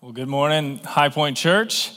Well, 0.00 0.12
good 0.12 0.28
morning, 0.28 0.78
High 0.84 1.08
Point 1.08 1.36
Church. 1.36 1.90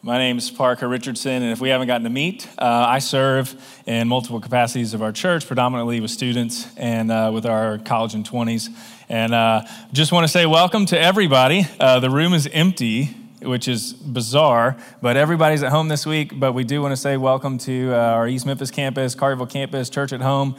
My 0.00 0.16
name 0.16 0.38
is 0.38 0.50
Parker 0.50 0.88
Richardson, 0.88 1.42
and 1.42 1.52
if 1.52 1.60
we 1.60 1.68
haven't 1.68 1.86
gotten 1.86 2.04
to 2.04 2.08
meet, 2.08 2.48
uh, 2.56 2.64
I 2.64 2.98
serve 2.98 3.54
in 3.84 4.08
multiple 4.08 4.40
capacities 4.40 4.94
of 4.94 5.02
our 5.02 5.12
church, 5.12 5.46
predominantly 5.46 6.00
with 6.00 6.10
students 6.10 6.66
and 6.78 7.12
uh, 7.12 7.30
with 7.30 7.44
our 7.44 7.76
college 7.76 8.14
and 8.14 8.26
20s. 8.26 8.70
And 9.10 9.34
uh, 9.34 9.64
just 9.92 10.12
want 10.12 10.24
to 10.24 10.28
say 10.28 10.46
welcome 10.46 10.86
to 10.86 10.98
everybody. 10.98 11.66
Uh, 11.78 12.00
the 12.00 12.08
room 12.08 12.32
is 12.32 12.48
empty, 12.54 13.14
which 13.42 13.68
is 13.68 13.92
bizarre, 13.92 14.78
but 15.02 15.18
everybody's 15.18 15.62
at 15.62 15.72
home 15.72 15.88
this 15.88 16.06
week. 16.06 16.40
But 16.40 16.54
we 16.54 16.64
do 16.64 16.80
want 16.80 16.92
to 16.92 16.96
say 16.96 17.18
welcome 17.18 17.58
to 17.58 17.92
uh, 17.92 17.96
our 17.98 18.26
East 18.26 18.46
Memphis 18.46 18.70
campus, 18.70 19.14
Carterville 19.14 19.50
campus, 19.50 19.90
Church 19.90 20.14
at 20.14 20.22
Home. 20.22 20.56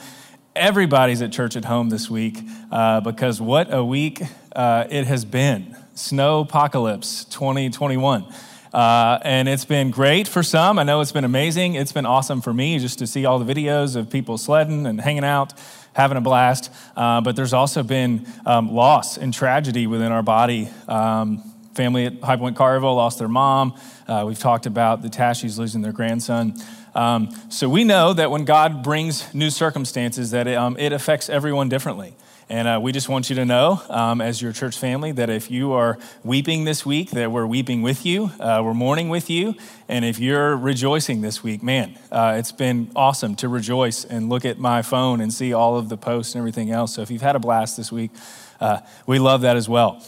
Everybody's 0.56 1.24
at 1.24 1.32
church 1.32 1.56
at 1.56 1.66
home 1.66 1.90
this 1.90 2.08
week 2.08 2.38
uh, 2.72 3.02
because 3.02 3.42
what 3.42 3.74
a 3.74 3.84
week 3.84 4.22
it 4.56 5.08
has 5.08 5.26
been. 5.26 5.76
Snow 5.96 6.42
Apocalypse 6.42 7.26
2021. 7.26 8.26
Uh, 8.74 9.20
and 9.24 9.48
it's 9.48 9.66
been 9.66 9.92
great 9.92 10.28
for 10.28 10.42
some. 10.42 10.80
I 10.80 10.84
know 10.84 11.02
it's 11.02 11.12
been 11.12 11.24
amazing. 11.24 11.76
It's 11.76 11.92
been 11.92 12.08
awesome 12.08 12.42
for 12.42 12.52
me 12.52 12.80
just 12.80 12.98
to 13.00 13.08
see 13.08 13.26
all 13.26 13.38
the 13.38 13.54
videos 13.54 13.96
of 13.96 14.10
people 14.10 14.40
sledding 14.40 14.88
and 14.88 15.00
hanging 15.00 15.24
out, 15.24 15.54
having 15.94 16.18
a 16.18 16.22
blast. 16.22 16.72
Uh, 16.98 17.22
but 17.22 17.36
there's 17.36 17.54
also 17.54 17.84
been 17.84 18.26
um, 18.48 18.74
loss 18.74 19.18
and 19.18 19.32
tragedy 19.32 19.86
within 19.86 20.12
our 20.12 20.24
body. 20.24 20.70
Um, 20.88 21.44
family 21.76 22.08
at 22.08 22.20
High 22.22 22.38
Point 22.38 22.58
Carterville 22.58 22.96
lost 22.96 23.20
their 23.20 23.28
mom. 23.28 23.76
Uh, 24.08 24.24
we've 24.26 24.40
talked 24.40 24.66
about 24.66 25.04
the 25.04 25.10
Tashis 25.10 25.60
losing 25.60 25.84
their 25.84 25.92
grandson. 25.92 26.56
Um, 26.96 27.30
so 27.50 27.70
we 27.70 27.84
know 27.84 28.14
that 28.14 28.32
when 28.32 28.46
God 28.46 28.84
brings 28.84 29.32
new 29.34 29.52
circumstances, 29.52 30.32
that 30.32 30.48
it, 30.48 30.56
um, 30.56 30.76
it 30.80 30.92
affects 30.94 31.30
everyone 31.30 31.70
differently. 31.70 32.16
And 32.50 32.68
uh, 32.68 32.80
we 32.82 32.92
just 32.92 33.10
want 33.10 33.30
you 33.30 33.36
to 33.38 33.46
know, 33.46 33.82
um, 33.90 34.22
as 34.22 34.42
your 34.42 34.52
church 34.52 34.78
family, 34.78 35.12
that 35.14 35.30
if 35.30 35.50
you 35.50 35.72
are 35.74 35.98
weeping 36.24 36.66
this 36.66 36.86
week, 36.86 37.12
that 37.12 37.32
we're 37.32 37.46
weeping 37.48 37.82
with 37.82 38.06
you, 38.06 38.32
uh, 38.40 38.62
we're 38.64 38.74
mourning 38.74 39.10
with 39.10 39.30
you. 39.30 39.56
And 39.88 40.04
if 40.04 40.20
you're 40.20 40.56
rejoicing 40.56 41.22
this 41.22 41.42
week, 41.42 41.64
man, 41.64 41.98
uh, 42.12 42.36
it's 42.38 42.52
been 42.52 42.92
awesome 42.96 43.36
to 43.36 43.48
rejoice 43.48 44.04
and 44.06 44.30
look 44.30 44.46
at 44.46 44.60
my 44.60 44.82
phone 44.82 45.22
and 45.22 45.34
see 45.34 45.54
all 45.54 45.78
of 45.78 45.90
the 45.90 45.98
posts 45.98 46.36
and 46.36 46.40
everything 46.40 46.70
else. 46.70 46.94
So 46.96 47.02
if 47.02 47.10
you've 47.10 47.22
had 47.22 47.36
a 47.36 47.40
blast 47.40 47.78
this 47.78 47.92
week, 47.92 48.12
uh, 48.60 48.80
we 49.08 49.20
love 49.20 49.42
that 49.42 49.58
as 49.58 49.70
well. 49.70 50.04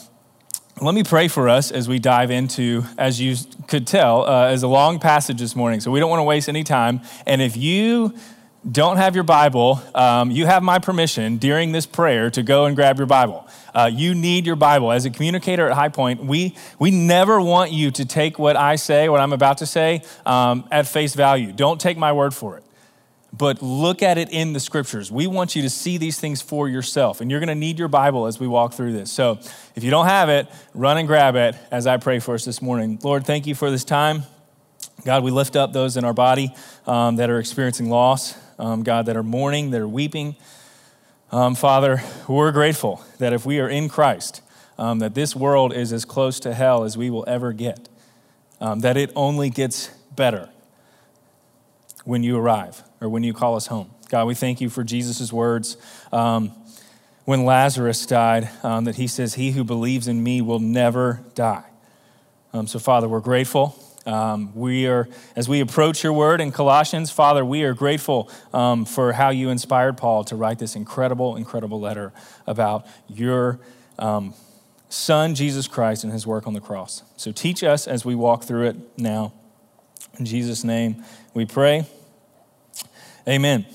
Let 0.81 0.93
me 0.93 1.05
pray 1.05 1.29
for 1.29 1.47
us 1.47 1.71
as 1.71 1.87
we 1.87 1.99
dive 1.99 2.31
into, 2.31 2.83
as 2.97 3.21
you 3.21 3.37
could 3.69 3.87
tell, 3.87 4.27
uh, 4.27 4.47
as 4.47 4.61
a 4.61 4.67
long 4.67 4.99
passage 4.99 5.39
this 5.39 5.55
morning. 5.55 5.79
So 5.79 5.89
we 5.89 6.01
don't 6.01 6.09
want 6.09 6.19
to 6.19 6.25
waste 6.25 6.49
any 6.49 6.65
time. 6.65 6.99
And 7.25 7.41
if 7.41 7.55
you 7.55 8.13
don't 8.69 8.97
have 8.97 9.13
your 9.13 9.23
Bible, 9.23 9.81
um, 9.93 10.31
you 10.31 10.47
have 10.47 10.63
my 10.63 10.79
permission 10.79 11.37
during 11.37 11.71
this 11.71 11.85
prayer 11.85 12.31
to 12.31 12.41
go 12.41 12.65
and 12.65 12.75
grab 12.75 12.97
your 12.97 13.05
Bible. 13.05 13.47
Uh, 13.75 13.89
you 13.93 14.15
need 14.15 14.45
your 14.45 14.55
Bible. 14.55 14.91
As 14.91 15.05
a 15.05 15.11
communicator 15.11 15.69
at 15.69 15.75
High 15.75 15.89
Point, 15.89 16.23
we, 16.23 16.55
we 16.79 16.89
never 16.89 17.39
want 17.39 17.71
you 17.71 17.91
to 17.91 18.05
take 18.05 18.39
what 18.39 18.55
I 18.55 18.75
say, 18.77 19.07
what 19.07 19.19
I'm 19.19 19.33
about 19.33 19.59
to 19.59 19.67
say, 19.67 20.01
um, 20.25 20.67
at 20.71 20.87
face 20.87 21.13
value. 21.13 21.51
Don't 21.51 21.79
take 21.79 21.97
my 21.97 22.11
word 22.11 22.33
for 22.33 22.57
it. 22.57 22.63
But 23.37 23.61
look 23.61 24.01
at 24.01 24.17
it 24.17 24.29
in 24.31 24.53
the 24.53 24.59
scriptures. 24.59 25.11
We 25.11 25.27
want 25.27 25.55
you 25.55 25.61
to 25.63 25.69
see 25.69 25.97
these 25.97 26.19
things 26.19 26.41
for 26.41 26.69
yourself. 26.69 27.21
And 27.21 27.29
you're 27.29 27.41
going 27.41 27.49
to 27.49 27.55
need 27.55 27.77
your 27.77 27.89
Bible 27.89 28.25
as 28.25 28.39
we 28.39 28.47
walk 28.47 28.73
through 28.73 28.93
this. 28.93 29.11
So 29.11 29.39
if 29.75 29.83
you 29.83 29.91
don't 29.91 30.05
have 30.05 30.29
it, 30.29 30.47
run 30.73 30.97
and 30.97 31.07
grab 31.07 31.35
it 31.35 31.55
as 31.69 31.85
I 31.85 31.97
pray 31.97 32.19
for 32.19 32.33
us 32.33 32.45
this 32.45 32.61
morning. 32.61 32.97
Lord, 33.03 33.25
thank 33.25 33.45
you 33.45 33.53
for 33.53 33.69
this 33.69 33.83
time. 33.83 34.23
God, 35.03 35.23
we 35.23 35.31
lift 35.31 35.55
up 35.55 35.73
those 35.73 35.97
in 35.97 36.05
our 36.05 36.13
body 36.13 36.55
um, 36.87 37.17
that 37.17 37.29
are 37.29 37.39
experiencing 37.39 37.89
loss 37.89 38.35
um, 38.59 38.83
God, 38.83 39.05
that 39.07 39.17
are 39.17 39.23
mourning, 39.23 39.71
that 39.71 39.81
are 39.81 39.87
weeping. 39.87 40.35
Um, 41.31 41.55
Father, 41.55 42.03
we're 42.27 42.51
grateful 42.51 43.03
that 43.19 43.33
if 43.33 43.45
we 43.45 43.59
are 43.59 43.67
in 43.67 43.89
Christ, 43.89 44.41
um, 44.77 44.99
that 44.99 45.15
this 45.15 45.35
world 45.35 45.73
is 45.73 45.91
as 45.91 46.05
close 46.05 46.39
to 46.41 46.53
hell 46.53 46.83
as 46.83 46.97
we 46.97 47.09
will 47.09 47.25
ever 47.27 47.53
get, 47.53 47.89
um, 48.61 48.79
that 48.81 48.97
it 48.97 49.11
only 49.15 49.49
gets 49.49 49.87
better 50.15 50.49
when 52.03 52.23
you 52.23 52.37
arrive 52.37 52.83
or 53.01 53.09
when 53.09 53.23
you 53.23 53.33
call 53.33 53.55
us 53.55 53.67
home. 53.67 53.89
God, 54.09 54.27
we 54.27 54.35
thank 54.35 54.61
you 54.61 54.69
for 54.69 54.83
Jesus' 54.83 55.33
words 55.33 55.77
um, 56.11 56.51
when 57.25 57.43
Lazarus 57.43 58.05
died, 58.05 58.49
um, 58.61 58.85
that 58.85 58.95
he 58.95 59.07
says, 59.07 59.33
He 59.33 59.51
who 59.51 59.63
believes 59.63 60.07
in 60.07 60.23
me 60.23 60.41
will 60.41 60.59
never 60.59 61.21
die. 61.33 61.65
so, 62.65 62.77
Father, 62.77 63.09
we're 63.09 63.19
grateful. 63.19 63.81
Um, 64.05 64.53
we 64.55 64.87
are, 64.87 65.09
as 65.35 65.49
we 65.49 65.61
approach 65.61 66.03
your 66.03 66.13
word 66.13 66.39
in 66.39 66.51
Colossians, 66.51 67.09
Father, 67.09 67.43
we 67.43 67.63
are 67.63 67.73
grateful 67.73 68.29
um, 68.53 68.85
for 68.85 69.13
how 69.13 69.29
you 69.29 69.49
inspired 69.49 69.97
Paul 69.97 70.23
to 70.25 70.35
write 70.35 70.59
this 70.59 70.75
incredible, 70.75 71.35
incredible 71.35 71.79
letter 71.79 72.13
about 72.45 72.85
your 73.07 73.59
um, 73.97 74.33
Son, 74.89 75.33
Jesus 75.33 75.67
Christ, 75.67 76.03
and 76.03 76.13
his 76.13 76.27
work 76.27 76.45
on 76.45 76.53
the 76.53 76.61
cross. 76.61 77.03
So 77.17 77.31
teach 77.31 77.63
us 77.63 77.87
as 77.87 78.05
we 78.05 78.13
walk 78.13 78.43
through 78.43 78.67
it 78.67 78.75
now. 78.97 79.33
In 80.19 80.25
Jesus' 80.25 80.63
name 80.63 81.03
we 81.33 81.45
pray. 81.45 81.85
Amen. 83.27 83.65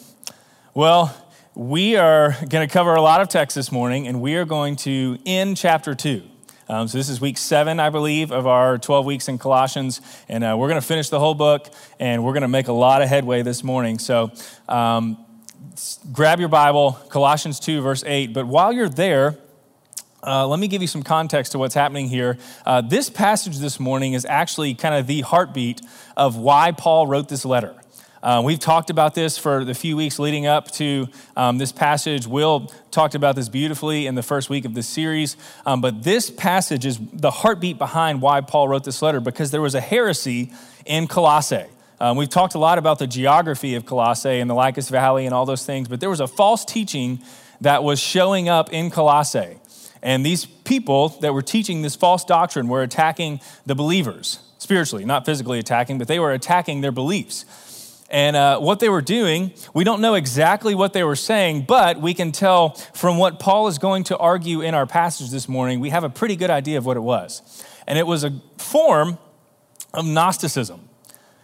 Well, 0.75 1.15
we 1.55 1.97
are 1.97 2.37
going 2.49 2.67
to 2.67 2.73
cover 2.73 2.95
a 2.95 3.03
lot 3.03 3.21
of 3.21 3.29
text 3.29 3.57
this 3.57 3.73
morning, 3.73 4.07
and 4.07 4.23
we 4.23 4.37
are 4.37 4.45
going 4.45 4.77
to 4.77 5.19
end 5.27 5.57
chapter 5.57 5.95
2. 5.97 6.30
Um, 6.71 6.87
so 6.87 6.99
this 6.99 7.09
is 7.09 7.21
week 7.21 7.37
seven, 7.37 7.81
I 7.81 7.91
believe, 7.91 8.31
of 8.31 8.47
our 8.47 8.79
12 8.79 9.05
weeks 9.05 9.27
in 9.27 9.39
Colossians. 9.39 10.01
And 10.29 10.45
uh, 10.45 10.55
we're 10.57 10.69
going 10.69 10.81
to 10.81 10.87
finish 10.87 11.09
the 11.09 11.19
whole 11.19 11.35
book, 11.35 11.69
and 11.99 12.23
we're 12.23 12.33
going 12.33 12.43
to 12.43 12.49
make 12.49 12.69
a 12.69 12.73
lot 12.73 13.03
of 13.03 13.09
headway 13.09 13.43
this 13.43 13.65
morning. 13.65 13.99
So 13.99 14.31
um, 14.69 15.19
grab 16.13 16.39
your 16.39 16.49
Bible, 16.49 16.93
Colossians 17.09 17.59
2, 17.59 17.81
verse 17.81 18.05
8. 18.07 18.33
But 18.33 18.47
while 18.47 18.73
you're 18.73 18.89
there, 18.89 19.37
uh, 20.25 20.47
let 20.47 20.61
me 20.61 20.69
give 20.69 20.81
you 20.81 20.87
some 20.87 21.03
context 21.03 21.51
to 21.53 21.59
what's 21.59 21.75
happening 21.75 22.07
here. 22.07 22.39
Uh, 22.65 22.83
this 22.83 23.11
passage 23.11 23.59
this 23.59 23.81
morning 23.81 24.13
is 24.13 24.25
actually 24.25 24.75
kind 24.75 24.95
of 24.95 25.09
the 25.09 25.23
heartbeat 25.23 25.83
of 26.17 26.37
why 26.37 26.71
Paul 26.71 27.09
wrote 27.09 27.29
this 27.29 27.45
letter. 27.45 27.75
Uh, 28.23 28.43
we've 28.45 28.59
talked 28.59 28.91
about 28.91 29.15
this 29.15 29.39
for 29.39 29.65
the 29.65 29.73
few 29.73 29.97
weeks 29.97 30.19
leading 30.19 30.47
up 30.47 30.71
to 30.71 31.09
um, 31.37 31.57
this 31.57 31.73
passage. 31.73 32.27
Will 32.27 32.71
talked 32.91 33.15
about 33.15 33.35
this 33.35 33.49
beautifully 33.49 34.07
in 34.07 34.15
the 34.15 34.23
first 34.23 34.51
week 34.51 34.67
of 34.67 34.75
this 34.75 34.87
series. 34.87 35.39
Um, 35.65 35.81
but 35.81 36.03
this 36.03 36.29
passage 36.29 36.85
is 36.85 36.99
the 37.15 37.31
heartbeat 37.31 37.79
behind 37.79 38.21
why 38.21 38.43
Paul 38.43 38.69
wrote 38.69 38.85
this 38.85 39.01
letter 39.01 39.21
because 39.21 39.53
there 39.53 39.63
was 39.63 39.75
a 39.75 39.81
heresy 39.81 40.53
in 40.85 41.07
Colossae. 41.07 41.65
Um, 41.99 42.19
we've 42.19 42.29
talked 42.29 42.55
a 42.55 42.59
lot 42.59 42.77
about 42.77 42.99
the 42.99 43.07
geography 43.07 43.75
of 43.75 43.87
Colossae 43.87 44.39
and 44.39 44.51
the 44.51 44.55
Lycus 44.55 44.91
Valley 44.91 45.25
and 45.25 45.35
all 45.35 45.47
those 45.47 45.65
things, 45.65 45.89
but 45.89 46.01
there 46.01 46.11
was 46.11 46.21
a 46.21 46.29
false 46.29 46.67
teaching 46.67 47.21
that 47.63 47.83
was 47.83 47.99
showing 48.01 48.51
up 48.51 48.71
in 48.71 48.91
Colossae. 48.91 49.59
And 50.03 50.25
these 50.27 50.45
people 50.45 51.11
that 51.21 51.33
were 51.33 51.43
teaching 51.43 51.81
this 51.81 51.97
false 51.97 52.25
doctrine 52.25 52.69
were 52.69 52.83
attacking 52.83 53.41
the 53.65 53.75
believers 53.75 54.41
spiritually, 54.59 55.07
not 55.07 55.25
physically 55.25 55.59
attacking, 55.59 55.99
but 55.99 56.07
they 56.07 56.19
were 56.19 56.33
attacking 56.33 56.83
their 56.83 56.93
beliefs. 56.93 57.47
And 58.11 58.35
uh, 58.35 58.59
what 58.59 58.81
they 58.81 58.89
were 58.89 59.03
doing, 59.03 59.53
we 59.73 59.85
don't 59.85 60.01
know 60.01 60.15
exactly 60.15 60.75
what 60.75 60.93
they 60.93 61.05
were 61.05 61.17
saying, 61.17 61.63
but 61.63 62.01
we 62.01 62.13
can 62.13 62.33
tell 62.33 62.71
from 62.93 63.19
what 63.19 63.39
Paul 63.39 63.69
is 63.69 63.79
going 63.79 64.03
to 64.05 64.19
argue 64.19 64.63
in 64.63 64.75
our 64.75 64.87
passage 64.87 65.31
this 65.31 65.49
morning, 65.49 65.79
we 65.79 65.91
have 65.91 66.03
a 66.03 66.11
pretty 66.11 66.35
good 66.35 66.51
idea 66.51 66.77
of 66.77 66.85
what 66.85 66.97
it 66.97 67.01
was. 67.01 67.65
And 67.87 67.97
it 67.99 68.07
was 68.07 68.25
a 68.25 68.41
form 68.59 69.19
of 69.95 70.07
Gnosticism. 70.07 70.89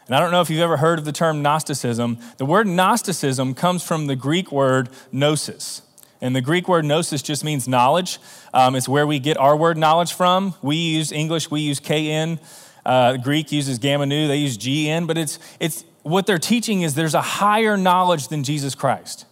And 0.07 0.15
I 0.17 0.21
don't 0.21 0.33
know 0.33 0.41
if 0.41 0.51
you've 0.51 0.61
ever 0.61 0.77
heard 0.77 0.99
of 0.99 1.05
the 1.05 1.13
term 1.13 1.41
Gnosticism. 1.41 2.19
The 2.39 2.45
word 2.45 2.67
Gnosticism 2.67 3.55
comes 3.55 3.85
from 3.85 4.09
the 4.09 4.17
Greek 4.17 4.51
word 4.51 4.89
gnosis. 5.13 5.83
And 6.21 6.35
the 6.35 6.41
Greek 6.41 6.67
word 6.67 6.85
gnosis 6.85 7.23
just 7.23 7.45
means 7.45 7.69
knowledge. 7.69 8.19
Um, 8.55 8.75
it's 8.75 8.89
where 8.89 9.07
we 9.07 9.19
get 9.19 9.37
our 9.37 9.57
word 9.57 9.77
knowledge 9.77 10.15
from. 10.15 10.55
We 10.63 10.77
use 10.77 11.13
English, 11.13 11.51
we 11.51 11.61
use 11.61 11.79
KN. 11.79 12.41
Uh, 12.85 13.17
Greek 13.17 13.53
uses 13.53 13.79
gamma 13.79 14.07
nu, 14.07 14.29
they 14.29 14.37
use 14.37 14.57
GN, 14.57 15.07
but 15.07 15.19
it's, 15.19 15.39
it's, 15.61 15.85
what 16.07 16.27
they're 16.27 16.39
teaching 16.39 16.83
is 16.83 16.95
there's 16.95 17.15
a 17.15 17.21
higher 17.21 17.77
knowledge 17.77 18.29
than 18.29 18.45
Jesus 18.45 18.75
Christ. 18.75 19.27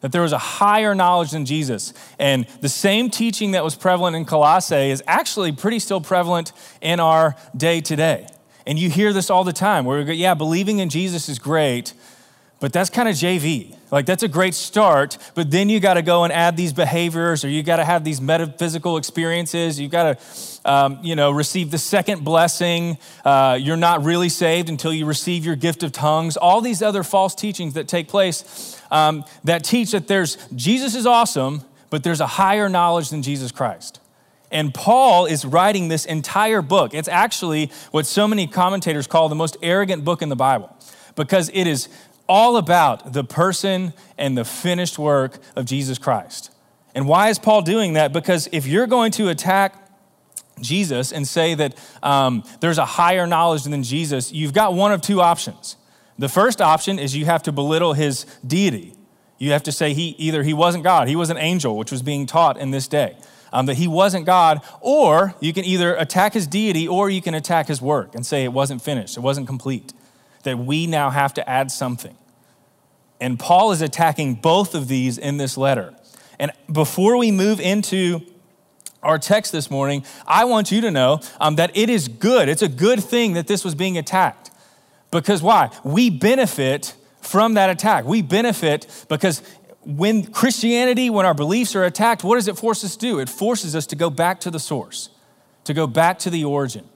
That 0.00 0.12
there 0.12 0.22
was 0.22 0.32
a 0.32 0.38
higher 0.38 0.94
knowledge 0.94 1.30
than 1.30 1.44
Jesus. 1.44 1.92
And 2.18 2.46
the 2.60 2.68
same 2.68 3.10
teaching 3.10 3.52
that 3.52 3.64
was 3.64 3.74
prevalent 3.74 4.16
in 4.16 4.24
Colossae 4.24 4.90
is 4.90 5.02
actually 5.06 5.52
pretty 5.52 5.78
still 5.78 6.00
prevalent 6.00 6.52
in 6.80 7.00
our 7.00 7.36
day 7.56 7.80
today. 7.80 8.26
And 8.66 8.78
you 8.78 8.88
hear 8.88 9.12
this 9.12 9.28
all 9.28 9.44
the 9.44 9.52
time 9.52 9.84
where, 9.84 9.98
we 9.98 10.04
go, 10.04 10.12
yeah, 10.12 10.34
believing 10.34 10.78
in 10.78 10.88
Jesus 10.88 11.28
is 11.28 11.38
great, 11.38 11.92
but 12.60 12.72
that's 12.72 12.90
kind 12.90 13.08
of 13.08 13.14
JV. 13.14 13.76
Like, 13.90 14.06
that's 14.06 14.22
a 14.22 14.28
great 14.28 14.54
start, 14.54 15.18
but 15.34 15.50
then 15.50 15.68
you 15.68 15.80
got 15.80 15.94
to 15.94 16.02
go 16.02 16.24
and 16.24 16.32
add 16.32 16.56
these 16.56 16.72
behaviors, 16.72 17.44
or 17.44 17.48
you 17.48 17.62
got 17.62 17.76
to 17.76 17.84
have 17.84 18.04
these 18.04 18.20
metaphysical 18.20 18.96
experiences. 18.96 19.78
You 19.78 19.88
got 19.88 20.18
to, 20.18 20.70
um, 20.70 20.98
you 21.02 21.14
know, 21.14 21.30
receive 21.30 21.70
the 21.70 21.78
second 21.78 22.24
blessing. 22.24 22.98
Uh, 23.24 23.58
you're 23.60 23.76
not 23.76 24.02
really 24.02 24.28
saved 24.28 24.68
until 24.68 24.92
you 24.92 25.06
receive 25.06 25.44
your 25.44 25.56
gift 25.56 25.82
of 25.82 25.92
tongues. 25.92 26.36
All 26.36 26.60
these 26.60 26.82
other 26.82 27.02
false 27.02 27.34
teachings 27.34 27.74
that 27.74 27.86
take 27.86 28.08
place 28.08 28.80
um, 28.90 29.24
that 29.44 29.64
teach 29.64 29.92
that 29.92 30.08
there's 30.08 30.36
Jesus 30.54 30.94
is 30.94 31.06
awesome, 31.06 31.62
but 31.90 32.02
there's 32.02 32.20
a 32.20 32.26
higher 32.26 32.68
knowledge 32.68 33.10
than 33.10 33.22
Jesus 33.22 33.52
Christ. 33.52 34.00
And 34.50 34.72
Paul 34.72 35.26
is 35.26 35.44
writing 35.44 35.88
this 35.88 36.04
entire 36.04 36.62
book. 36.62 36.94
It's 36.94 37.08
actually 37.08 37.72
what 37.90 38.06
so 38.06 38.28
many 38.28 38.46
commentators 38.46 39.08
call 39.08 39.28
the 39.28 39.34
most 39.34 39.56
arrogant 39.62 40.04
book 40.04 40.22
in 40.22 40.28
the 40.28 40.36
Bible 40.36 40.74
because 41.16 41.50
it 41.52 41.66
is 41.66 41.88
all 42.28 42.56
about 42.56 43.12
the 43.12 43.24
person 43.24 43.92
and 44.16 44.36
the 44.36 44.44
finished 44.44 44.98
work 44.98 45.38
of 45.56 45.64
Jesus 45.64 45.98
Christ. 45.98 46.50
And 46.94 47.08
why 47.08 47.28
is 47.28 47.38
Paul 47.38 47.62
doing 47.62 47.94
that? 47.94 48.12
Because 48.12 48.48
if 48.52 48.66
you're 48.66 48.86
going 48.86 49.12
to 49.12 49.28
attack 49.28 49.74
Jesus 50.60 51.12
and 51.12 51.26
say 51.26 51.54
that 51.54 51.76
um, 52.02 52.44
there's 52.60 52.78
a 52.78 52.84
higher 52.84 53.26
knowledge 53.26 53.64
than 53.64 53.82
Jesus, 53.82 54.32
you've 54.32 54.52
got 54.52 54.74
one 54.74 54.92
of 54.92 55.00
two 55.00 55.20
options. 55.20 55.76
The 56.18 56.28
first 56.28 56.60
option 56.60 56.98
is 56.98 57.16
you 57.16 57.24
have 57.24 57.42
to 57.44 57.52
belittle 57.52 57.94
his 57.94 58.24
deity. 58.46 58.94
You 59.38 59.50
have 59.50 59.64
to 59.64 59.72
say 59.72 59.94
he 59.94 60.10
either 60.18 60.44
he 60.44 60.54
wasn't 60.54 60.84
God, 60.84 61.08
he 61.08 61.16
was 61.16 61.30
an 61.30 61.36
angel, 61.36 61.76
which 61.76 61.90
was 61.90 62.02
being 62.02 62.26
taught 62.26 62.56
in 62.56 62.70
this 62.70 62.86
day. 62.86 63.16
Um, 63.52 63.66
that 63.66 63.74
he 63.74 63.86
wasn't 63.86 64.26
God, 64.26 64.62
or 64.80 65.34
you 65.38 65.52
can 65.52 65.64
either 65.64 65.94
attack 65.94 66.34
his 66.34 66.44
deity 66.48 66.88
or 66.88 67.08
you 67.08 67.22
can 67.22 67.34
attack 67.34 67.68
his 67.68 67.80
work 67.80 68.16
and 68.16 68.26
say 68.26 68.42
it 68.42 68.52
wasn't 68.52 68.82
finished, 68.82 69.16
it 69.16 69.20
wasn't 69.20 69.46
complete, 69.46 69.92
that 70.44 70.58
we 70.58 70.86
now 70.86 71.10
have 71.10 71.34
to 71.34 71.48
add 71.48 71.70
something. 71.70 72.16
And 73.20 73.38
Paul 73.38 73.72
is 73.72 73.82
attacking 73.82 74.36
both 74.36 74.74
of 74.74 74.88
these 74.88 75.18
in 75.18 75.36
this 75.36 75.56
letter. 75.56 75.94
And 76.38 76.52
before 76.70 77.16
we 77.16 77.30
move 77.30 77.60
into 77.60 78.20
our 79.02 79.18
text 79.18 79.52
this 79.52 79.70
morning, 79.70 80.04
I 80.26 80.44
want 80.44 80.72
you 80.72 80.80
to 80.82 80.90
know 80.90 81.20
um, 81.40 81.56
that 81.56 81.76
it 81.76 81.90
is 81.90 82.08
good. 82.08 82.48
It's 82.48 82.62
a 82.62 82.68
good 82.68 83.02
thing 83.02 83.34
that 83.34 83.46
this 83.46 83.64
was 83.64 83.74
being 83.74 83.98
attacked. 83.98 84.50
Because 85.10 85.42
why? 85.42 85.70
We 85.84 86.10
benefit 86.10 86.94
from 87.20 87.54
that 87.54 87.70
attack. 87.70 88.04
We 88.04 88.22
benefit 88.22 89.06
because 89.08 89.42
when 89.84 90.26
Christianity, 90.26 91.10
when 91.10 91.26
our 91.26 91.34
beliefs 91.34 91.76
are 91.76 91.84
attacked, 91.84 92.24
what 92.24 92.36
does 92.36 92.48
it 92.48 92.58
force 92.58 92.82
us 92.84 92.96
to 92.96 93.00
do? 93.00 93.18
It 93.20 93.28
forces 93.28 93.76
us 93.76 93.86
to 93.88 93.96
go 93.96 94.10
back 94.10 94.40
to 94.40 94.50
the 94.50 94.58
source, 94.58 95.10
to 95.64 95.74
go 95.74 95.86
back 95.86 96.18
to 96.20 96.30
the 96.30 96.44
origin. 96.44 96.88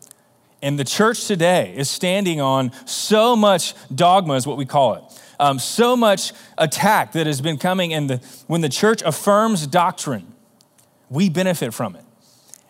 And 0.63 0.79
the 0.79 0.85
church 0.85 1.27
today 1.27 1.73
is 1.77 1.89
standing 1.89 2.41
on 2.41 2.73
so 2.85 3.37
much 3.37 3.75
dogma, 3.95 4.35
is 4.35 4.47
what 4.47 4.57
we 4.57 4.67
call 4.67 4.95
it. 4.95 5.03
Um, 5.41 5.59
so 5.61 5.97
much 5.97 6.33
attack 6.57 7.13
that 7.13 7.27
has 7.27 7.41
been 7.41 7.59
coming, 7.59 7.95
and 7.95 8.11
the, 8.11 8.17
when 8.49 8.61
the 8.61 8.69
church 8.69 9.03
affirms 9.03 9.67
doctrine, 9.67 10.35
we 11.09 11.31
benefit 11.31 11.73
from 11.73 11.95
it. 11.95 12.05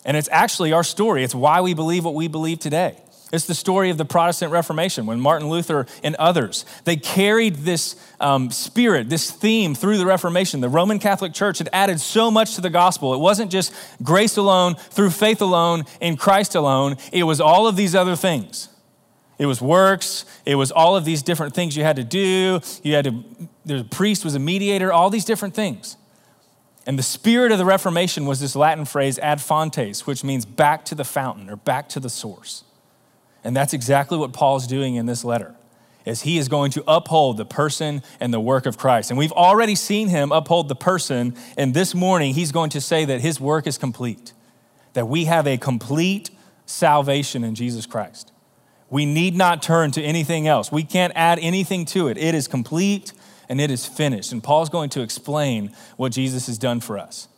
And 0.05 0.17
it's 0.17 0.29
actually 0.31 0.73
our 0.73 0.85
story. 0.85 1.25
It's 1.25 1.35
why 1.35 1.61
we 1.62 1.75
believe 1.75 2.05
what 2.05 2.14
we 2.14 2.29
believe 2.29 2.58
today. 2.58 2.99
It's 3.30 3.44
the 3.44 3.54
story 3.54 3.90
of 3.90 3.98
the 3.98 4.06
Protestant 4.06 4.52
Reformation 4.52 5.04
when 5.04 5.20
Martin 5.20 5.50
Luther 5.50 5.86
and 6.02 6.14
others, 6.16 6.64
they 6.84 6.96
carried 6.96 7.56
this 7.56 7.94
um, 8.20 8.50
spirit, 8.50 9.10
this 9.10 9.30
theme 9.30 9.75
through 9.75 9.98
the 9.98 10.06
Reformation. 10.06 10.60
The 10.60 10.69
Roman 10.70 10.98
Catholic 10.98 11.34
Church 11.34 11.58
had 11.58 11.69
added 11.72 12.00
so 12.00 12.30
much 12.30 12.54
to 12.54 12.62
the 12.62 12.70
gospel. 12.70 13.12
It 13.12 13.19
wasn't 13.19 13.50
just 13.50 13.75
grace 14.02 14.38
alone, 14.38 14.76
through 14.76 15.10
faith 15.10 15.42
alone, 15.42 15.84
in 16.00 16.16
Christ 16.16 16.54
alone. 16.54 16.96
It 17.12 17.25
was 17.25 17.40
all 17.40 17.66
of 17.66 17.76
these 17.76 17.94
other 17.94 18.16
things. 18.16 18.70
It 19.38 19.46
was 19.46 19.60
works. 19.60 20.25
It 20.46 20.54
was 20.54 20.72
all 20.72 20.96
of 20.96 21.04
these 21.04 21.22
different 21.22 21.54
things 21.54 21.76
you 21.76 21.84
had 21.84 21.96
to 21.96 22.04
do. 22.04 22.60
You 22.82 22.94
had 22.94 23.04
to, 23.04 23.25
the 23.66 23.84
priest 23.84 24.25
was 24.25 24.34
a 24.34 24.40
mediator, 24.40 24.90
all 24.90 25.10
these 25.10 25.26
different 25.26 25.54
things. 25.54 25.96
And 26.86 26.98
the 26.98 27.02
spirit 27.02 27.52
of 27.52 27.58
the 27.58 27.66
Reformation 27.66 28.25
was 28.25 28.40
this 28.40 28.56
Latin 28.56 28.86
phrase, 28.86 29.19
ad 29.19 29.42
fontes, 29.42 30.06
which 30.06 30.25
means 30.25 30.46
back 30.46 30.86
to 30.86 30.94
the 30.94 31.04
fountain 31.04 31.50
or 31.50 31.56
back 31.56 31.90
to 31.90 32.00
the 32.00 32.08
source. 32.08 32.64
And 33.44 33.56
that's 33.56 33.73
exactly 33.73 34.19
what 34.19 34.32
Paul's 34.32 34.67
doing 34.67 34.96
in 34.96 35.06
this 35.06 35.25
letter. 35.25 35.55
Is 36.05 36.23
he 36.23 36.38
is 36.38 36.49
going 36.49 36.70
to 36.73 36.85
uphold 36.88 37.37
the 37.37 37.44
person 37.44 38.02
and 38.19 38.32
the 38.32 38.40
work 38.40 38.64
of 38.64 38.79
Christ. 38.79 39.11
And 39.11 39.19
we've 39.19 39.32
already 39.32 39.75
seen 39.75 40.08
him 40.08 40.32
uphold 40.32 40.69
the 40.69 40.75
person, 40.75 41.35
and 41.56 41.75
this 41.75 41.94
morning 41.94 42.35
he's 42.35 42.50
going 42.50 42.70
to 42.70 42.81
say 42.81 43.05
that 43.05 43.20
his 43.20 43.38
work 43.38 43.67
is 43.67 43.76
complete, 43.76 44.32
that 44.94 45.06
we 45.06 45.26
have 45.26 45.46
a 45.46 45.58
complete 45.58 46.31
salvation 46.64 47.44
in 47.44 47.55
Jesus 47.55 47.85
Christ. 47.85 48.32
We 48.90 49.05
need 49.05 49.35
not 49.35 49.62
turn 49.62 49.90
to 49.93 50.02
anything 50.02 50.49
else. 50.49 50.73
We 50.73 50.82
can't 50.82 51.12
add 51.14 51.38
anything 51.40 51.85
to 51.87 52.08
it. 52.08 52.17
It 52.17 52.35
is 52.35 52.49
complete 52.49 53.12
and 53.49 53.61
it 53.61 53.70
is 53.70 53.85
finished. 53.85 54.32
And 54.32 54.43
Paul's 54.43 54.70
going 54.70 54.90
to 54.90 55.02
explain 55.02 55.73
what 55.96 56.12
Jesus 56.12 56.46
has 56.46 56.56
done 56.56 56.81
for 56.81 56.99
us. 56.99 57.29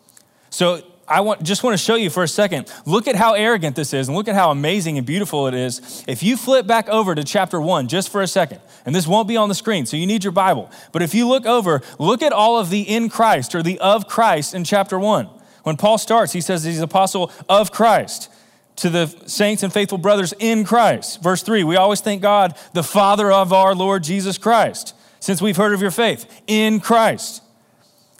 So 0.50 0.82
I 1.10 1.20
want, 1.20 1.42
just 1.42 1.64
want 1.64 1.74
to 1.74 1.84
show 1.84 1.96
you 1.96 2.08
for 2.08 2.22
a 2.22 2.28
second. 2.28 2.72
Look 2.86 3.08
at 3.08 3.16
how 3.16 3.34
arrogant 3.34 3.74
this 3.74 3.92
is 3.92 4.06
and 4.08 4.16
look 4.16 4.28
at 4.28 4.36
how 4.36 4.50
amazing 4.50 4.96
and 4.96 5.06
beautiful 5.06 5.48
it 5.48 5.54
is. 5.54 6.04
If 6.06 6.22
you 6.22 6.36
flip 6.36 6.66
back 6.66 6.88
over 6.88 7.14
to 7.14 7.24
chapter 7.24 7.60
one 7.60 7.88
just 7.88 8.10
for 8.10 8.22
a 8.22 8.28
second, 8.28 8.60
and 8.86 8.94
this 8.94 9.06
won't 9.06 9.26
be 9.26 9.36
on 9.36 9.48
the 9.48 9.54
screen, 9.54 9.86
so 9.86 9.96
you 9.96 10.06
need 10.06 10.22
your 10.22 10.32
Bible. 10.32 10.70
But 10.92 11.02
if 11.02 11.12
you 11.12 11.26
look 11.26 11.46
over, 11.46 11.82
look 11.98 12.22
at 12.22 12.32
all 12.32 12.58
of 12.58 12.70
the 12.70 12.82
in 12.82 13.08
Christ 13.08 13.54
or 13.56 13.62
the 13.62 13.78
of 13.80 14.06
Christ 14.06 14.54
in 14.54 14.62
chapter 14.62 14.98
one. 14.98 15.28
When 15.64 15.76
Paul 15.76 15.98
starts, 15.98 16.32
he 16.32 16.40
says 16.40 16.64
he's 16.64 16.80
apostle 16.80 17.32
of 17.48 17.72
Christ 17.72 18.30
to 18.76 18.88
the 18.88 19.08
saints 19.26 19.62
and 19.62 19.72
faithful 19.72 19.98
brothers 19.98 20.32
in 20.38 20.64
Christ. 20.64 21.22
Verse 21.22 21.42
3, 21.42 21.64
we 21.64 21.76
always 21.76 22.00
thank 22.00 22.22
God, 22.22 22.56
the 22.72 22.84
Father 22.84 23.30
of 23.30 23.52
our 23.52 23.74
Lord 23.74 24.04
Jesus 24.04 24.38
Christ 24.38 24.94
since 25.20 25.42
we've 25.42 25.56
heard 25.56 25.74
of 25.74 25.82
your 25.82 25.90
faith 25.90 26.42
in 26.46 26.80
Christ. 26.80 27.42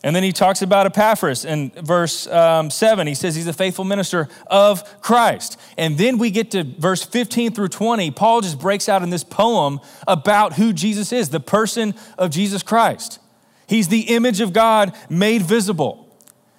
And 0.02 0.16
then 0.16 0.22
he 0.22 0.32
talks 0.32 0.62
about 0.62 0.86
Epaphras 0.86 1.44
in 1.44 1.70
verse 1.70 2.26
um, 2.26 2.70
7. 2.70 3.06
He 3.06 3.14
says 3.14 3.36
he's 3.36 3.46
a 3.46 3.52
faithful 3.52 3.84
minister 3.84 4.28
of 4.46 5.00
Christ. 5.02 5.60
And 5.76 5.98
then 5.98 6.16
we 6.16 6.30
get 6.30 6.52
to 6.52 6.64
verse 6.64 7.02
15 7.02 7.52
through 7.52 7.68
20. 7.68 8.10
Paul 8.12 8.40
just 8.40 8.58
breaks 8.58 8.88
out 8.88 9.02
in 9.02 9.10
this 9.10 9.24
poem 9.24 9.78
about 10.08 10.54
who 10.54 10.72
Jesus 10.72 11.12
is, 11.12 11.28
the 11.28 11.40
person 11.40 11.94
of 12.16 12.30
Jesus 12.30 12.62
Christ. 12.62 13.18
He's 13.66 13.88
the 13.88 14.00
image 14.14 14.40
of 14.40 14.52
God 14.52 14.96
made 15.10 15.42
visible. 15.42 16.08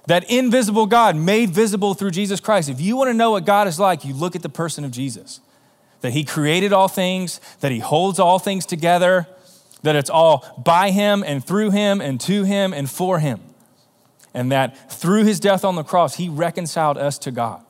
That 0.06 0.30
invisible 0.30 0.86
God 0.86 1.16
made 1.16 1.50
visible 1.50 1.94
through 1.94 2.12
Jesus 2.12 2.40
Christ. 2.40 2.70
If 2.70 2.80
you 2.80 2.96
want 2.96 3.10
to 3.10 3.14
know 3.14 3.32
what 3.32 3.46
God 3.46 3.68
is 3.68 3.80
like, 3.80 4.06
you 4.06 4.14
look 4.14 4.36
at 4.36 4.44
the 4.44 4.50
person 4.50 4.86
of 4.86 4.92
Jesus. 4.92 5.40
That 6.02 6.14
he 6.14 6.24
created 6.24 6.74
all 6.74 6.88
things, 6.88 7.42
that 7.60 7.72
he 7.72 7.80
holds 7.80 8.20
all 8.20 8.40
things 8.40 8.66
together, 8.66 9.28
that 9.84 9.96
it's 9.96 10.10
all 10.10 10.62
by 10.64 10.92
him 10.92 11.24
and 11.26 11.44
through 11.44 11.72
him 11.72 12.02
and 12.02 12.20
to 12.22 12.44
him 12.44 12.74
and 12.74 12.90
for 12.90 13.20
him. 13.20 13.40
And 14.34 14.52
that 14.52 14.92
through 14.92 15.26
his 15.26 15.40
death 15.40 15.66
on 15.66 15.76
the 15.76 15.84
cross, 15.84 16.16
he 16.16 16.30
reconciled 16.30 16.98
us 16.98 17.18
to 17.20 17.32
God. 17.32 17.64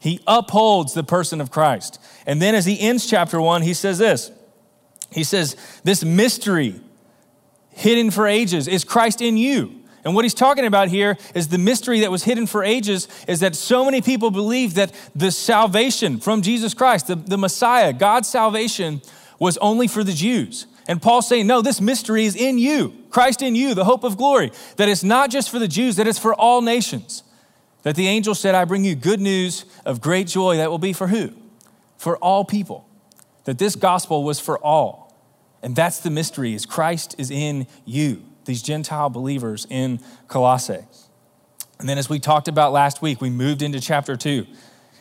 He 0.00 0.20
upholds 0.26 0.94
the 0.94 1.04
person 1.04 1.40
of 1.40 1.50
Christ. 1.50 2.00
And 2.26 2.40
then 2.42 2.54
as 2.54 2.66
he 2.66 2.78
ends 2.78 3.06
chapter 3.06 3.40
one, 3.40 3.62
he 3.62 3.74
says 3.74 3.98
this 3.98 4.30
He 5.10 5.24
says, 5.24 5.56
This 5.84 6.04
mystery 6.04 6.80
hidden 7.70 8.10
for 8.10 8.26
ages 8.26 8.68
is 8.68 8.84
Christ 8.84 9.20
in 9.20 9.36
you. 9.36 9.82
And 10.04 10.14
what 10.14 10.24
he's 10.24 10.34
talking 10.34 10.64
about 10.64 10.88
here 10.88 11.18
is 11.34 11.48
the 11.48 11.58
mystery 11.58 12.00
that 12.00 12.12
was 12.12 12.22
hidden 12.22 12.46
for 12.46 12.62
ages 12.62 13.08
is 13.26 13.40
that 13.40 13.56
so 13.56 13.84
many 13.84 14.00
people 14.00 14.30
believe 14.30 14.74
that 14.74 14.92
the 15.16 15.32
salvation 15.32 16.20
from 16.20 16.42
Jesus 16.42 16.74
Christ, 16.74 17.08
the, 17.08 17.16
the 17.16 17.36
Messiah, 17.36 17.92
God's 17.92 18.28
salvation, 18.28 19.02
was 19.40 19.56
only 19.58 19.88
for 19.88 20.04
the 20.04 20.12
Jews. 20.12 20.68
And 20.88 21.02
Paul's 21.02 21.28
saying, 21.28 21.46
no, 21.46 21.62
this 21.62 21.80
mystery 21.80 22.24
is 22.26 22.36
in 22.36 22.58
you, 22.58 22.94
Christ 23.10 23.42
in 23.42 23.54
you, 23.54 23.74
the 23.74 23.84
hope 23.84 24.04
of 24.04 24.16
glory. 24.16 24.52
That 24.76 24.88
it's 24.88 25.02
not 25.02 25.30
just 25.30 25.50
for 25.50 25.58
the 25.58 25.68
Jews, 25.68 25.96
that 25.96 26.06
it's 26.06 26.18
for 26.18 26.34
all 26.34 26.62
nations. 26.62 27.24
That 27.82 27.96
the 27.96 28.06
angel 28.08 28.34
said, 28.34 28.54
I 28.54 28.64
bring 28.64 28.84
you 28.84 28.94
good 28.94 29.20
news 29.20 29.64
of 29.84 30.00
great 30.00 30.26
joy 30.26 30.56
that 30.58 30.70
will 30.70 30.78
be 30.78 30.92
for 30.92 31.08
who? 31.08 31.30
For 31.96 32.16
all 32.18 32.44
people. 32.44 32.88
That 33.44 33.58
this 33.58 33.76
gospel 33.76 34.24
was 34.24 34.40
for 34.40 34.58
all. 34.58 35.14
And 35.62 35.74
that's 35.74 36.00
the 36.00 36.10
mystery 36.10 36.54
is 36.54 36.66
Christ 36.66 37.14
is 37.18 37.30
in 37.30 37.66
you, 37.84 38.22
these 38.44 38.62
Gentile 38.62 39.10
believers 39.10 39.66
in 39.68 40.00
Colossae. 40.28 40.84
And 41.78 41.88
then 41.88 41.98
as 41.98 42.08
we 42.08 42.18
talked 42.18 42.48
about 42.48 42.72
last 42.72 43.02
week, 43.02 43.20
we 43.20 43.30
moved 43.30 43.62
into 43.62 43.80
chapter 43.80 44.16
2. 44.16 44.46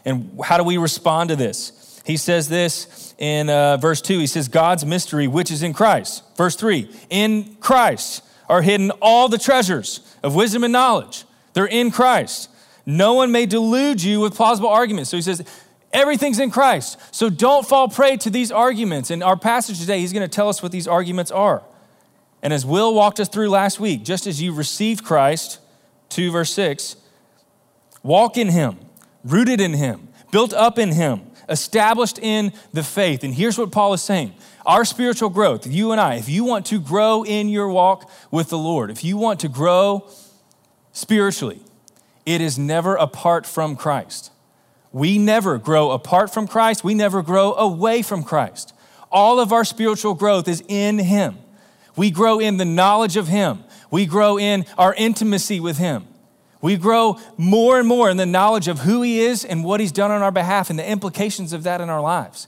And 0.03 0.39
how 0.43 0.57
do 0.57 0.63
we 0.63 0.77
respond 0.77 1.29
to 1.29 1.35
this? 1.35 1.84
He 2.05 2.17
says 2.17 2.47
this 2.47 3.15
in 3.17 3.49
uh, 3.49 3.77
verse 3.77 4.01
2. 4.01 4.19
He 4.19 4.27
says, 4.27 4.47
God's 4.47 4.85
mystery, 4.85 5.27
which 5.27 5.49
is 5.51 5.63
in 5.63 5.73
Christ. 5.73 6.23
Verse 6.37 6.55
3 6.55 6.89
In 7.09 7.55
Christ 7.59 8.23
are 8.47 8.61
hidden 8.61 8.91
all 9.01 9.27
the 9.27 9.39
treasures 9.39 10.15
of 10.21 10.35
wisdom 10.35 10.63
and 10.63 10.71
knowledge. 10.71 11.25
They're 11.53 11.65
in 11.65 11.89
Christ. 11.89 12.49
No 12.85 13.15
one 13.15 13.31
may 13.31 13.47
delude 13.47 14.03
you 14.03 14.19
with 14.19 14.35
plausible 14.35 14.69
arguments. 14.69 15.09
So 15.09 15.17
he 15.17 15.23
says, 15.23 15.43
Everything's 15.91 16.39
in 16.39 16.51
Christ. 16.51 16.99
So 17.15 17.29
don't 17.29 17.65
fall 17.65 17.87
prey 17.87 18.17
to 18.17 18.29
these 18.29 18.51
arguments. 18.51 19.09
In 19.09 19.23
our 19.23 19.37
passage 19.37 19.79
today, 19.79 19.99
he's 19.99 20.13
going 20.13 20.27
to 20.27 20.33
tell 20.33 20.49
us 20.49 20.61
what 20.61 20.71
these 20.71 20.87
arguments 20.87 21.31
are. 21.31 21.63
And 22.43 22.53
as 22.53 22.65
Will 22.65 22.93
walked 22.93 23.19
us 23.19 23.29
through 23.29 23.49
last 23.49 23.79
week, 23.79 24.03
just 24.03 24.27
as 24.27 24.41
you 24.41 24.53
received 24.53 25.03
Christ, 25.03 25.59
2 26.09 26.31
verse 26.31 26.53
6, 26.53 26.97
walk 28.03 28.37
in 28.37 28.49
him, 28.49 28.77
rooted 29.23 29.59
in 29.59 29.73
him, 29.73 30.09
built 30.31 30.53
up 30.53 30.77
in 30.77 30.91
him 30.91 31.24
established 31.49 32.19
in 32.19 32.53
the 32.73 32.83
faith. 32.83 33.23
And 33.23 33.33
here's 33.33 33.57
what 33.57 33.71
Paul 33.71 33.93
is 33.93 34.01
saying 34.01 34.33
our 34.65 34.83
spiritual 34.83 35.29
growth, 35.29 35.67
you 35.67 35.91
and 35.91 36.01
I, 36.01 36.15
if 36.15 36.27
you 36.27 36.43
want 36.43 36.65
to 36.67 36.79
grow 36.79 37.23
in 37.23 37.49
your 37.49 37.69
walk 37.69 38.09
with 38.31 38.49
the 38.49 38.57
Lord, 38.57 38.89
if 38.89 39.03
you 39.03 39.17
want 39.17 39.39
to 39.41 39.47
grow 39.47 40.09
spiritually, 40.91 41.59
it 42.25 42.41
is 42.41 42.57
never 42.57 42.95
apart 42.95 43.45
from 43.45 43.75
Christ. 43.75 44.31
We 44.91 45.17
never 45.17 45.57
grow 45.57 45.91
apart 45.91 46.33
from 46.33 46.47
Christ, 46.47 46.83
we 46.83 46.93
never 46.93 47.21
grow 47.21 47.53
away 47.53 48.01
from 48.01 48.23
Christ. 48.23 48.73
All 49.11 49.39
of 49.39 49.53
our 49.53 49.63
spiritual 49.63 50.15
growth 50.15 50.47
is 50.47 50.63
in 50.67 50.97
Him. 50.99 51.37
We 51.95 52.11
grow 52.11 52.39
in 52.39 52.57
the 52.57 52.65
knowledge 52.65 53.17
of 53.17 53.27
Him, 53.27 53.63
we 53.91 54.05
grow 54.05 54.39
in 54.39 54.65
our 54.77 54.93
intimacy 54.95 55.59
with 55.59 55.77
Him. 55.77 56.07
We 56.65 56.77
grow 56.77 57.19
more 57.37 57.77
and 57.77 57.87
more 57.87 58.09
in 58.09 58.17
the 58.17 58.25
knowledge 58.25 58.67
of 58.67 58.79
who 58.79 59.03
He 59.03 59.19
is 59.19 59.45
and 59.45 59.63
what 59.63 59.79
He's 59.79 59.91
done 59.91 60.09
on 60.09 60.23
our 60.23 60.31
behalf 60.31 60.71
and 60.71 60.79
the 60.79 60.89
implications 60.89 61.53
of 61.53 61.61
that 61.61 61.79
in 61.79 61.91
our 61.91 62.01
lives. 62.01 62.47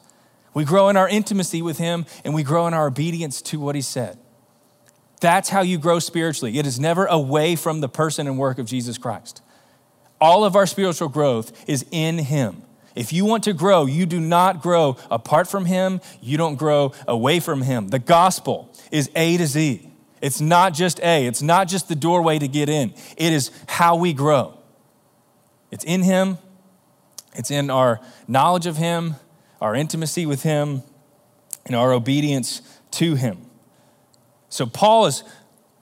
We 0.55 0.65
grow 0.65 0.89
in 0.89 0.97
our 0.97 1.07
intimacy 1.07 1.61
with 1.61 1.77
Him 1.77 2.07
and 2.25 2.33
we 2.33 2.41
grow 2.41 2.65
in 2.65 2.73
our 2.73 2.87
obedience 2.87 3.43
to 3.43 3.59
what 3.59 3.75
He 3.75 3.81
said. 3.83 4.17
That's 5.21 5.49
how 5.49 5.61
you 5.61 5.77
grow 5.77 5.99
spiritually. 5.99 6.57
It 6.57 6.65
is 6.65 6.79
never 6.79 7.05
away 7.05 7.55
from 7.55 7.79
the 7.79 7.87
person 7.87 8.25
and 8.25 8.39
work 8.39 8.57
of 8.57 8.65
Jesus 8.65 8.97
Christ. 8.97 9.43
All 10.19 10.43
of 10.43 10.55
our 10.55 10.65
spiritual 10.65 11.09
growth 11.09 11.69
is 11.69 11.85
in 11.91 12.17
Him. 12.17 12.63
If 12.95 13.13
you 13.13 13.23
want 13.23 13.43
to 13.43 13.53
grow, 13.53 13.85
you 13.85 14.07
do 14.07 14.19
not 14.19 14.63
grow 14.63 14.97
apart 15.11 15.47
from 15.47 15.65
Him, 15.65 16.01
you 16.21 16.37
don't 16.37 16.55
grow 16.55 16.91
away 17.07 17.39
from 17.39 17.61
Him. 17.61 17.89
The 17.89 17.99
gospel 17.99 18.73
is 18.91 19.11
A 19.15 19.37
to 19.37 19.45
Z. 19.45 19.86
It's 20.21 20.41
not 20.41 20.73
just 20.73 20.99
A, 21.01 21.25
it's 21.27 21.41
not 21.41 21.67
just 21.67 21.87
the 21.87 21.95
doorway 21.95 22.39
to 22.39 22.47
get 22.47 22.69
in, 22.69 22.93
it 23.17 23.33
is 23.33 23.51
how 23.67 23.95
we 23.95 24.13
grow. 24.13 24.57
It's 25.71 25.83
in 25.83 26.03
Him, 26.03 26.37
it's 27.35 27.51
in 27.51 27.69
our 27.69 27.99
knowledge 28.27 28.65
of 28.65 28.77
Him, 28.77 29.15
our 29.61 29.75
intimacy 29.75 30.25
with 30.25 30.43
Him, 30.43 30.83
and 31.65 31.75
our 31.75 31.91
obedience 31.91 32.61
to 32.91 33.15
Him. 33.15 33.41
So 34.49 34.65
Paul 34.65 35.05
has 35.05 35.23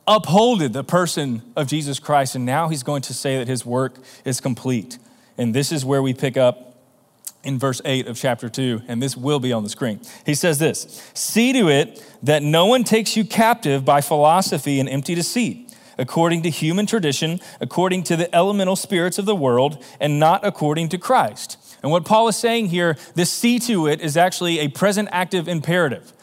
upholded 0.07 0.73
the 0.73 0.83
person 0.83 1.41
of 1.55 1.67
Jesus 1.67 1.99
Christ, 1.99 2.35
and 2.35 2.45
now 2.45 2.67
he's 2.67 2.83
going 2.83 3.01
to 3.03 3.13
say 3.13 3.37
that 3.37 3.47
his 3.47 3.65
work 3.65 3.97
is 4.23 4.39
complete. 4.39 4.97
And 5.37 5.53
this 5.53 5.71
is 5.71 5.83
where 5.83 6.01
we 6.01 6.13
pick 6.13 6.37
up 6.37 6.64
in 7.45 7.59
verse 7.59 7.81
8 7.85 8.07
of 8.07 8.17
chapter 8.17 8.49
2, 8.49 8.81
and 8.87 9.01
this 9.01 9.15
will 9.15 9.39
be 9.39 9.53
on 9.53 9.63
the 9.63 9.69
screen. 9.69 10.01
He 10.25 10.35
says 10.35 10.59
this 10.59 11.01
See 11.13 11.53
to 11.53 11.69
it 11.69 12.03
that 12.23 12.43
no 12.43 12.65
one 12.65 12.83
takes 12.83 13.15
you 13.15 13.23
captive 13.23 13.85
by 13.85 14.01
philosophy 14.01 14.79
and 14.79 14.89
empty 14.89 15.15
deceit, 15.15 15.73
according 15.97 16.43
to 16.43 16.49
human 16.49 16.85
tradition, 16.85 17.39
according 17.61 18.03
to 18.03 18.15
the 18.15 18.33
elemental 18.35 18.75
spirits 18.75 19.17
of 19.17 19.25
the 19.25 19.35
world, 19.35 19.83
and 19.99 20.19
not 20.19 20.45
according 20.45 20.89
to 20.89 20.97
Christ. 20.97 21.57
And 21.81 21.91
what 21.91 22.03
Paul 22.03 22.27
is 22.27 22.35
saying 22.35 22.67
here, 22.67 22.97
this 23.13 23.31
see 23.31 23.59
to 23.59 23.87
it 23.87 24.01
is 24.01 24.17
actually 24.17 24.59
a 24.59 24.67
present 24.69 25.07
active 25.11 25.47
imperative, 25.47 26.13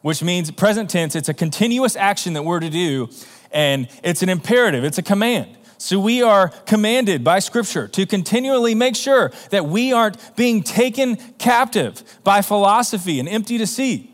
which 0.00 0.22
means 0.22 0.50
present 0.50 0.90
tense, 0.90 1.14
it's 1.14 1.28
a 1.28 1.34
continuous 1.34 1.94
action 1.94 2.32
that 2.32 2.42
we're 2.42 2.60
to 2.60 2.70
do, 2.70 3.08
and 3.52 3.88
it's 4.02 4.22
an 4.22 4.28
imperative, 4.28 4.82
it's 4.84 4.98
a 4.98 5.02
command. 5.02 5.56
So 5.82 5.98
we 5.98 6.22
are 6.22 6.50
commanded 6.64 7.24
by 7.24 7.40
Scripture 7.40 7.88
to 7.88 8.06
continually 8.06 8.72
make 8.72 8.94
sure 8.94 9.32
that 9.50 9.66
we 9.66 9.92
aren't 9.92 10.36
being 10.36 10.62
taken 10.62 11.16
captive 11.38 12.04
by 12.22 12.40
philosophy 12.40 13.18
and 13.18 13.28
empty 13.28 13.58
deceit. 13.58 14.08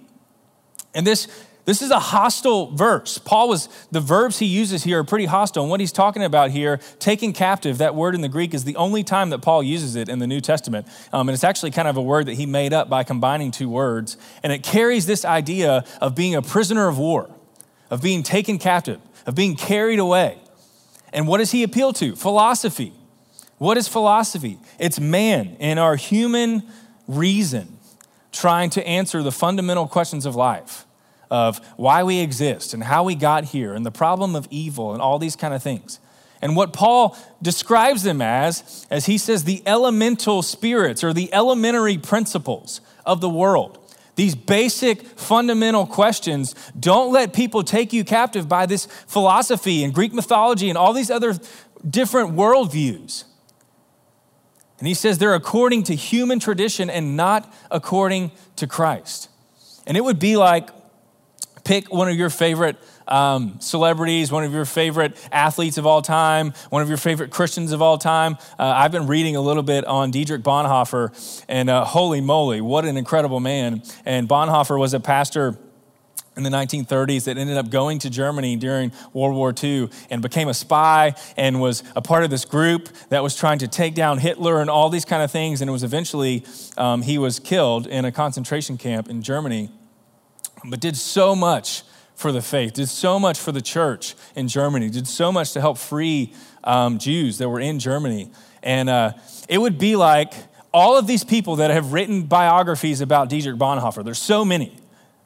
And 0.94 1.06
this, 1.06 1.28
this 1.66 1.82
is 1.82 1.90
a 1.90 1.98
hostile 1.98 2.74
verse. 2.74 3.18
Paul 3.18 3.50
was, 3.50 3.68
the 3.90 4.00
verbs 4.00 4.38
he 4.38 4.46
uses 4.46 4.82
here 4.84 5.00
are 5.00 5.04
pretty 5.04 5.26
hostile. 5.26 5.62
And 5.62 5.70
what 5.70 5.80
he's 5.80 5.92
talking 5.92 6.24
about 6.24 6.52
here, 6.52 6.78
taken 7.00 7.34
captive, 7.34 7.76
that 7.76 7.94
word 7.94 8.14
in 8.14 8.22
the 8.22 8.30
Greek 8.30 8.54
is 8.54 8.64
the 8.64 8.76
only 8.76 9.04
time 9.04 9.28
that 9.28 9.40
Paul 9.40 9.62
uses 9.62 9.94
it 9.94 10.08
in 10.08 10.20
the 10.20 10.26
New 10.26 10.40
Testament. 10.40 10.86
Um, 11.12 11.28
and 11.28 11.34
it's 11.34 11.44
actually 11.44 11.72
kind 11.72 11.86
of 11.86 11.98
a 11.98 12.02
word 12.02 12.24
that 12.26 12.34
he 12.34 12.46
made 12.46 12.72
up 12.72 12.88
by 12.88 13.04
combining 13.04 13.50
two 13.50 13.68
words. 13.68 14.16
And 14.42 14.54
it 14.54 14.62
carries 14.62 15.04
this 15.04 15.22
idea 15.22 15.84
of 16.00 16.14
being 16.14 16.34
a 16.34 16.40
prisoner 16.40 16.88
of 16.88 16.96
war, 16.96 17.28
of 17.90 18.00
being 18.00 18.22
taken 18.22 18.56
captive, 18.58 19.02
of 19.26 19.34
being 19.34 19.54
carried 19.54 19.98
away. 19.98 20.38
And 21.12 21.26
what 21.26 21.38
does 21.38 21.50
he 21.50 21.62
appeal 21.62 21.92
to? 21.94 22.16
Philosophy. 22.16 22.92
What 23.58 23.76
is 23.76 23.88
philosophy? 23.88 24.58
It's 24.78 25.00
man 25.00 25.56
and 25.58 25.78
our 25.78 25.96
human 25.96 26.62
reason 27.06 27.78
trying 28.32 28.70
to 28.70 28.86
answer 28.86 29.22
the 29.22 29.32
fundamental 29.32 29.88
questions 29.88 30.26
of 30.26 30.36
life 30.36 30.84
of 31.30 31.58
why 31.76 32.02
we 32.02 32.20
exist 32.20 32.72
and 32.72 32.82
how 32.84 33.04
we 33.04 33.14
got 33.14 33.44
here 33.44 33.74
and 33.74 33.84
the 33.84 33.90
problem 33.90 34.34
of 34.34 34.46
evil 34.50 34.92
and 34.92 35.02
all 35.02 35.18
these 35.18 35.36
kind 35.36 35.52
of 35.52 35.62
things. 35.62 36.00
And 36.40 36.54
what 36.54 36.72
Paul 36.72 37.16
describes 37.42 38.02
them 38.02 38.22
as, 38.22 38.86
as 38.90 39.06
he 39.06 39.18
says, 39.18 39.44
the 39.44 39.62
elemental 39.66 40.42
spirits 40.42 41.02
or 41.02 41.12
the 41.12 41.32
elementary 41.34 41.98
principles 41.98 42.80
of 43.04 43.20
the 43.20 43.28
world. 43.28 43.78
These 44.18 44.34
basic 44.34 45.02
fundamental 45.06 45.86
questions 45.86 46.52
don't 46.76 47.12
let 47.12 47.32
people 47.32 47.62
take 47.62 47.92
you 47.92 48.02
captive 48.02 48.48
by 48.48 48.66
this 48.66 48.86
philosophy 49.06 49.84
and 49.84 49.94
Greek 49.94 50.12
mythology 50.12 50.68
and 50.68 50.76
all 50.76 50.92
these 50.92 51.08
other 51.08 51.38
different 51.88 52.34
worldviews. 52.34 53.22
And 54.80 54.88
he 54.88 54.94
says 54.94 55.18
they're 55.18 55.36
according 55.36 55.84
to 55.84 55.94
human 55.94 56.40
tradition 56.40 56.90
and 56.90 57.16
not 57.16 57.54
according 57.70 58.32
to 58.56 58.66
Christ. 58.66 59.28
And 59.86 59.96
it 59.96 60.02
would 60.02 60.18
be 60.18 60.36
like 60.36 60.70
pick 61.62 61.92
one 61.94 62.08
of 62.08 62.16
your 62.16 62.30
favorite 62.30 62.76
um, 63.08 63.58
celebrities, 63.60 64.30
one 64.30 64.44
of 64.44 64.52
your 64.52 64.64
favorite 64.64 65.16
athletes 65.32 65.78
of 65.78 65.86
all 65.86 66.02
time, 66.02 66.52
one 66.70 66.82
of 66.82 66.88
your 66.88 66.98
favorite 66.98 67.30
Christians 67.30 67.72
of 67.72 67.82
all 67.82 67.98
time. 67.98 68.36
Uh, 68.58 68.72
I've 68.76 68.92
been 68.92 69.06
reading 69.06 69.36
a 69.36 69.40
little 69.40 69.62
bit 69.62 69.84
on 69.84 70.10
Dietrich 70.10 70.42
Bonhoeffer, 70.42 71.42
and 71.48 71.70
uh, 71.70 71.84
holy 71.84 72.20
moly, 72.20 72.60
what 72.60 72.84
an 72.84 72.96
incredible 72.96 73.40
man. 73.40 73.82
And 74.04 74.28
Bonhoeffer 74.28 74.78
was 74.78 74.94
a 74.94 75.00
pastor 75.00 75.58
in 76.36 76.44
the 76.44 76.50
1930s 76.50 77.24
that 77.24 77.36
ended 77.36 77.56
up 77.56 77.68
going 77.68 77.98
to 77.98 78.08
Germany 78.08 78.54
during 78.54 78.92
World 79.12 79.34
War 79.34 79.52
II 79.60 79.90
and 80.08 80.22
became 80.22 80.48
a 80.48 80.54
spy 80.54 81.14
and 81.36 81.60
was 81.60 81.82
a 81.96 82.00
part 82.00 82.22
of 82.22 82.30
this 82.30 82.44
group 82.44 82.88
that 83.08 83.24
was 83.24 83.34
trying 83.34 83.58
to 83.58 83.66
take 83.66 83.96
down 83.96 84.18
Hitler 84.18 84.60
and 84.60 84.70
all 84.70 84.88
these 84.88 85.04
kind 85.04 85.22
of 85.22 85.32
things. 85.32 85.60
And 85.60 85.68
it 85.68 85.72
was 85.72 85.82
eventually, 85.82 86.44
um, 86.76 87.02
he 87.02 87.18
was 87.18 87.40
killed 87.40 87.88
in 87.88 88.04
a 88.04 88.12
concentration 88.12 88.78
camp 88.78 89.08
in 89.08 89.20
Germany, 89.20 89.68
but 90.64 90.80
did 90.80 90.96
so 90.96 91.34
much 91.34 91.82
for 92.18 92.32
the 92.32 92.42
faith, 92.42 92.72
did 92.72 92.88
so 92.88 93.16
much 93.16 93.38
for 93.38 93.52
the 93.52 93.62
church 93.62 94.16
in 94.34 94.48
Germany, 94.48 94.90
did 94.90 95.06
so 95.06 95.30
much 95.30 95.52
to 95.52 95.60
help 95.60 95.78
free 95.78 96.34
um, 96.64 96.98
Jews 96.98 97.38
that 97.38 97.48
were 97.48 97.60
in 97.60 97.78
Germany. 97.78 98.28
And 98.60 98.90
uh, 98.90 99.12
it 99.48 99.58
would 99.58 99.78
be 99.78 99.94
like 99.94 100.34
all 100.74 100.98
of 100.98 101.06
these 101.06 101.22
people 101.22 101.56
that 101.56 101.70
have 101.70 101.92
written 101.92 102.24
biographies 102.24 103.00
about 103.00 103.28
Dietrich 103.28 103.54
Bonhoeffer, 103.54 104.04
there's 104.04 104.18
so 104.18 104.44
many. 104.44 104.76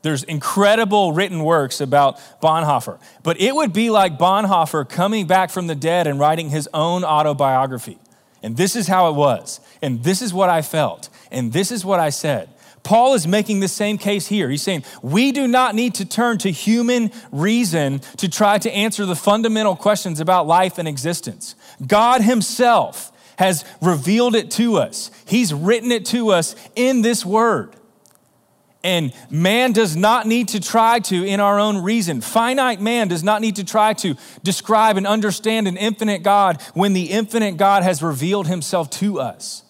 There's 0.02 0.22
incredible 0.24 1.14
written 1.14 1.42
works 1.42 1.80
about 1.80 2.18
Bonhoeffer. 2.42 3.00
But 3.22 3.40
it 3.40 3.54
would 3.54 3.72
be 3.72 3.88
like 3.88 4.18
Bonhoeffer 4.18 4.86
coming 4.86 5.26
back 5.26 5.48
from 5.48 5.68
the 5.68 5.74
dead 5.74 6.06
and 6.06 6.20
writing 6.20 6.50
his 6.50 6.68
own 6.74 7.04
autobiography. 7.04 7.98
And 8.42 8.54
this 8.54 8.76
is 8.76 8.86
how 8.86 9.08
it 9.08 9.14
was. 9.14 9.60
And 9.80 10.04
this 10.04 10.20
is 10.20 10.34
what 10.34 10.50
I 10.50 10.60
felt. 10.60 11.08
And 11.30 11.54
this 11.54 11.72
is 11.72 11.86
what 11.86 12.00
I 12.00 12.10
said. 12.10 12.50
Paul 12.82 13.14
is 13.14 13.26
making 13.26 13.60
the 13.60 13.68
same 13.68 13.98
case 13.98 14.26
here. 14.26 14.48
He's 14.48 14.62
saying 14.62 14.84
we 15.02 15.32
do 15.32 15.46
not 15.46 15.74
need 15.74 15.94
to 15.96 16.04
turn 16.04 16.38
to 16.38 16.50
human 16.50 17.10
reason 17.30 18.00
to 18.16 18.28
try 18.28 18.58
to 18.58 18.70
answer 18.72 19.06
the 19.06 19.16
fundamental 19.16 19.76
questions 19.76 20.20
about 20.20 20.46
life 20.46 20.78
and 20.78 20.88
existence. 20.88 21.54
God 21.86 22.22
Himself 22.22 23.12
has 23.36 23.64
revealed 23.80 24.34
it 24.34 24.50
to 24.52 24.76
us, 24.76 25.10
He's 25.26 25.54
written 25.54 25.92
it 25.92 26.06
to 26.06 26.30
us 26.30 26.54
in 26.74 27.02
this 27.02 27.24
word. 27.24 27.76
And 28.84 29.12
man 29.30 29.72
does 29.72 29.94
not 29.94 30.26
need 30.26 30.48
to 30.48 30.60
try 30.60 30.98
to, 31.00 31.24
in 31.24 31.38
our 31.38 31.60
own 31.60 31.82
reason, 31.82 32.20
finite 32.20 32.80
man 32.80 33.06
does 33.06 33.22
not 33.22 33.40
need 33.40 33.56
to 33.56 33.64
try 33.64 33.92
to 33.94 34.16
describe 34.42 34.96
and 34.96 35.06
understand 35.06 35.68
an 35.68 35.76
infinite 35.76 36.24
God 36.24 36.60
when 36.74 36.92
the 36.92 37.10
infinite 37.10 37.56
God 37.56 37.84
has 37.84 38.02
revealed 38.02 38.48
himself 38.48 38.90
to 38.90 39.20
us. 39.20 39.61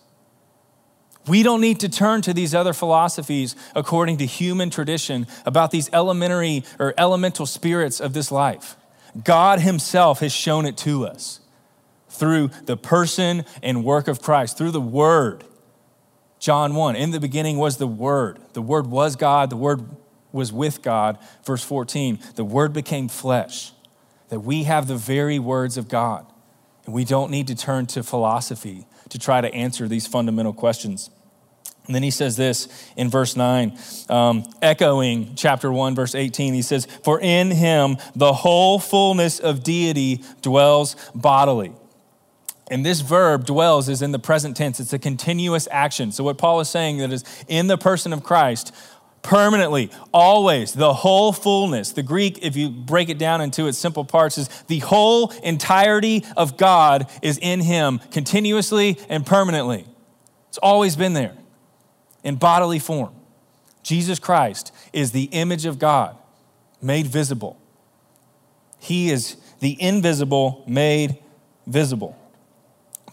We 1.27 1.43
don't 1.43 1.61
need 1.61 1.81
to 1.81 1.89
turn 1.89 2.23
to 2.23 2.35
these 2.35 2.55
other 2.55 2.73
philosophies 2.73 3.55
according 3.77 4.19
to 4.19 4.27
human 4.27 4.71
tradition 4.71 5.27
about 5.47 5.71
these 5.71 5.89
elementary 5.93 6.65
or 6.79 6.95
elemental 6.99 7.47
spirits 7.47 8.01
of 8.01 8.13
this 8.13 8.33
life. 8.33 8.77
God 9.23 9.61
Himself 9.61 10.21
has 10.21 10.33
shown 10.33 10.67
it 10.67 10.77
to 10.79 11.07
us 11.07 11.41
through 12.09 12.51
the 12.65 12.77
person 12.77 13.45
and 13.63 13.85
work 13.85 14.09
of 14.09 14.21
Christ, 14.21 14.59
through 14.59 14.73
the 14.73 14.81
Word. 14.81 15.45
John 16.41 16.75
1, 16.75 16.97
in 16.97 17.13
the 17.13 17.21
beginning 17.21 17.57
was 17.57 17.77
the 17.77 17.87
Word. 17.87 18.41
The 18.53 18.63
Word 18.63 18.89
was 18.89 19.15
God, 19.15 19.49
the 19.49 19.57
Word 19.57 19.89
was 20.33 20.53
with 20.53 20.83
God. 20.83 21.19
Verse 21.45 21.63
14, 21.63 22.19
the 22.35 22.45
Word 22.45 22.73
became 22.73 23.09
flesh, 23.09 23.73
that 24.29 24.41
we 24.41 24.65
have 24.65 24.89
the 24.89 24.97
very 24.97 25.39
words 25.39 25.77
of 25.77 25.89
God. 25.89 26.27
And 26.85 26.95
we 26.95 27.05
don't 27.05 27.31
need 27.31 27.47
to 27.47 27.55
turn 27.55 27.87
to 27.87 28.03
philosophy 28.03 28.87
to 29.13 29.19
try 29.19 29.43
to 29.43 29.55
answer 29.55 29.87
these 29.89 30.07
fundamental 30.07 30.55
questions. 30.55 31.11
And 31.87 31.95
then 31.95 32.03
he 32.03 32.11
says 32.11 32.37
this 32.37 32.69
in 32.97 33.11
verse 33.11 33.37
9, 33.37 33.77
um, 34.09 34.45
echoing 34.63 35.35
chapter 35.35 35.71
1, 35.71 35.95
verse 35.95 36.15
18. 36.15 36.55
He 36.55 36.63
says, 36.63 36.87
For 37.05 37.21
in 37.21 37.51
him 37.51 37.99
the 38.15 38.33
whole 38.33 38.79
fullness 38.79 39.39
of 39.39 39.63
deity 39.63 40.25
dwells 40.41 40.97
bodily. 41.15 41.73
And 42.71 42.87
this 42.87 43.03
verb 43.03 43.45
dwells 43.45 43.91
is 43.91 44.01
in 44.01 44.13
the 44.13 44.19
present 44.19 44.57
tense, 44.57 44.81
it's 44.81 44.95
a 44.95 44.99
continuous 44.99 45.69
action. 45.71 46.11
So, 46.11 46.25
what 46.25 46.39
Paul 46.39 46.61
is 46.61 46.71
saying 46.71 46.99
that 46.99 47.13
is 47.13 47.23
in 47.47 47.67
the 47.67 47.77
person 47.77 48.15
of 48.15 48.23
Christ, 48.23 48.75
permanently, 49.23 49.91
always, 50.13 50.73
the 50.73 50.93
whole 50.93 51.33
fullness. 51.33 51.93
The 51.93 52.03
Greek, 52.03 52.41
if 52.43 52.57
you 52.57 52.69
break 52.69 53.09
it 53.09 53.19
down 53.19 53.41
into 53.41 53.67
its 53.67 53.79
simple 53.79 54.05
parts, 54.05 54.37
is 54.37 54.49
the 54.67 54.81
whole 54.81 55.31
entirety 55.43 56.25
of 56.37 56.57
God 56.57 57.09
is 57.23 57.39
in 57.39 57.61
him 57.61 58.01
continuously 58.11 58.99
and 59.09 59.25
permanently. 59.25 59.87
It's 60.49 60.59
always 60.59 60.97
been 60.97 61.13
there 61.15 61.35
in 62.25 62.37
bodily 62.37 62.79
form. 62.79 63.15
Jesus 63.83 64.19
Christ 64.19 64.73
is 64.93 65.13
the 65.13 65.25
image 65.25 65.67
of 65.67 65.79
God 65.79 66.17
made 66.81 67.07
visible. 67.07 67.61
He 68.79 69.11
is 69.11 69.37
the 69.61 69.81
invisible 69.81 70.65
made 70.67 71.19
visible. 71.67 72.19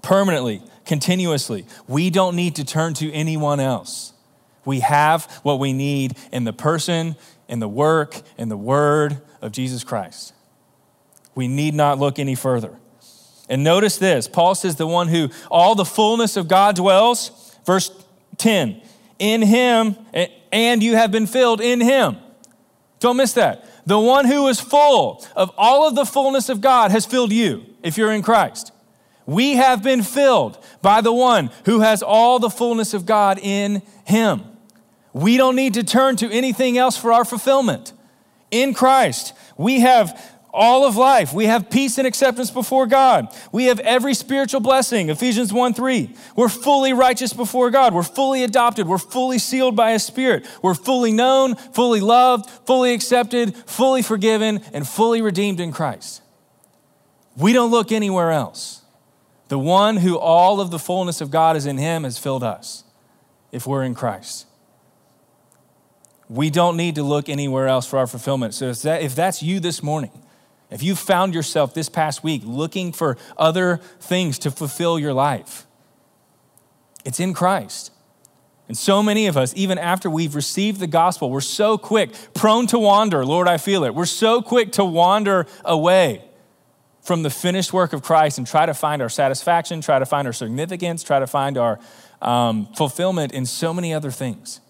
Permanently, 0.02 0.64
continuously. 0.86 1.66
We 1.88 2.10
don't 2.10 2.36
need 2.36 2.56
to 2.56 2.66
turn 2.66 2.96
to 2.96 3.12
anyone 3.14 3.60
else. 3.60 4.14
We 4.66 4.82
have 4.82 5.26
what 5.44 5.60
we 5.60 5.74
need 5.74 6.18
in 6.32 6.44
the 6.44 6.54
person, 6.54 7.16
in 7.48 7.60
the 7.60 7.68
work, 7.68 8.22
in 8.38 8.50
the 8.50 8.58
word 8.58 9.22
of 9.42 9.52
Jesus 9.52 9.84
Christ. 9.84 10.34
We 11.36 11.48
need 11.48 11.74
not 11.74 12.00
look 12.00 12.20
any 12.20 12.36
further. 12.36 12.76
And 13.50 13.64
notice 13.64 13.98
this 13.98 14.28
Paul 14.28 14.56
says, 14.56 14.76
the 14.76 14.88
one 14.88 15.08
who 15.08 15.30
all 15.50 15.76
the 15.76 15.86
fullness 15.86 16.38
of 16.38 16.48
God 16.48 16.76
dwells. 16.76 17.56
Verse 17.66 17.92
10 18.38 18.82
In 19.18 19.42
him, 19.42 19.96
and 20.52 20.84
you 20.84 20.96
have 20.96 21.12
been 21.12 21.28
filled 21.28 21.62
in 21.62 21.82
him. 21.82 22.18
Don't 23.00 23.18
miss 23.18 23.34
that. 23.34 23.66
The 23.86 24.00
one 24.00 24.26
who 24.26 24.48
is 24.48 24.60
full 24.60 25.26
of 25.36 25.52
all 25.58 25.88
of 25.88 25.96
the 25.96 26.06
fullness 26.06 26.50
of 26.50 26.62
God 26.62 26.92
has 26.92 27.06
filled 27.06 27.32
you 27.32 27.66
if 27.82 27.98
you're 27.98 28.12
in 28.12 28.22
Christ. 28.22 28.72
We 29.26 29.56
have 29.56 29.84
been 29.84 30.04
filled 30.04 30.58
by 30.82 31.02
the 31.02 31.14
one 31.14 31.52
who 31.66 31.82
has 31.82 32.04
all 32.04 32.40
the 32.40 32.50
fullness 32.50 32.94
of 32.94 33.06
God 33.06 33.40
in 33.42 33.82
him. 34.06 34.44
We 35.14 35.38
don't 35.38 35.56
need 35.56 35.74
to 35.76 35.84
turn 35.84 36.16
to 36.18 36.32
anything 36.32 36.78
else 36.78 36.98
for 36.98 37.12
our 37.12 37.26
fulfillment. 37.26 37.94
In 38.52 38.74
Christ, 38.74 39.34
we 39.58 39.80
have 39.82 40.20
all 40.52 40.86
of 40.86 40.96
life. 40.96 41.34
We 41.34 41.46
have 41.46 41.70
peace 41.70 41.98
and 41.98 42.08
acceptance 42.08 42.52
before 42.52 42.88
God. 42.88 43.28
We 43.52 43.66
have 43.66 43.80
every 43.82 44.14
spiritual 44.14 44.62
blessing. 44.62 45.10
Ephesians 45.10 45.54
1 45.54 45.74
3. 45.74 46.16
We're 46.36 46.50
fully 46.50 46.94
righteous 46.94 47.34
before 47.34 47.70
God. 47.70 47.94
We're 47.94 48.04
fully 48.04 48.44
adopted. 48.44 48.88
We're 48.88 48.98
fully 48.98 49.40
sealed 49.40 49.76
by 49.76 49.92
His 49.92 50.04
Spirit. 50.04 50.48
We're 50.62 50.76
fully 50.76 51.12
known, 51.12 51.56
fully 51.56 52.02
loved, 52.02 52.50
fully 52.66 52.94
accepted, 52.94 53.56
fully 53.56 54.02
forgiven, 54.02 54.62
and 54.74 54.88
fully 54.88 55.22
redeemed 55.22 55.60
in 55.60 55.72
Christ. 55.72 56.22
We 57.38 57.54
don't 57.54 57.72
look 57.72 57.92
anywhere 57.92 58.32
else. 58.32 58.82
The 59.48 59.60
one 59.60 59.98
who 59.98 60.18
all 60.18 60.62
of 60.62 60.72
the 60.72 60.80
fullness 60.80 61.22
of 61.22 61.32
God 61.32 61.56
is 61.56 61.66
in 61.66 61.78
Him 61.78 62.04
has 62.04 62.18
filled 62.18 62.44
us 62.44 62.84
if 63.52 63.66
we're 63.66 63.84
in 63.84 63.96
Christ. 63.96 64.46
We 66.30 66.50
don't 66.52 66.78
need 66.78 66.96
to 66.96 67.04
look 67.04 67.28
anywhere 67.28 67.68
else 67.68 67.88
for 67.88 67.98
our 67.98 68.08
fulfillment. 68.08 68.54
So 68.54 68.68
if, 68.68 68.84
that, 68.84 69.02
if 69.02 69.16
that's 69.16 69.42
you 69.42 69.60
this 69.60 69.82
morning, 69.82 70.12
if 70.70 70.84
you 70.84 70.96
found 70.96 71.34
yourself 71.34 71.74
this 71.74 71.90
past 71.90 72.24
week 72.24 72.44
looking 72.46 72.94
for 72.94 73.18
other 73.38 73.78
things 74.00 74.38
to 74.40 74.52
fulfill 74.52 75.00
your 75.00 75.14
life, 75.14 75.66
it's 77.04 77.20
in 77.20 77.34
Christ. 77.34 77.92
And 78.68 78.78
so 78.78 79.02
many 79.02 79.26
of 79.26 79.36
us, 79.36 79.52
even 79.56 79.80
after 79.80 80.12
we've 80.12 80.36
received 80.36 80.80
the 80.80 80.86
gospel, 80.86 81.32
we're 81.32 81.42
so 81.42 81.80
quick, 81.80 82.12
prone 82.36 82.68
to 82.68 82.78
wander. 82.78 83.26
Lord, 83.26 83.48
I 83.48 83.58
feel 83.58 83.84
it. 83.84 83.96
We're 83.96 84.06
so 84.06 84.44
quick 84.44 84.74
to 84.74 84.86
wander 84.86 85.48
away 85.66 86.24
from 87.02 87.24
the 87.24 87.32
finished 87.32 87.74
work 87.74 87.94
of 87.94 88.04
Christ 88.04 88.38
and 88.38 88.46
try 88.46 88.68
to 88.68 88.76
find 88.76 89.02
our 89.02 89.10
satisfaction, 89.10 89.82
try 89.82 89.98
to 89.98 90.06
find 90.06 90.28
our 90.28 90.34
significance, 90.34 91.02
try 91.02 91.18
to 91.18 91.26
find 91.26 91.58
our 91.58 91.80
um, 92.22 92.68
fulfillment 92.76 93.32
in 93.32 93.48
so 93.48 93.74
many 93.74 93.92
other 93.92 94.12
things. 94.12 94.62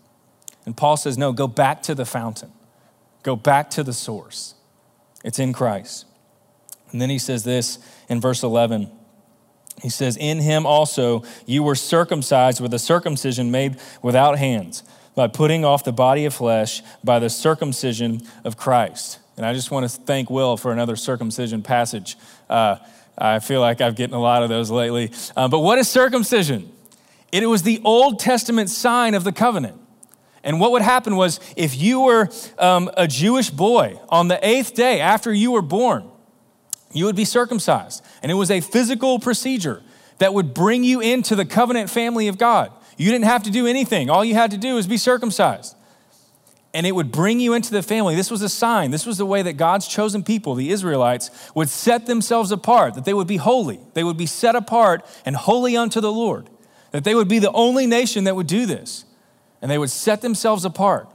And 0.70 0.78
Paul 0.78 0.98
says, 0.98 1.18
no, 1.18 1.32
go 1.32 1.48
back 1.48 1.82
to 1.82 1.96
the 1.96 2.06
fountain, 2.06 2.52
go 3.24 3.36
back 3.36 3.72
to 3.72 3.82
the 3.82 3.92
source. 3.92 4.54
It's 5.24 5.40
in 5.40 5.52
Christ. 5.52 6.06
And 6.92 7.02
then 7.02 7.10
he 7.10 7.18
says 7.18 7.44
this 7.44 7.80
in 8.08 8.22
verse 8.22 8.44
11. 8.44 8.92
He 9.82 9.90
says, 9.90 10.16
In 10.16 10.38
him 10.38 10.68
also 10.68 11.24
you 11.48 11.64
were 11.64 11.74
circumcised 11.74 12.62
with 12.62 12.72
a 12.72 12.78
circumcision 12.78 13.50
made 13.50 13.78
without 14.04 14.38
hands, 14.38 14.84
by 15.16 15.26
putting 15.26 15.66
off 15.66 15.84
the 15.84 15.92
body 15.92 16.26
of 16.26 16.36
flesh 16.36 16.84
by 17.04 17.18
the 17.18 17.32
circumcision 17.32 18.22
of 18.44 18.56
Christ. 18.56 19.18
And 19.38 19.48
I 19.48 19.56
just 19.56 19.72
want 19.72 19.90
to 19.90 20.02
thank 20.02 20.30
Will 20.30 20.56
for 20.56 20.72
another 20.72 20.96
circumcision 20.96 21.64
passage. 21.64 22.16
Uh, 22.48 22.76
I 23.18 23.40
feel 23.40 23.60
like 23.60 23.82
I've 23.82 23.96
gotten 23.96 24.14
a 24.14 24.22
lot 24.22 24.44
of 24.44 24.50
those 24.50 24.70
lately. 24.70 25.12
Uh, 25.36 25.48
but 25.48 25.62
what 25.62 25.80
is 25.80 25.90
circumcision? 25.90 26.72
It 27.32 27.44
was 27.48 27.64
the 27.64 27.82
Old 27.84 28.20
Testament 28.20 28.70
sign 28.70 29.16
of 29.16 29.24
the 29.24 29.32
covenant. 29.32 29.82
And 30.44 30.60
what 30.60 30.72
would 30.72 30.82
happen 30.82 31.16
was 31.16 31.40
if 31.56 31.76
you 31.76 32.02
were 32.02 32.30
um, 32.58 32.90
a 32.96 33.08
Jewish 33.08 33.50
boy 33.50 34.00
on 34.10 34.28
the 34.28 34.40
eighth 34.48 34.74
day 34.74 35.02
after 35.02 35.34
you 35.34 35.52
were 35.52 35.62
born, 35.62 36.10
you 36.94 37.06
would 37.06 37.16
be 37.16 37.26
circumcised. 37.26 38.04
And 38.24 38.32
it 38.32 38.36
was 38.36 38.50
a 38.50 38.62
physical 38.62 39.20
procedure 39.20 39.82
that 40.20 40.34
would 40.34 40.54
bring 40.54 40.84
you 40.84 41.02
into 41.02 41.36
the 41.36 41.46
covenant 41.46 41.90
family 41.90 42.28
of 42.28 42.38
God. 42.38 42.72
You 42.98 43.12
didn't 43.12 43.26
have 43.26 43.44
to 43.44 43.52
do 43.52 43.68
anything, 43.68 44.10
all 44.10 44.26
you 44.26 44.36
had 44.36 44.52
to 44.52 44.58
do 44.58 44.76
was 44.76 44.88
be 44.88 44.98
circumcised. 44.98 45.76
And 46.72 46.86
it 46.86 46.92
would 46.92 47.12
bring 47.12 47.40
you 47.40 47.56
into 47.56 47.72
the 47.72 47.82
family. 47.82 48.16
This 48.16 48.30
was 48.30 48.44
a 48.44 48.50
sign. 48.50 48.92
This 48.92 49.04
was 49.04 49.18
the 49.18 49.26
way 49.26 49.42
that 49.42 49.54
God's 49.54 49.88
chosen 49.88 50.24
people, 50.24 50.54
the 50.54 50.70
Israelites, 50.70 51.32
would 51.56 51.68
set 51.68 52.06
themselves 52.06 52.52
apart, 52.52 52.94
that 52.94 53.06
they 53.06 53.14
would 53.14 53.26
be 53.26 53.38
holy. 53.38 53.80
They 53.96 54.04
would 54.04 54.18
be 54.18 54.28
set 54.28 54.56
apart 54.56 55.04
and 55.26 55.36
holy 55.36 55.76
unto 55.76 56.00
the 56.00 56.12
Lord, 56.12 56.48
that 56.92 57.04
they 57.06 57.16
would 57.16 57.28
be 57.28 57.40
the 57.40 57.52
only 57.54 57.88
nation 57.88 58.26
that 58.26 58.36
would 58.36 58.46
do 58.46 58.68
this 58.68 59.06
and 59.62 59.70
they 59.70 59.78
would 59.78 59.90
set 59.90 60.22
themselves 60.22 60.66
apart. 60.66 61.08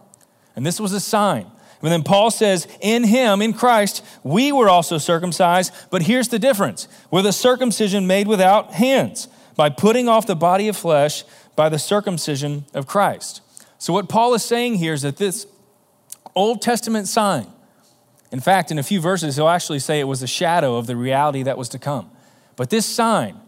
And 0.57 0.64
this 0.64 0.80
was 0.80 0.92
a 0.92 1.00
sign. 1.00 1.46
And 1.83 1.92
then 1.92 2.02
Paul 2.02 2.30
says, 2.30 2.66
In 2.80 3.04
him, 3.04 3.42
in 3.42 3.52
Christ, 3.52 4.02
we 4.22 4.52
were 4.52 4.70
also 4.70 4.96
circumcised, 4.96 5.72
but 5.90 6.02
here's 6.02 6.28
the 6.28 6.38
difference 6.38 6.88
with 7.11 7.26
a 7.26 7.33
circumcision 7.33 8.07
made 8.07 8.26
without 8.26 8.72
hands, 8.72 9.28
by 9.54 9.68
putting 9.68 10.09
off 10.09 10.26
the 10.26 10.35
body 10.35 10.68
of 10.68 10.76
flesh 10.76 11.24
by 11.54 11.68
the 11.68 11.78
circumcision 11.78 12.64
of 12.72 12.87
Christ. 12.87 13.42
So, 13.78 13.92
what 13.92 14.09
Paul 14.09 14.33
is 14.33 14.42
saying 14.42 14.76
here 14.76 14.94
is 14.94 15.02
that 15.02 15.18
this 15.18 15.46
Old 16.35 16.62
Testament 16.62 17.07
sign, 17.07 17.46
in 18.33 18.40
fact, 18.40 18.70
in 18.70 18.78
a 18.78 18.83
few 18.83 19.00
verses, 19.00 19.37
he'll 19.37 19.48
actually 19.48 19.78
say 19.78 20.00
it 20.00 20.04
was 20.04 20.22
a 20.22 20.26
shadow 20.26 20.76
of 20.76 20.87
the 20.87 20.96
reality 20.96 21.42
that 21.42 21.59
was 21.59 21.68
to 21.68 21.78
come. 21.78 22.11
But 22.57 22.70
this 22.70 22.87
sign 22.87 23.38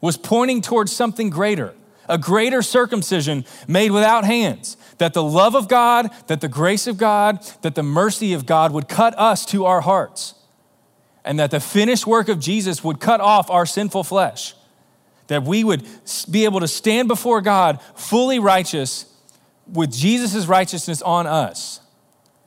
was 0.00 0.16
pointing 0.16 0.62
towards 0.62 0.92
something 0.92 1.30
greater 1.30 1.74
a 2.08 2.18
greater 2.18 2.62
circumcision 2.62 3.44
made 3.66 3.90
without 3.90 4.24
hands, 4.24 4.76
that 4.98 5.14
the 5.14 5.22
love 5.22 5.54
of 5.54 5.68
God, 5.68 6.10
that 6.26 6.40
the 6.40 6.48
grace 6.48 6.86
of 6.86 6.96
God, 6.96 7.42
that 7.62 7.74
the 7.74 7.82
mercy 7.82 8.32
of 8.32 8.46
God 8.46 8.72
would 8.72 8.88
cut 8.88 9.18
us 9.18 9.44
to 9.46 9.64
our 9.64 9.80
hearts, 9.80 10.34
and 11.24 11.38
that 11.38 11.50
the 11.50 11.60
finished 11.60 12.06
work 12.06 12.28
of 12.28 12.38
Jesus 12.38 12.84
would 12.84 13.00
cut 13.00 13.20
off 13.20 13.50
our 13.50 13.66
sinful 13.66 14.04
flesh, 14.04 14.54
that 15.26 15.42
we 15.42 15.64
would 15.64 15.84
be 16.30 16.44
able 16.44 16.60
to 16.60 16.68
stand 16.68 17.08
before 17.08 17.40
God 17.40 17.80
fully 17.94 18.38
righteous 18.38 19.06
with 19.72 19.92
Jesus' 19.92 20.46
righteousness 20.46 21.02
on 21.02 21.26
us. 21.26 21.80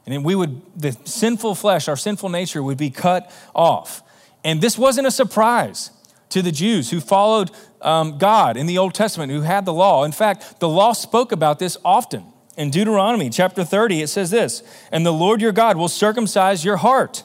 And 0.05 0.15
then 0.15 0.23
we 0.23 0.33
would, 0.33 0.61
the 0.75 0.97
sinful 1.03 1.55
flesh, 1.55 1.87
our 1.87 1.97
sinful 1.97 2.29
nature 2.29 2.63
would 2.63 2.77
be 2.77 2.89
cut 2.89 3.31
off. 3.53 4.01
And 4.43 4.61
this 4.61 4.77
wasn't 4.77 5.05
a 5.05 5.11
surprise 5.11 5.91
to 6.29 6.41
the 6.41 6.51
Jews 6.51 6.89
who 6.89 7.01
followed 7.01 7.51
um, 7.81 8.17
God 8.17 8.57
in 8.57 8.65
the 8.65 8.77
Old 8.77 8.93
Testament, 8.93 9.31
who 9.31 9.41
had 9.41 9.65
the 9.65 9.73
law. 9.73 10.03
In 10.03 10.11
fact, 10.11 10.59
the 10.59 10.69
law 10.69 10.93
spoke 10.93 11.31
about 11.31 11.59
this 11.59 11.77
often. 11.83 12.25
In 12.57 12.71
Deuteronomy 12.71 13.29
chapter 13.29 13.63
30, 13.63 14.01
it 14.01 14.07
says 14.07 14.31
this 14.31 14.63
And 14.91 15.05
the 15.05 15.13
Lord 15.13 15.41
your 15.41 15.51
God 15.51 15.77
will 15.77 15.87
circumcise 15.87 16.65
your 16.65 16.77
heart 16.77 17.23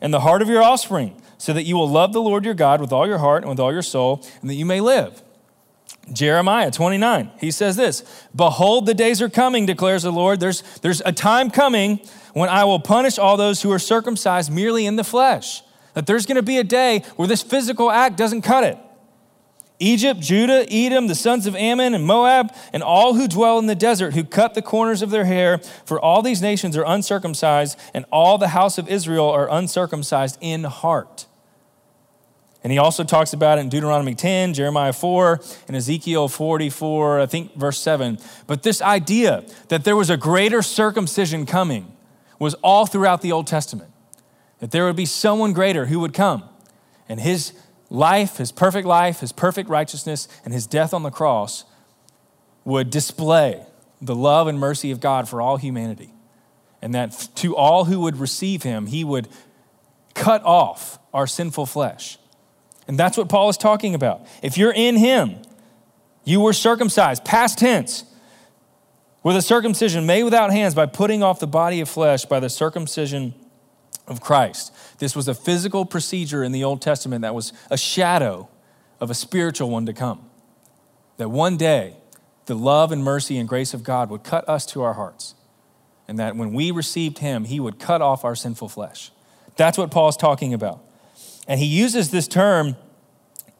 and 0.00 0.12
the 0.12 0.20
heart 0.20 0.42
of 0.42 0.48
your 0.48 0.62
offspring, 0.62 1.20
so 1.38 1.52
that 1.52 1.64
you 1.64 1.76
will 1.76 1.88
love 1.88 2.12
the 2.12 2.22
Lord 2.22 2.44
your 2.44 2.54
God 2.54 2.80
with 2.80 2.92
all 2.92 3.06
your 3.06 3.18
heart 3.18 3.42
and 3.42 3.50
with 3.50 3.60
all 3.60 3.72
your 3.72 3.82
soul, 3.82 4.24
and 4.40 4.50
that 4.50 4.54
you 4.54 4.66
may 4.66 4.80
live. 4.80 5.22
Jeremiah 6.12 6.70
29, 6.70 7.30
he 7.38 7.50
says 7.50 7.76
this 7.76 8.02
Behold, 8.34 8.86
the 8.86 8.94
days 8.94 9.22
are 9.22 9.28
coming, 9.28 9.66
declares 9.66 10.02
the 10.02 10.10
Lord. 10.10 10.40
There's, 10.40 10.62
there's 10.80 11.00
a 11.04 11.12
time 11.12 11.50
coming 11.50 12.00
when 12.32 12.48
I 12.48 12.64
will 12.64 12.80
punish 12.80 13.18
all 13.18 13.36
those 13.36 13.62
who 13.62 13.70
are 13.70 13.78
circumcised 13.78 14.50
merely 14.50 14.86
in 14.86 14.96
the 14.96 15.04
flesh 15.04 15.62
that 15.94 16.06
there's 16.06 16.26
going 16.26 16.36
to 16.36 16.42
be 16.42 16.58
a 16.58 16.64
day 16.64 17.02
where 17.16 17.28
this 17.28 17.42
physical 17.42 17.90
act 17.90 18.16
doesn't 18.16 18.42
cut 18.42 18.64
it. 18.64 18.78
Egypt, 19.82 20.20
Judah, 20.20 20.64
Edom, 20.70 21.08
the 21.08 21.14
sons 21.14 21.46
of 21.46 21.56
Ammon, 21.56 21.92
and 21.94 22.06
Moab, 22.06 22.54
and 22.72 22.82
all 22.82 23.14
who 23.14 23.26
dwell 23.26 23.58
in 23.58 23.66
the 23.66 23.74
desert, 23.74 24.14
who 24.14 24.22
cut 24.22 24.54
the 24.54 24.62
corners 24.62 25.02
of 25.02 25.10
their 25.10 25.24
hair, 25.24 25.58
for 25.84 26.00
all 26.00 26.22
these 26.22 26.40
nations 26.40 26.76
are 26.76 26.84
uncircumcised, 26.86 27.78
and 27.92 28.04
all 28.12 28.38
the 28.38 28.48
house 28.48 28.78
of 28.78 28.88
Israel 28.88 29.28
are 29.28 29.50
uncircumcised 29.50 30.38
in 30.40 30.64
heart. 30.64 31.26
And 32.62 32.70
he 32.70 32.78
also 32.78 33.02
talks 33.02 33.32
about 33.32 33.58
it 33.58 33.62
in 33.62 33.68
Deuteronomy 33.68 34.14
10, 34.14 34.54
Jeremiah 34.54 34.92
4, 34.92 35.40
and 35.66 35.76
Ezekiel 35.76 36.28
44, 36.28 37.20
I 37.20 37.26
think 37.26 37.56
verse 37.56 37.78
7. 37.80 38.18
But 38.46 38.62
this 38.62 38.80
idea 38.80 39.44
that 39.66 39.82
there 39.82 39.96
was 39.96 40.10
a 40.10 40.16
greater 40.16 40.62
circumcision 40.62 41.44
coming 41.44 41.92
was 42.38 42.54
all 42.62 42.86
throughout 42.86 43.20
the 43.20 43.32
Old 43.32 43.48
Testament 43.48 43.90
that 44.60 44.70
there 44.70 44.84
would 44.86 44.94
be 44.94 45.06
someone 45.06 45.52
greater 45.52 45.86
who 45.86 45.98
would 45.98 46.14
come 46.14 46.44
and 47.08 47.18
his 47.18 47.52
life, 47.92 48.38
his 48.38 48.50
perfect 48.50 48.86
life, 48.86 49.20
his 49.20 49.32
perfect 49.32 49.68
righteousness, 49.68 50.26
and 50.44 50.54
his 50.54 50.66
death 50.66 50.94
on 50.94 51.02
the 51.02 51.10
cross 51.10 51.64
would 52.64 52.90
display 52.90 53.64
the 54.00 54.14
love 54.14 54.48
and 54.48 54.58
mercy 54.58 54.90
of 54.90 54.98
God 54.98 55.28
for 55.28 55.40
all 55.40 55.58
humanity. 55.58 56.12
And 56.80 56.94
that 56.94 57.28
to 57.36 57.54
all 57.54 57.84
who 57.84 58.00
would 58.00 58.16
receive 58.16 58.62
him, 58.62 58.86
he 58.86 59.04
would 59.04 59.28
cut 60.14 60.42
off 60.42 60.98
our 61.12 61.26
sinful 61.26 61.66
flesh. 61.66 62.18
And 62.88 62.98
that's 62.98 63.16
what 63.16 63.28
Paul 63.28 63.50
is 63.50 63.56
talking 63.56 63.94
about. 63.94 64.26
If 64.42 64.56
you're 64.56 64.72
in 64.72 64.96
him, 64.96 65.36
you 66.24 66.40
were 66.40 66.52
circumcised, 66.52 67.24
past 67.24 67.58
tense, 67.58 68.04
with 69.22 69.36
a 69.36 69.42
circumcision 69.42 70.06
made 70.06 70.24
without 70.24 70.50
hands 70.50 70.74
by 70.74 70.86
putting 70.86 71.22
off 71.22 71.38
the 71.38 71.46
body 71.46 71.80
of 71.80 71.88
flesh 71.88 72.24
by 72.24 72.40
the 72.40 72.48
circumcision 72.48 73.34
of 74.06 74.20
Christ. 74.20 74.74
This 74.98 75.14
was 75.14 75.28
a 75.28 75.34
physical 75.34 75.84
procedure 75.84 76.42
in 76.42 76.52
the 76.52 76.64
Old 76.64 76.82
Testament 76.82 77.22
that 77.22 77.34
was 77.34 77.52
a 77.70 77.76
shadow 77.76 78.48
of 79.00 79.10
a 79.10 79.14
spiritual 79.14 79.70
one 79.70 79.86
to 79.86 79.92
come. 79.92 80.28
That 81.16 81.28
one 81.28 81.56
day, 81.56 81.96
the 82.46 82.54
love 82.54 82.92
and 82.92 83.02
mercy 83.02 83.38
and 83.38 83.48
grace 83.48 83.74
of 83.74 83.84
God 83.84 84.10
would 84.10 84.24
cut 84.24 84.48
us 84.48 84.66
to 84.66 84.82
our 84.82 84.94
hearts. 84.94 85.34
And 86.08 86.18
that 86.18 86.36
when 86.36 86.52
we 86.52 86.70
received 86.70 87.18
Him, 87.18 87.44
He 87.44 87.60
would 87.60 87.78
cut 87.78 88.02
off 88.02 88.24
our 88.24 88.34
sinful 88.34 88.68
flesh. 88.68 89.12
That's 89.56 89.78
what 89.78 89.90
Paul's 89.90 90.16
talking 90.16 90.54
about. 90.54 90.82
And 91.46 91.58
he 91.58 91.66
uses 91.66 92.10
this 92.10 92.28
term 92.28 92.76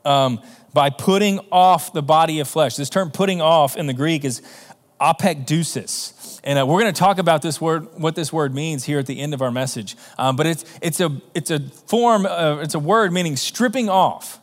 um, 0.05 0.40
by 0.72 0.90
putting 0.90 1.40
off 1.50 1.92
the 1.92 2.02
body 2.02 2.40
of 2.40 2.48
flesh. 2.48 2.76
This 2.76 2.90
term 2.90 3.11
putting 3.11 3.40
off 3.40 3.76
in 3.76 3.87
the 3.87 3.92
Greek 3.92 4.24
is 4.24 4.42
apekdusis. 5.03 6.41
And 6.45 6.59
uh, 6.59 6.67
we're 6.67 6.81
going 6.81 6.93
to 6.93 6.99
talk 6.99 7.19
about 7.19 7.43
this 7.43 7.61
word, 7.61 7.88
what 7.99 8.15
this 8.15 8.33
word 8.33 8.55
means 8.55 8.85
here 8.85 8.99
at 8.99 9.07
the 9.07 9.21
end 9.21 9.35
of 9.35 9.43
our 9.43 9.51
message. 9.51 9.97
Um, 10.19 10.37
but 10.37 10.47
it's, 10.47 10.65
it's, 10.81 11.01
a, 11.01 11.21
it's 11.35 11.51
a 11.51 11.61
form, 11.61 12.27
of, 12.27 12.61
it's 12.61 12.75
a 12.75 12.79
word 12.79 13.12
meaning 13.12 13.37
stripping 13.37 13.88
off. 13.88 14.41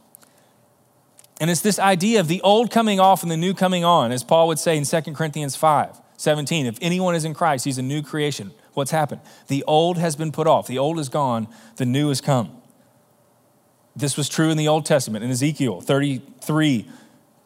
And 1.41 1.49
it's 1.49 1.61
this 1.61 1.79
idea 1.79 2.19
of 2.19 2.27
the 2.27 2.41
old 2.41 2.69
coming 2.69 2.99
off 2.99 3.23
and 3.23 3.31
the 3.31 3.37
new 3.37 3.53
coming 3.53 3.85
on, 3.85 4.11
as 4.11 4.23
Paul 4.23 4.47
would 4.47 4.59
say 4.59 4.77
in 4.77 4.83
2 4.83 5.13
Corinthians 5.13 5.55
5 5.55 5.97
17. 6.17 6.65
If 6.65 6.77
anyone 6.81 7.15
is 7.15 7.23
in 7.23 7.33
Christ, 7.33 7.63
he's 7.63 7.77
a 7.77 7.81
new 7.81 8.01
creation. 8.01 8.51
What's 8.73 8.91
happened? 8.91 9.21
The 9.47 9.63
old 9.63 9.97
has 9.97 10.17
been 10.17 10.33
put 10.33 10.47
off, 10.47 10.67
the 10.67 10.77
old 10.77 10.99
is 10.99 11.07
gone, 11.07 11.47
the 11.77 11.85
new 11.85 12.09
has 12.09 12.19
come. 12.19 12.59
This 13.95 14.17
was 14.17 14.29
true 14.29 14.49
in 14.49 14.57
the 14.57 14.67
Old 14.67 14.85
Testament, 14.85 15.23
in 15.23 15.31
Ezekiel 15.31 15.81
33, 15.81 16.87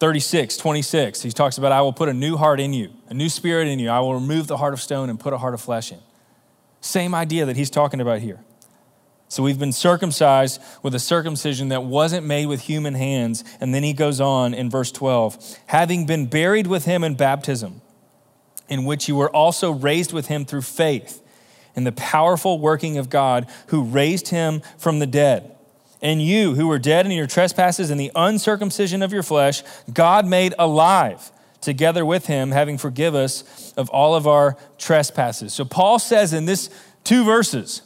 36, 0.04 0.58
26. 0.58 1.22
He 1.22 1.32
talks 1.32 1.58
about, 1.58 1.72
I 1.72 1.80
will 1.80 1.94
put 1.94 2.10
a 2.10 2.14
new 2.14 2.36
heart 2.36 2.60
in 2.60 2.74
you, 2.74 2.92
a 3.08 3.14
new 3.14 3.30
spirit 3.30 3.70
in 3.70 3.80
you. 3.80 3.88
I 3.88 4.02
will 4.02 4.16
remove 4.16 4.48
the 4.48 4.58
heart 4.58 4.74
of 4.74 4.82
stone 4.82 5.10
and 5.10 5.18
put 5.18 5.32
a 5.32 5.38
heart 5.38 5.54
of 5.54 5.62
flesh 5.62 5.94
in. 5.94 6.00
Same 6.82 7.16
idea 7.16 7.46
that 7.46 7.56
he's 7.56 7.70
talking 7.70 8.02
about 8.02 8.20
here. 8.20 8.44
So 9.30 9.42
we've 9.44 9.58
been 9.58 9.72
circumcised 9.72 10.62
with 10.82 10.94
a 10.94 11.00
circumcision 11.00 11.70
that 11.70 11.86
wasn't 11.86 12.26
made 12.26 12.48
with 12.48 12.60
human 12.60 12.96
hands. 12.96 13.46
And 13.62 13.74
then 13.74 13.82
he 13.82 13.94
goes 13.94 14.20
on 14.20 14.54
in 14.54 14.70
verse 14.70 14.92
12 14.92 15.60
having 15.68 16.06
been 16.06 16.26
buried 16.26 16.68
with 16.68 16.84
him 16.84 17.06
in 17.06 17.16
baptism, 17.16 17.80
in 18.68 18.84
which 18.84 19.08
you 19.08 19.16
were 19.16 19.34
also 19.34 19.72
raised 19.72 20.12
with 20.12 20.28
him 20.28 20.44
through 20.44 20.64
faith 20.64 21.24
in 21.78 21.86
the 21.86 21.94
powerful 21.94 22.60
working 22.60 22.98
of 22.98 23.10
God 23.10 23.50
who 23.68 23.84
raised 23.86 24.28
him 24.28 24.64
from 24.78 25.00
the 25.00 25.08
dead. 25.08 25.53
And 26.04 26.22
you, 26.22 26.54
who 26.54 26.68
were 26.68 26.78
dead 26.78 27.06
in 27.06 27.14
your 27.14 27.28
trespasses 27.28 27.90
and 27.90 28.00
the 28.00 28.12
uncircumcision 28.14 29.02
of 29.02 29.14
your 29.14 29.24
flesh, 29.24 29.64
God 29.92 30.28
made 30.28 30.54
alive 30.60 31.32
together 31.62 32.06
with 32.06 32.26
him, 32.26 32.52
having 32.52 32.78
forgive 32.78 33.16
us 33.16 33.74
of 33.78 33.90
all 33.90 34.14
of 34.14 34.28
our 34.28 34.58
trespasses. 34.78 35.54
So 35.54 35.64
Paul 35.64 35.98
says 35.98 36.34
in 36.34 36.44
this 36.44 36.70
two 37.06 37.24
verses 37.24 37.82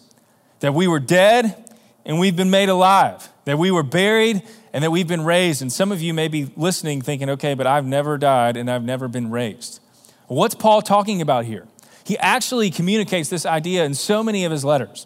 that 0.62 0.73
we 0.73 0.88
were 0.88 0.99
dead 0.99 1.71
and 2.06 2.19
we've 2.19 2.36
been 2.36 2.49
made 2.49 2.69
alive, 2.69 3.30
that 3.45 3.60
we 3.60 3.69
were 3.69 3.84
buried 3.84 4.41
and 4.73 4.84
that 4.84 4.89
we've 4.89 5.08
been 5.08 5.23
raised. 5.23 5.62
And 5.62 5.71
some 5.71 5.91
of 5.91 6.01
you 6.01 6.12
may 6.12 6.27
be 6.27 6.51
listening 6.56 7.03
thinking, 7.03 7.30
okay, 7.30 7.53
but 7.53 7.67
I've 7.67 7.86
never 7.86 8.17
died 8.17 8.58
and 8.58 8.69
I've 8.69 8.84
never 8.84 9.08
been 9.08 9.30
raised. 9.30 9.80
What's 10.25 10.56
Paul 10.56 10.82
talking 10.82 11.21
about 11.21 11.45
here? 11.45 11.67
He 12.03 12.17
actually 12.17 12.71
communicates 12.71 13.30
this 13.30 13.45
idea 13.45 13.86
in 13.86 13.93
so 13.93 14.23
many 14.23 14.43
of 14.43 14.51
his 14.51 14.65
letters. 14.65 15.06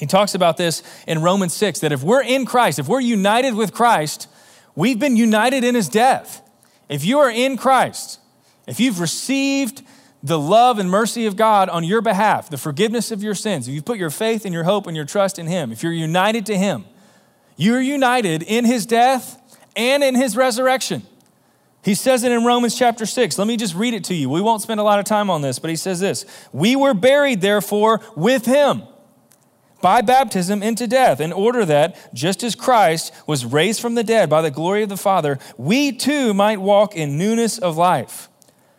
He 0.00 0.06
talks 0.06 0.34
about 0.34 0.56
this 0.56 0.82
in 1.06 1.20
Romans 1.20 1.52
6 1.52 1.80
that 1.80 1.92
if 1.92 2.02
we're 2.02 2.22
in 2.22 2.46
Christ, 2.46 2.78
if 2.78 2.88
we're 2.88 3.00
united 3.00 3.52
with 3.52 3.74
Christ, 3.74 4.28
we've 4.74 4.98
been 4.98 5.14
united 5.14 5.62
in 5.62 5.74
his 5.74 5.90
death. 5.90 6.40
If 6.88 7.04
you 7.04 7.18
are 7.18 7.30
in 7.30 7.58
Christ, 7.58 8.18
if 8.66 8.80
you've 8.80 8.98
received 8.98 9.82
the 10.22 10.38
love 10.38 10.78
and 10.78 10.90
mercy 10.90 11.26
of 11.26 11.36
God 11.36 11.68
on 11.68 11.84
your 11.84 12.00
behalf, 12.00 12.48
the 12.48 12.56
forgiveness 12.56 13.10
of 13.10 13.22
your 13.22 13.34
sins, 13.34 13.68
if 13.68 13.74
you 13.74 13.82
put 13.82 13.98
your 13.98 14.08
faith 14.08 14.46
and 14.46 14.54
your 14.54 14.64
hope 14.64 14.86
and 14.86 14.96
your 14.96 15.04
trust 15.04 15.38
in 15.38 15.46
him, 15.46 15.70
if 15.70 15.82
you're 15.82 15.92
united 15.92 16.46
to 16.46 16.56
him, 16.56 16.86
you're 17.58 17.82
united 17.82 18.42
in 18.42 18.64
his 18.64 18.86
death 18.86 19.38
and 19.76 20.02
in 20.02 20.14
his 20.14 20.34
resurrection. 20.34 21.02
He 21.84 21.94
says 21.94 22.24
it 22.24 22.32
in 22.32 22.42
Romans 22.46 22.74
chapter 22.74 23.04
6. 23.04 23.36
Let 23.36 23.46
me 23.46 23.58
just 23.58 23.74
read 23.74 23.92
it 23.92 24.04
to 24.04 24.14
you. 24.14 24.30
We 24.30 24.40
won't 24.40 24.62
spend 24.62 24.80
a 24.80 24.82
lot 24.82 24.98
of 24.98 25.04
time 25.04 25.28
on 25.28 25.42
this, 25.42 25.58
but 25.58 25.68
he 25.68 25.76
says 25.76 26.00
this 26.00 26.24
We 26.54 26.74
were 26.74 26.94
buried, 26.94 27.42
therefore, 27.42 28.00
with 28.16 28.46
him 28.46 28.84
by 29.80 30.00
baptism 30.00 30.62
into 30.62 30.86
death, 30.86 31.20
in 31.20 31.32
order 31.32 31.64
that, 31.64 32.14
just 32.14 32.42
as 32.42 32.54
Christ 32.54 33.12
was 33.26 33.44
raised 33.44 33.80
from 33.80 33.94
the 33.94 34.04
dead 34.04 34.28
by 34.28 34.42
the 34.42 34.50
glory 34.50 34.82
of 34.82 34.88
the 34.88 34.96
Father, 34.96 35.38
we 35.56 35.92
too 35.92 36.34
might 36.34 36.60
walk 36.60 36.94
in 36.94 37.18
newness 37.18 37.58
of 37.58 37.76
life. 37.76 38.28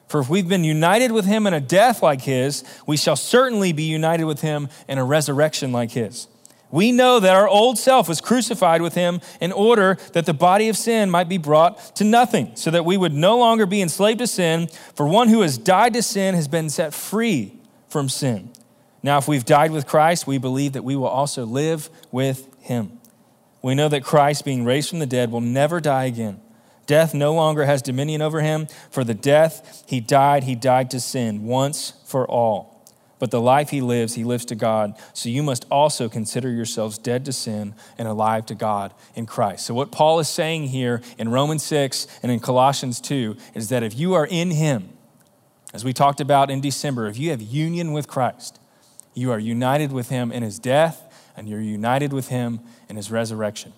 For 0.08 0.20
if 0.20 0.30
we've 0.30 0.50
been 0.50 0.66
united 0.66 1.14
with 1.14 1.26
him 1.26 1.48
in 1.48 1.54
a 1.54 1.62
death 1.62 2.04
like 2.04 2.22
his, 2.22 2.66
we 2.86 2.98
shall 2.98 3.16
certainly 3.16 3.72
be 3.72 3.84
united 3.84 4.26
with 4.26 4.42
him 4.42 4.68
in 4.90 4.98
a 4.98 5.06
resurrection 5.06 5.72
like 5.72 5.92
his. 5.92 6.28
We 6.70 6.92
know 6.92 7.20
that 7.20 7.36
our 7.36 7.48
old 7.48 7.78
self 7.78 8.08
was 8.08 8.22
crucified 8.22 8.82
with 8.82 8.94
him 8.94 9.22
in 9.40 9.52
order 9.52 9.98
that 10.14 10.26
the 10.26 10.34
body 10.34 10.70
of 10.70 10.78
sin 10.78 11.10
might 11.10 11.30
be 11.30 11.38
brought 11.38 11.96
to 11.98 12.04
nothing, 12.04 12.52
so 12.56 12.72
that 12.72 12.86
we 12.86 12.98
would 12.98 13.14
no 13.14 13.38
longer 13.38 13.66
be 13.66 13.82
enslaved 13.82 14.20
to 14.20 14.28
sin, 14.28 14.68
for 14.96 15.06
one 15.06 15.28
who 15.28 15.42
has 15.42 15.58
died 15.58 15.94
to 15.94 16.02
sin 16.02 16.36
has 16.36 16.48
been 16.48 16.70
set 16.70 16.94
free 16.94 17.60
from 17.90 18.08
sin. 18.08 18.52
Now, 19.04 19.18
if 19.18 19.28
we've 19.28 19.46
died 19.46 19.72
with 19.72 19.88
Christ, 19.88 20.28
we 20.28 20.38
believe 20.38 20.74
that 20.74 20.84
we 20.84 20.96
will 20.96 21.08
also 21.08 21.46
live 21.46 21.90
with 22.12 22.48
him. 22.62 23.00
We 23.62 23.76
know 23.76 23.90
that 23.90 24.04
Christ, 24.04 24.46
being 24.46 24.64
raised 24.64 24.90
from 24.90 25.00
the 25.00 25.06
dead, 25.06 25.32
will 25.32 25.42
never 25.42 25.80
die 25.80 26.06
again. 26.06 26.40
Death 26.86 27.14
no 27.14 27.34
longer 27.34 27.66
has 27.66 27.82
dominion 27.82 28.22
over 28.22 28.42
him. 28.42 28.68
For 28.90 29.04
the 29.04 29.14
death 29.14 29.84
he 29.88 30.00
died, 30.00 30.44
he 30.44 30.56
died 30.56 30.92
to 30.92 31.00
sin 31.00 31.46
once 31.46 31.94
for 32.06 32.28
all. 32.28 32.72
But 33.20 33.30
the 33.30 33.40
life 33.40 33.70
he 33.70 33.82
lives, 33.82 34.16
he 34.16 34.24
lives 34.24 34.46
to 34.46 34.56
God. 34.56 34.98
So 35.14 35.30
you 35.30 35.44
must 35.44 35.66
also 35.70 36.10
consider 36.10 36.50
yourselves 36.50 36.98
dead 36.98 37.24
to 37.26 37.34
sin 37.34 37.76
and 38.00 38.08
alive 38.08 38.48
to 38.48 38.56
God 38.56 38.96
in 39.14 39.28
Christ. 39.28 39.68
So, 39.68 39.76
what 39.76 39.92
Paul 39.92 40.18
is 40.20 40.28
saying 40.28 40.70
here 40.70 41.04
in 41.20 41.30
Romans 41.30 41.62
6 41.64 42.08
and 42.24 42.32
in 42.32 42.40
Colossians 42.40 43.00
2 43.00 43.38
is 43.54 43.70
that 43.70 43.84
if 43.84 43.96
you 43.96 44.16
are 44.16 44.26
in 44.26 44.50
him, 44.50 44.90
as 45.72 45.86
we 45.86 45.94
talked 45.94 46.20
about 46.20 46.50
in 46.50 46.62
December, 46.62 47.06
if 47.08 47.20
you 47.20 47.30
have 47.30 47.44
union 47.44 47.94
with 47.94 48.08
Christ, 48.08 48.60
you 49.14 49.32
are 49.32 49.40
united 49.40 49.92
with 49.92 50.10
him 50.10 50.32
in 50.32 50.44
his 50.44 50.60
death, 50.60 51.02
and 51.36 51.48
you're 51.48 51.62
united 51.62 52.14
with 52.14 52.30
him 52.30 52.60
in 52.90 52.96
his 52.96 53.12
resurrection. 53.12 53.74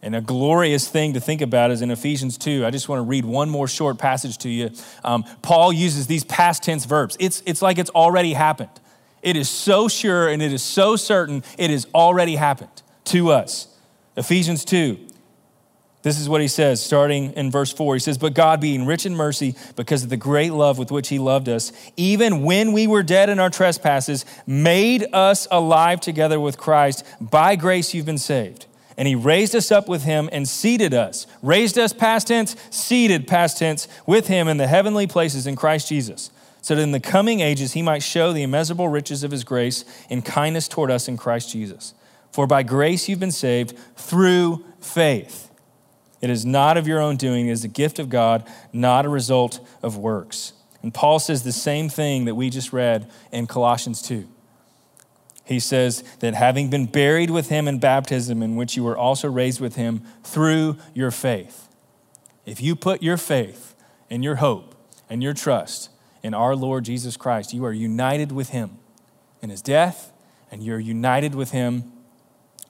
And 0.00 0.14
a 0.14 0.20
glorious 0.20 0.86
thing 0.88 1.14
to 1.14 1.20
think 1.20 1.40
about 1.40 1.70
is 1.70 1.82
in 1.82 1.90
Ephesians 1.90 2.38
2. 2.38 2.64
I 2.64 2.70
just 2.70 2.88
want 2.88 3.00
to 3.00 3.04
read 3.04 3.24
one 3.24 3.50
more 3.50 3.66
short 3.66 3.98
passage 3.98 4.38
to 4.38 4.48
you. 4.48 4.70
Um, 5.02 5.24
Paul 5.42 5.72
uses 5.72 6.06
these 6.06 6.24
past 6.24 6.62
tense 6.62 6.84
verbs. 6.84 7.16
It's, 7.18 7.42
it's 7.46 7.62
like 7.62 7.78
it's 7.78 7.90
already 7.90 8.32
happened. 8.32 8.70
It 9.22 9.36
is 9.36 9.48
so 9.48 9.88
sure 9.88 10.28
and 10.28 10.40
it 10.40 10.52
is 10.52 10.62
so 10.62 10.94
certain 10.94 11.42
it 11.58 11.70
has 11.70 11.86
already 11.94 12.36
happened 12.36 12.82
to 13.06 13.32
us. 13.32 13.66
Ephesians 14.16 14.64
2, 14.64 15.07
this 16.02 16.20
is 16.20 16.28
what 16.28 16.40
he 16.40 16.48
says, 16.48 16.82
starting 16.82 17.32
in 17.32 17.50
verse 17.50 17.72
4. 17.72 17.94
He 17.94 18.00
says, 18.00 18.18
But 18.18 18.34
God, 18.34 18.60
being 18.60 18.86
rich 18.86 19.04
in 19.04 19.16
mercy, 19.16 19.56
because 19.74 20.04
of 20.04 20.10
the 20.10 20.16
great 20.16 20.52
love 20.52 20.78
with 20.78 20.92
which 20.92 21.08
he 21.08 21.18
loved 21.18 21.48
us, 21.48 21.72
even 21.96 22.44
when 22.44 22.72
we 22.72 22.86
were 22.86 23.02
dead 23.02 23.28
in 23.28 23.40
our 23.40 23.50
trespasses, 23.50 24.24
made 24.46 25.06
us 25.12 25.48
alive 25.50 26.00
together 26.00 26.38
with 26.38 26.56
Christ. 26.56 27.04
By 27.20 27.56
grace 27.56 27.94
you've 27.94 28.06
been 28.06 28.18
saved. 28.18 28.66
And 28.96 29.08
he 29.08 29.14
raised 29.14 29.54
us 29.54 29.72
up 29.72 29.88
with 29.88 30.04
him 30.04 30.28
and 30.32 30.48
seated 30.48 30.94
us. 30.94 31.26
Raised 31.42 31.78
us 31.78 31.92
past 31.92 32.28
tense, 32.28 32.54
seated 32.70 33.26
past 33.26 33.58
tense 33.58 33.88
with 34.06 34.28
him 34.28 34.46
in 34.46 34.56
the 34.56 34.66
heavenly 34.66 35.06
places 35.06 35.46
in 35.46 35.56
Christ 35.56 35.88
Jesus, 35.88 36.30
so 36.62 36.74
that 36.74 36.82
in 36.82 36.92
the 36.92 37.00
coming 37.00 37.40
ages 37.40 37.72
he 37.72 37.82
might 37.82 38.02
show 38.02 38.32
the 38.32 38.42
immeasurable 38.42 38.88
riches 38.88 39.22
of 39.22 39.30
his 39.30 39.44
grace 39.44 39.84
and 40.10 40.24
kindness 40.24 40.68
toward 40.68 40.90
us 40.90 41.08
in 41.08 41.16
Christ 41.16 41.52
Jesus. 41.52 41.94
For 42.32 42.46
by 42.46 42.62
grace 42.62 43.08
you've 43.08 43.20
been 43.20 43.30
saved 43.30 43.76
through 43.96 44.64
faith. 44.80 45.47
It 46.20 46.30
is 46.30 46.44
not 46.44 46.76
of 46.76 46.88
your 46.88 47.00
own 47.00 47.16
doing, 47.16 47.48
it 47.48 47.52
is 47.52 47.64
a 47.64 47.68
gift 47.68 47.98
of 47.98 48.08
God, 48.08 48.44
not 48.72 49.06
a 49.06 49.08
result 49.08 49.66
of 49.82 49.96
works. 49.96 50.52
And 50.82 50.92
Paul 50.92 51.18
says 51.18 51.42
the 51.42 51.52
same 51.52 51.88
thing 51.88 52.24
that 52.24 52.34
we 52.34 52.50
just 52.50 52.72
read 52.72 53.10
in 53.32 53.46
Colossians 53.46 54.02
2. 54.02 54.28
He 55.44 55.60
says 55.60 56.02
that 56.20 56.34
having 56.34 56.70
been 56.70 56.86
buried 56.86 57.30
with 57.30 57.48
him 57.48 57.66
in 57.66 57.78
baptism, 57.78 58.42
in 58.42 58.56
which 58.56 58.76
you 58.76 58.84
were 58.84 58.96
also 58.96 59.28
raised 59.28 59.60
with 59.60 59.76
him 59.76 60.02
through 60.22 60.76
your 60.92 61.10
faith. 61.10 61.68
If 62.44 62.60
you 62.60 62.76
put 62.76 63.02
your 63.02 63.16
faith 63.16 63.74
and 64.10 64.22
your 64.22 64.36
hope 64.36 64.74
and 65.08 65.22
your 65.22 65.34
trust 65.34 65.90
in 66.22 66.34
our 66.34 66.54
Lord 66.54 66.84
Jesus 66.84 67.16
Christ, 67.16 67.54
you 67.54 67.64
are 67.64 67.72
united 67.72 68.30
with 68.30 68.50
him 68.50 68.78
in 69.40 69.50
his 69.50 69.62
death, 69.62 70.12
and 70.50 70.62
you're 70.62 70.78
united 70.78 71.34
with 71.34 71.52
him 71.52 71.92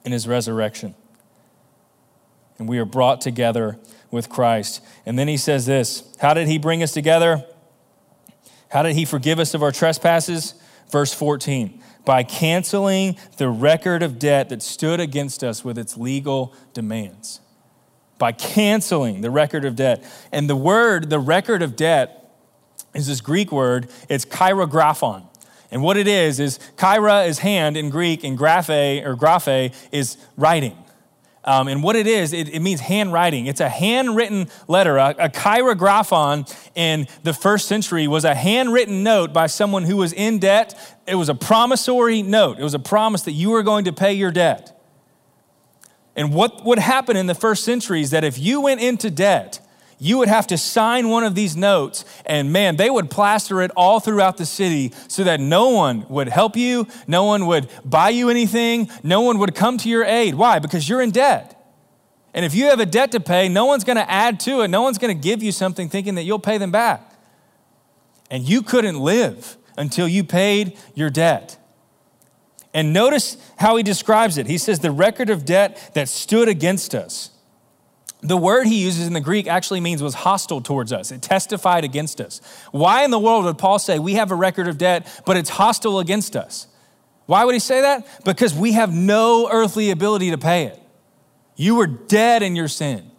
in 0.05 0.11
his 0.11 0.27
resurrection 0.27 0.95
and 2.59 2.69
we 2.69 2.77
are 2.77 2.85
brought 2.85 3.21
together 3.21 3.79
with 4.11 4.29
Christ. 4.29 4.81
And 5.05 5.17
then 5.17 5.27
he 5.27 5.37
says 5.37 5.65
this 5.65 6.03
How 6.19 6.33
did 6.33 6.47
he 6.47 6.57
bring 6.57 6.83
us 6.83 6.91
together? 6.91 7.43
How 8.69 8.83
did 8.83 8.95
he 8.95 9.05
forgive 9.05 9.39
us 9.39 9.53
of 9.55 9.63
our 9.63 9.71
trespasses? 9.71 10.53
Verse 10.91 11.13
14 11.13 11.81
by 12.05 12.23
canceling 12.23 13.17
the 13.37 13.49
record 13.49 14.01
of 14.01 14.17
debt 14.17 14.49
that 14.49 14.63
stood 14.63 14.99
against 14.99 15.43
us 15.43 15.63
with 15.63 15.77
its 15.77 15.95
legal 15.95 16.55
demands. 16.73 17.39
By 18.17 18.31
canceling 18.31 19.21
the 19.21 19.29
record 19.29 19.63
of 19.63 19.75
debt. 19.75 20.03
And 20.31 20.49
the 20.49 20.55
word, 20.55 21.11
the 21.11 21.19
record 21.19 21.61
of 21.61 21.75
debt, 21.75 22.33
is 22.95 23.05
this 23.05 23.21
Greek 23.21 23.51
word, 23.51 23.91
it's 24.09 24.25
cheirographon. 24.25 25.23
And 25.69 25.83
what 25.83 25.97
it 25.97 26.07
is, 26.07 26.39
is 26.39 26.59
kaira 26.77 27.27
is 27.27 27.39
hand 27.39 27.77
in 27.77 27.91
Greek, 27.91 28.23
and 28.23 28.35
graphe 28.35 29.05
or 29.05 29.15
graphe 29.15 29.71
is 29.91 30.17
writing. 30.35 30.75
Um, 31.45 31.67
and 31.67 31.81
what 31.81 31.95
it 31.95 32.05
is, 32.05 32.33
it, 32.33 32.49
it, 32.49 32.59
means 32.59 32.81
handwriting. 32.81 33.45
It's 33.45 33.61
a 33.61 33.69
handwritten 33.69 34.49
letter. 34.67 34.97
A, 34.97 35.15
a 35.17 35.29
cheirographon 35.29 36.53
in 36.75 37.07
the 37.23 37.33
first 37.33 37.67
century 37.67 38.07
was 38.07 38.25
a 38.25 38.35
handwritten 38.35 39.03
note 39.03 39.31
by 39.31 39.47
someone 39.47 39.83
who 39.83 39.95
was 39.95 40.11
in 40.11 40.39
debt. 40.39 40.97
It 41.07 41.15
was 41.15 41.29
a 41.29 41.35
promissory 41.35 42.21
note, 42.21 42.59
it 42.59 42.63
was 42.63 42.73
a 42.73 42.79
promise 42.79 43.21
that 43.23 43.31
you 43.31 43.51
were 43.51 43.63
going 43.63 43.85
to 43.85 43.93
pay 43.93 44.13
your 44.13 44.31
debt. 44.31 44.75
And 46.15 46.33
what 46.33 46.65
would 46.65 46.79
happen 46.79 47.15
in 47.15 47.27
the 47.27 47.35
first 47.35 47.63
century 47.63 48.01
is 48.01 48.11
that 48.11 48.25
if 48.25 48.37
you 48.37 48.59
went 48.59 48.81
into 48.81 49.09
debt, 49.09 49.65
you 49.99 50.17
would 50.17 50.29
have 50.29 50.47
to 50.47 50.57
sign 50.57 51.09
one 51.09 51.23
of 51.25 51.35
these 51.35 51.57
notes, 51.57 52.05
and 52.25 52.53
man, 52.53 52.77
they 52.77 52.89
would 52.89 53.11
plaster 53.11 53.61
it 53.61 53.69
all 53.75 53.99
throughout 53.99 54.37
the 54.37 54.45
city 54.45 54.93
so 55.09 55.25
that 55.25 55.41
no 55.41 55.69
one 55.69 56.07
would 56.07 56.29
help 56.29 56.55
you, 56.55 56.87
no 57.05 57.25
one 57.25 57.45
would 57.47 57.69
buy 57.83 58.09
you 58.09 58.29
anything, 58.29 58.89
no 59.03 59.21
one 59.21 59.37
would 59.39 59.53
come 59.53 59.77
to 59.77 59.89
your 59.89 60.05
aid. 60.05 60.35
Why? 60.35 60.59
Because 60.59 60.87
you're 60.87 61.01
in 61.01 61.11
debt. 61.11 61.55
And 62.33 62.45
if 62.45 62.55
you 62.55 62.65
have 62.65 62.79
a 62.79 62.85
debt 62.85 63.11
to 63.11 63.19
pay, 63.19 63.49
no 63.49 63.65
one's 63.65 63.83
to 63.83 64.09
add 64.09 64.39
to 64.41 64.61
it, 64.61 64.69
no 64.69 64.81
one's 64.81 64.97
to 65.09 65.19
give 65.19 65.43
you 65.43 65.51
something 65.51 65.89
thinking 65.89 66.15
that 66.15 66.23
you'll 66.23 66.39
pay 66.39 66.57
them 66.57 66.71
back. 66.71 67.13
And 68.31 68.47
you 68.47 68.61
couldn't 68.61 68.99
live 68.99 69.57
until 69.77 70.07
you 70.07 70.23
paid 70.23 70.77
your 70.93 71.09
debt. 71.09 71.57
And 72.73 72.93
notice 72.93 73.35
how 73.57 73.75
he 73.75 73.83
describes 73.83 74.37
it. 74.37 74.45
He 74.45 74.59
says, 74.59 74.79
the 74.79 74.91
record 74.91 75.29
of 75.29 75.43
debt 75.43 75.91
that 75.95 76.07
stood 76.07 76.47
against 76.47 76.93
us. 76.93 77.31
The 78.21 78.37
word 78.37 78.67
he 78.67 78.83
uses 78.83 79.07
in 79.07 79.13
the 79.13 79.21
Greek 79.21 79.47
actually 79.47 79.79
means 79.79 80.03
was 80.03 80.13
hostile 80.13 80.59
towards 80.59 80.91
us. 80.91 81.11
It 81.11 81.21
testified 81.21 81.85
against 81.85 82.19
us. 82.19 82.41
Why 82.71 83.03
in 83.05 83.11
the 83.11 83.19
world 83.19 83.45
would 83.45 83.57
Paul 83.57 83.79
say 83.79 83.97
we 83.97 84.15
have 84.15 84.31
a 84.31 84.35
record 84.35 84.67
of 84.67 84.77
debt, 84.77 85.07
but 85.25 85.37
it's 85.37 85.49
hostile 85.49 85.99
against 85.99 86.35
us? 86.35 86.67
Why 87.27 87.45
would 87.45 87.55
he 87.55 87.59
say 87.59 87.81
that? 87.81 88.25
Because 88.25 88.53
we 88.53 88.73
have 88.73 88.93
no 88.93 89.49
earthly 89.49 89.91
ability 89.91 90.31
to 90.31 90.37
pay 90.37 90.65
it. 90.65 90.81
You 91.55 91.75
were 91.75 91.87
dead 91.87 92.43
in 92.43 92.55
your 92.55 92.67
sin, 92.67 93.09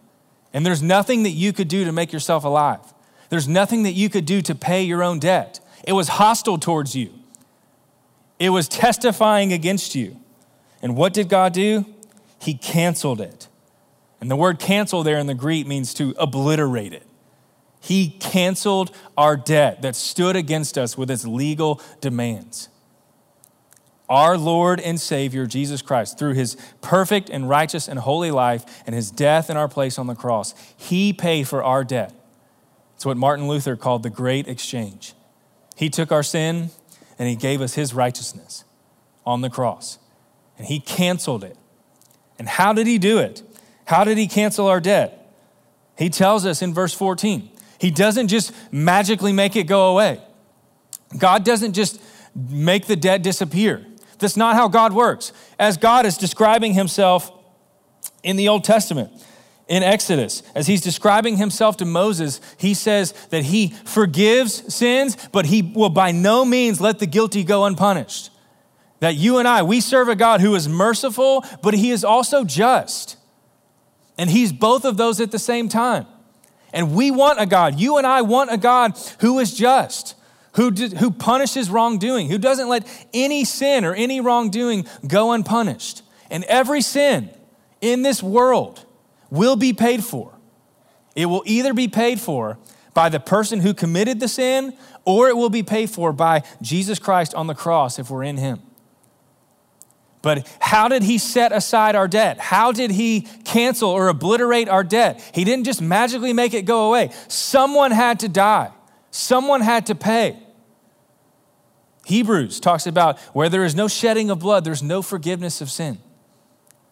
and 0.53 0.65
there's 0.65 0.83
nothing 0.83 1.23
that 1.23 1.29
you 1.29 1.53
could 1.53 1.67
do 1.67 1.85
to 1.85 1.91
make 1.91 2.11
yourself 2.11 2.43
alive. 2.43 2.81
There's 3.29 3.47
nothing 3.47 3.83
that 3.83 3.93
you 3.93 4.09
could 4.09 4.25
do 4.25 4.41
to 4.41 4.53
pay 4.53 4.83
your 4.83 5.01
own 5.01 5.19
debt. 5.19 5.59
It 5.87 5.93
was 5.93 6.09
hostile 6.09 6.57
towards 6.57 6.95
you, 6.95 7.11
it 8.37 8.49
was 8.49 8.67
testifying 8.67 9.51
against 9.51 9.95
you. 9.95 10.17
And 10.83 10.95
what 10.95 11.13
did 11.13 11.29
God 11.29 11.53
do? 11.53 11.85
He 12.39 12.55
canceled 12.55 13.21
it. 13.21 13.47
And 14.21 14.29
the 14.29 14.35
word 14.35 14.59
cancel 14.59 15.03
there 15.03 15.17
in 15.17 15.27
the 15.27 15.33
Greek 15.33 15.67
means 15.67 15.93
to 15.95 16.15
obliterate 16.17 16.93
it. 16.93 17.05
He 17.81 18.09
canceled 18.19 18.95
our 19.17 19.35
debt 19.35 19.81
that 19.81 19.95
stood 19.95 20.35
against 20.35 20.77
us 20.77 20.95
with 20.95 21.09
its 21.09 21.25
legal 21.25 21.81
demands. 21.99 22.69
Our 24.07 24.37
Lord 24.37 24.79
and 24.79 24.99
Savior, 24.99 25.47
Jesus 25.47 25.81
Christ, 25.81 26.19
through 26.19 26.33
his 26.33 26.55
perfect 26.81 27.29
and 27.29 27.49
righteous 27.49 27.87
and 27.87 27.97
holy 27.97 28.29
life 28.29 28.83
and 28.85 28.93
his 28.93 29.09
death 29.09 29.49
in 29.49 29.57
our 29.57 29.67
place 29.67 29.97
on 29.97 30.05
the 30.05 30.15
cross, 30.15 30.53
he 30.77 31.11
paid 31.11 31.47
for 31.47 31.63
our 31.63 31.83
debt. 31.83 32.13
It's 32.95 33.05
what 33.05 33.17
Martin 33.17 33.47
Luther 33.47 33.75
called 33.75 34.03
the 34.03 34.09
great 34.11 34.47
exchange. 34.47 35.13
He 35.75 35.89
took 35.89 36.11
our 36.11 36.23
sin 36.23 36.69
and 37.17 37.27
he 37.27 37.35
gave 37.35 37.61
us 37.61 37.73
his 37.73 37.93
righteousness 37.93 38.63
on 39.25 39.41
the 39.41 39.49
cross, 39.49 39.97
and 40.57 40.67
he 40.67 40.79
canceled 40.79 41.43
it. 41.43 41.55
And 42.37 42.47
how 42.47 42.73
did 42.73 42.87
he 42.87 42.97
do 42.97 43.17
it? 43.17 43.43
How 43.91 44.05
did 44.05 44.17
he 44.17 44.25
cancel 44.25 44.67
our 44.67 44.79
debt? 44.79 45.35
He 45.97 46.09
tells 46.09 46.45
us 46.45 46.61
in 46.61 46.73
verse 46.73 46.93
14. 46.93 47.49
He 47.77 47.91
doesn't 47.91 48.29
just 48.29 48.53
magically 48.71 49.33
make 49.33 49.57
it 49.57 49.63
go 49.63 49.91
away. 49.91 50.21
God 51.17 51.43
doesn't 51.43 51.73
just 51.73 52.01
make 52.33 52.85
the 52.85 52.95
debt 52.95 53.21
disappear. 53.21 53.85
That's 54.17 54.37
not 54.37 54.55
how 54.55 54.69
God 54.69 54.93
works. 54.93 55.33
As 55.59 55.75
God 55.75 56.05
is 56.05 56.17
describing 56.17 56.73
himself 56.73 57.33
in 58.23 58.37
the 58.37 58.47
Old 58.47 58.63
Testament, 58.63 59.11
in 59.67 59.83
Exodus, 59.83 60.41
as 60.55 60.67
he's 60.67 60.79
describing 60.79 61.35
himself 61.35 61.75
to 61.77 61.85
Moses, 61.85 62.39
he 62.57 62.73
says 62.73 63.11
that 63.27 63.43
he 63.43 63.73
forgives 63.83 64.73
sins, 64.73 65.17
but 65.33 65.47
he 65.47 65.61
will 65.61 65.89
by 65.89 66.13
no 66.13 66.45
means 66.45 66.79
let 66.79 66.99
the 66.99 67.07
guilty 67.07 67.43
go 67.43 67.65
unpunished. 67.65 68.29
That 69.01 69.15
you 69.15 69.37
and 69.37 69.49
I, 69.49 69.63
we 69.63 69.81
serve 69.81 70.07
a 70.07 70.15
God 70.15 70.39
who 70.39 70.55
is 70.55 70.69
merciful, 70.69 71.43
but 71.61 71.73
he 71.73 71.91
is 71.91 72.05
also 72.05 72.45
just. 72.45 73.17
And 74.21 74.29
He's 74.29 74.53
both 74.53 74.85
of 74.85 74.97
those 74.97 75.19
at 75.19 75.31
the 75.31 75.39
same 75.39 75.67
time. 75.67 76.05
And 76.71 76.93
we 76.93 77.09
want 77.09 77.41
a 77.41 77.47
God, 77.47 77.79
you 77.79 77.97
and 77.97 78.05
I 78.05 78.21
want 78.21 78.51
a 78.51 78.57
God 78.57 78.95
who 79.19 79.39
is 79.39 79.51
just, 79.51 80.13
who, 80.53 80.69
who 80.69 81.09
punishes 81.09 81.71
wrongdoing, 81.71 82.29
who 82.29 82.37
doesn't 82.37 82.69
let 82.69 82.85
any 83.15 83.43
sin 83.45 83.83
or 83.83 83.95
any 83.95 84.21
wrongdoing 84.21 84.85
go 85.07 85.31
unpunished. 85.31 86.03
And 86.29 86.43
every 86.43 86.81
sin 86.81 87.31
in 87.81 88.03
this 88.03 88.21
world 88.21 88.85
will 89.31 89.55
be 89.55 89.73
paid 89.73 90.03
for. 90.03 90.37
It 91.15 91.25
will 91.25 91.41
either 91.47 91.73
be 91.73 91.87
paid 91.87 92.21
for 92.21 92.59
by 92.93 93.09
the 93.09 93.19
person 93.19 93.61
who 93.61 93.73
committed 93.73 94.19
the 94.19 94.27
sin, 94.27 94.77
or 95.03 95.29
it 95.29 95.35
will 95.35 95.49
be 95.49 95.63
paid 95.63 95.89
for 95.89 96.13
by 96.13 96.43
Jesus 96.61 96.99
Christ 96.99 97.33
on 97.33 97.47
the 97.47 97.55
cross 97.55 97.97
if 97.97 98.11
we're 98.11 98.23
in 98.23 98.37
Him. 98.37 98.61
But 100.21 100.47
how 100.59 100.87
did 100.87 101.03
he 101.03 101.17
set 101.17 101.51
aside 101.51 101.95
our 101.95 102.07
debt? 102.07 102.39
How 102.39 102.71
did 102.71 102.91
he 102.91 103.21
cancel 103.43 103.89
or 103.89 104.07
obliterate 104.07 104.69
our 104.69 104.83
debt? 104.83 105.21
He 105.33 105.43
didn't 105.43 105.65
just 105.65 105.81
magically 105.81 106.33
make 106.33 106.53
it 106.53 106.65
go 106.65 106.87
away. 106.87 107.11
Someone 107.27 107.91
had 107.91 108.19
to 108.19 108.29
die, 108.29 108.71
someone 109.09 109.61
had 109.61 109.87
to 109.87 109.95
pay. 109.95 110.37
Hebrews 112.05 112.59
talks 112.59 112.87
about 112.87 113.19
where 113.33 113.49
there 113.49 113.63
is 113.63 113.75
no 113.75 113.87
shedding 113.87 114.29
of 114.29 114.39
blood, 114.39 114.63
there's 114.63 114.83
no 114.83 115.01
forgiveness 115.01 115.61
of 115.61 115.71
sin. 115.71 115.99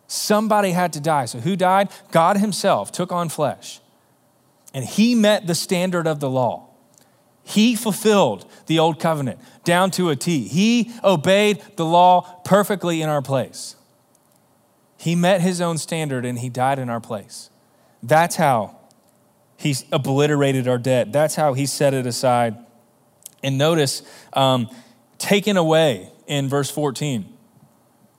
Somebody 0.08 0.72
had 0.72 0.94
to 0.94 1.00
die. 1.00 1.26
So 1.26 1.40
who 1.40 1.56
died? 1.56 1.90
God 2.12 2.38
Himself 2.38 2.92
took 2.92 3.12
on 3.12 3.30
flesh. 3.30 3.80
And 4.74 4.84
He 4.84 5.14
met 5.14 5.46
the 5.46 5.54
standard 5.54 6.08
of 6.08 6.20
the 6.20 6.30
law. 6.30 6.69
He 7.50 7.76
fulfilled 7.76 8.46
the 8.68 8.78
old 8.78 9.00
covenant 9.00 9.40
down 9.64 9.90
to 9.92 10.10
a 10.10 10.16
T. 10.16 10.48
He 10.48 10.92
obeyed 11.04 11.64
the 11.78 11.86
law 11.86 12.22
perfectly 12.46 13.02
in 13.02 13.10
our 13.10 13.24
place. 13.24 13.76
He 14.98 15.16
met 15.16 15.42
his 15.42 15.60
own 15.60 15.80
standard 15.80 16.26
and 16.26 16.38
he 16.38 16.50
died 16.50 16.78
in 16.78 16.92
our 16.92 17.00
place. 17.00 17.50
That's 18.04 18.36
how 18.36 18.78
he 19.58 19.76
obliterated 19.92 20.68
our 20.68 20.78
debt. 20.78 21.12
That's 21.12 21.34
how 21.34 21.54
he 21.54 21.66
set 21.66 21.96
it 21.96 22.06
aside. 22.06 22.56
And 23.42 23.58
notice, 23.58 24.04
um, 24.34 24.70
taken 25.18 25.58
away 25.58 26.12
in 26.28 26.50
verse 26.50 26.70
14. 26.70 27.26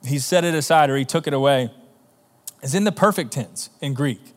He 0.05 0.19
set 0.19 0.43
it 0.43 0.55
aside 0.55 0.89
or 0.89 0.97
he 0.97 1.05
took 1.05 1.25
it 1.25 1.33
away 1.33 1.71
is 2.61 2.75
in 2.75 2.83
the 2.83 2.91
perfect 2.91 3.31
tense 3.31 3.69
in 3.79 3.93
Greek. 3.93 4.33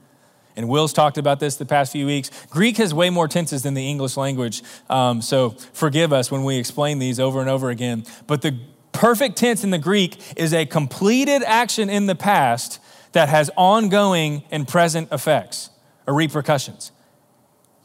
And 0.57 0.69
Will's 0.69 0.93
talked 0.93 1.19
about 1.19 1.41
this 1.41 1.57
the 1.57 1.67
past 1.67 1.93
few 1.93 2.07
weeks. 2.07 2.31
Greek 2.51 2.77
has 2.77 2.95
way 2.95 3.11
more 3.11 3.27
tenses 3.27 3.63
than 3.63 3.75
the 3.75 3.89
English 3.89 4.17
language, 4.17 4.63
um, 4.89 5.21
so 5.21 5.51
forgive 5.73 6.13
us 6.13 6.31
when 6.31 6.45
we 6.45 6.57
explain 6.59 6.99
these 6.99 7.19
over 7.19 7.41
and 7.41 7.51
over 7.51 7.71
again. 7.71 8.05
But 8.27 8.43
the 8.43 8.59
perfect 8.93 9.37
tense 9.37 9.65
in 9.65 9.71
the 9.71 9.79
Greek 9.79 10.19
is 10.37 10.55
a 10.55 10.65
completed 10.65 11.43
action 11.43 11.91
in 11.91 12.07
the 12.07 12.15
past 12.15 12.81
that 13.13 13.29
has 13.29 13.51
ongoing 13.57 14.45
and 14.51 14.67
present 14.67 15.11
effects 15.13 15.71
or 16.07 16.15
repercussions. 16.15 16.93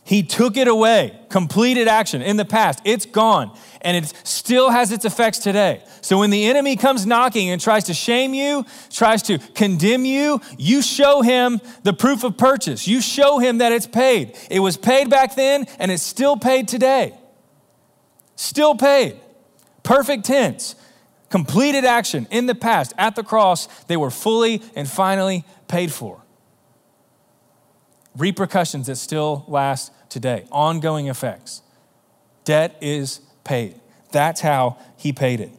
He 0.04 0.24
took 0.24 0.58
it 0.58 0.68
away, 0.68 1.20
completed 1.30 1.88
action 1.88 2.22
in 2.22 2.38
the 2.38 2.46
past. 2.46 2.80
It's 2.84 3.06
gone, 3.06 3.56
and 3.82 3.96
it 3.96 4.14
still 4.24 4.70
has 4.70 4.92
its 4.92 5.06
effects 5.06 5.40
today. 5.40 5.84
So 6.02 6.20
when 6.20 6.30
the 6.30 6.46
enemy 6.46 6.76
comes 6.76 7.06
knocking 7.06 7.50
and 7.50 7.62
tries 7.62 7.86
to 7.86 7.94
shame 7.94 8.34
you, 8.34 8.66
tries 8.90 9.22
to 9.24 9.38
condemn 9.38 10.06
you, 10.06 10.42
you 10.58 10.82
show 10.82 11.22
him 11.22 11.62
the 11.84 11.94
proof 11.94 12.24
of 12.24 12.38
purchase. 12.38 12.88
You 12.88 13.02
show 13.02 13.40
him 13.40 13.60
that 13.60 13.72
it's 13.72 13.88
paid. 13.88 14.38
It 14.50 14.60
was 14.60 14.78
paid 14.78 15.10
back 15.10 15.36
then, 15.36 15.66
and 15.80 15.92
it's 15.92 16.04
still 16.04 16.36
paid 16.36 16.68
today. 16.68 17.18
Still 18.36 18.76
paid. 18.76 19.20
Perfect 19.84 20.26
tense. 20.26 20.76
Completed 21.30 21.86
action 21.86 22.28
in 22.32 22.48
the 22.48 22.56
past. 22.56 22.94
At 22.98 23.16
the 23.16 23.24
cross, 23.24 23.68
they 23.84 23.98
were 23.98 24.12
fully 24.12 24.62
and 24.76 24.90
finally 24.90 25.46
paid 25.68 25.92
for. 25.92 26.22
Repercussions 28.18 28.88
that 28.88 28.96
still 28.96 29.46
last 29.48 29.92
today, 30.10 30.46
ongoing 30.52 31.08
effects. 31.08 31.62
Debt 32.44 32.76
is 32.82 33.22
paid. 33.50 33.76
That's 34.12 34.42
how 34.42 34.78
he 34.96 35.12
paid 35.12 35.42
it. 35.42 35.50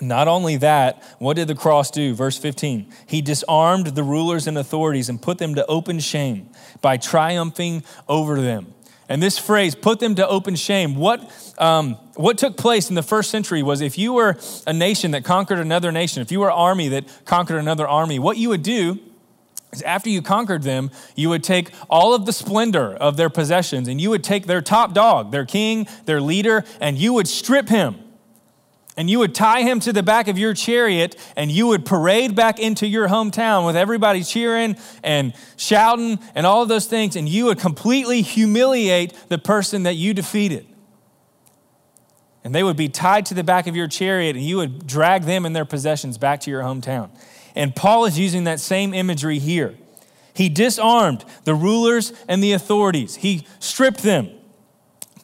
Not 0.00 0.26
only 0.26 0.56
that, 0.56 1.00
what 1.20 1.36
did 1.36 1.46
the 1.46 1.54
cross 1.54 1.92
do? 1.92 2.12
Verse 2.12 2.36
15. 2.36 2.92
He 3.06 3.22
disarmed 3.22 3.86
the 3.86 4.02
rulers 4.02 4.48
and 4.48 4.58
authorities 4.58 5.08
and 5.08 5.22
put 5.22 5.38
them 5.38 5.54
to 5.54 5.64
open 5.66 6.00
shame 6.00 6.48
by 6.82 6.96
triumphing 6.96 7.84
over 8.08 8.40
them. 8.40 8.74
And 9.08 9.22
this 9.22 9.38
phrase, 9.38 9.76
put 9.76 10.00
them 10.00 10.16
to 10.16 10.26
open 10.26 10.56
shame, 10.56 10.96
what, 10.96 11.30
um, 11.58 11.94
what 12.16 12.36
took 12.38 12.56
place 12.56 12.88
in 12.88 12.96
the 12.96 13.02
first 13.02 13.30
century 13.30 13.62
was 13.62 13.80
if 13.80 13.96
you 13.96 14.14
were 14.14 14.36
a 14.66 14.72
nation 14.72 15.12
that 15.12 15.24
conquered 15.24 15.60
another 15.60 15.92
nation, 15.92 16.20
if 16.20 16.32
you 16.32 16.40
were 16.40 16.48
an 16.48 16.56
army 16.56 16.88
that 16.88 17.04
conquered 17.24 17.58
another 17.58 17.86
army, 17.86 18.18
what 18.18 18.38
you 18.38 18.48
would 18.48 18.62
do 18.64 18.98
after 19.82 20.08
you 20.08 20.22
conquered 20.22 20.62
them, 20.62 20.90
you 21.14 21.28
would 21.28 21.44
take 21.44 21.70
all 21.88 22.14
of 22.14 22.26
the 22.26 22.32
splendor 22.32 22.94
of 22.94 23.16
their 23.16 23.30
possessions 23.30 23.88
and 23.88 24.00
you 24.00 24.10
would 24.10 24.24
take 24.24 24.46
their 24.46 24.60
top 24.60 24.94
dog, 24.94 25.30
their 25.30 25.44
king, 25.44 25.86
their 26.04 26.20
leader, 26.20 26.64
and 26.80 26.98
you 26.98 27.12
would 27.12 27.28
strip 27.28 27.68
him. 27.68 27.96
And 28.96 29.10
you 29.10 29.18
would 29.18 29.34
tie 29.34 29.62
him 29.62 29.80
to 29.80 29.92
the 29.92 30.04
back 30.04 30.28
of 30.28 30.38
your 30.38 30.54
chariot 30.54 31.16
and 31.36 31.50
you 31.50 31.66
would 31.66 31.84
parade 31.84 32.36
back 32.36 32.60
into 32.60 32.86
your 32.86 33.08
hometown 33.08 33.66
with 33.66 33.76
everybody 33.76 34.22
cheering 34.22 34.76
and 35.02 35.34
shouting 35.56 36.20
and 36.34 36.46
all 36.46 36.62
of 36.62 36.68
those 36.68 36.86
things. 36.86 37.16
And 37.16 37.28
you 37.28 37.46
would 37.46 37.58
completely 37.58 38.22
humiliate 38.22 39.12
the 39.28 39.38
person 39.38 39.82
that 39.82 39.94
you 39.94 40.14
defeated. 40.14 40.66
And 42.44 42.54
they 42.54 42.62
would 42.62 42.76
be 42.76 42.88
tied 42.88 43.26
to 43.26 43.34
the 43.34 43.42
back 43.42 43.66
of 43.66 43.74
your 43.74 43.88
chariot 43.88 44.36
and 44.36 44.44
you 44.44 44.58
would 44.58 44.86
drag 44.86 45.22
them 45.22 45.44
and 45.44 45.56
their 45.56 45.64
possessions 45.64 46.16
back 46.16 46.40
to 46.42 46.50
your 46.50 46.62
hometown. 46.62 47.10
And 47.54 47.74
Paul 47.74 48.04
is 48.04 48.18
using 48.18 48.44
that 48.44 48.60
same 48.60 48.94
imagery 48.94 49.38
here. 49.38 49.76
He 50.34 50.48
disarmed 50.48 51.24
the 51.44 51.54
rulers 51.54 52.12
and 52.28 52.42
the 52.42 52.52
authorities, 52.52 53.16
he 53.16 53.46
stripped 53.60 54.02
them, 54.02 54.30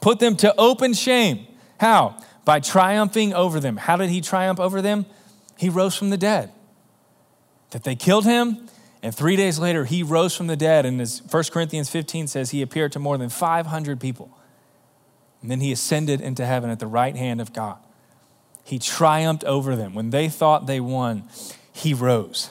put 0.00 0.20
them 0.20 0.36
to 0.36 0.54
open 0.56 0.94
shame. 0.94 1.46
How? 1.80 2.16
By 2.44 2.60
triumphing 2.60 3.34
over 3.34 3.58
them. 3.58 3.76
How 3.76 3.96
did 3.96 4.10
he 4.10 4.20
triumph 4.20 4.60
over 4.60 4.80
them? 4.80 5.06
He 5.56 5.68
rose 5.68 5.96
from 5.96 6.10
the 6.10 6.16
dead. 6.16 6.52
That 7.70 7.84
they 7.84 7.94
killed 7.94 8.24
him, 8.24 8.68
and 9.02 9.14
three 9.14 9.36
days 9.36 9.58
later, 9.58 9.84
he 9.84 10.02
rose 10.02 10.36
from 10.36 10.46
the 10.46 10.56
dead. 10.56 10.84
And 10.84 11.00
as 11.00 11.22
1 11.30 11.44
Corinthians 11.52 11.88
15 11.88 12.26
says, 12.26 12.50
he 12.50 12.62
appeared 12.62 12.92
to 12.92 12.98
more 12.98 13.16
than 13.16 13.30
500 13.30 14.00
people. 14.00 14.36
And 15.42 15.50
then 15.50 15.60
he 15.60 15.72
ascended 15.72 16.20
into 16.20 16.44
heaven 16.44 16.70
at 16.70 16.80
the 16.80 16.86
right 16.86 17.16
hand 17.16 17.40
of 17.40 17.52
God. 17.52 17.78
He 18.62 18.78
triumphed 18.78 19.44
over 19.44 19.74
them. 19.74 19.94
When 19.94 20.10
they 20.10 20.28
thought 20.28 20.66
they 20.66 20.80
won, 20.80 21.28
he 21.80 21.94
rose 21.94 22.50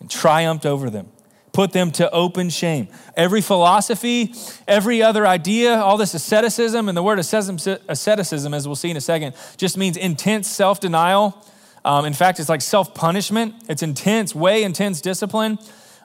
and 0.00 0.10
triumphed 0.10 0.64
over 0.64 0.90
them, 0.90 1.08
put 1.52 1.72
them 1.72 1.90
to 1.92 2.10
open 2.10 2.50
shame. 2.50 2.88
Every 3.16 3.40
philosophy, 3.40 4.34
every 4.66 5.02
other 5.02 5.26
idea, 5.26 5.76
all 5.76 5.96
this 5.96 6.14
asceticism, 6.14 6.88
and 6.88 6.96
the 6.96 7.02
word 7.02 7.18
asceticism, 7.18 8.54
as 8.54 8.66
we'll 8.66 8.76
see 8.76 8.90
in 8.90 8.96
a 8.96 9.00
second, 9.00 9.34
just 9.56 9.76
means 9.76 9.96
intense 9.96 10.48
self 10.48 10.80
denial 10.80 11.44
um, 11.84 12.06
in 12.06 12.14
fact, 12.14 12.40
it's 12.40 12.48
like 12.48 12.62
self 12.62 12.94
punishment, 12.94 13.54
it's 13.68 13.82
intense, 13.82 14.34
way 14.34 14.62
intense 14.62 15.00
discipline. 15.00 15.58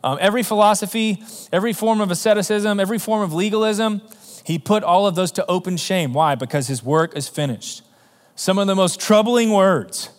Um, 0.03 0.17
every 0.21 0.43
philosophy, 0.43 1.23
every 1.51 1.73
form 1.73 2.01
of 2.01 2.11
asceticism, 2.11 2.79
every 2.79 2.99
form 2.99 3.21
of 3.21 3.33
legalism, 3.33 4.01
he 4.43 4.59
put 4.59 4.83
all 4.83 5.07
of 5.07 5.15
those 5.15 5.31
to 5.33 5.45
open 5.47 5.77
shame. 5.77 6.13
Why? 6.13 6.35
Because 6.35 6.67
his 6.67 6.83
work 6.83 7.15
is 7.15 7.27
finished. 7.27 7.83
Some 8.35 8.57
of 8.57 8.67
the 8.67 8.75
most 8.75 8.99
troubling 8.99 9.51
words 9.51 10.09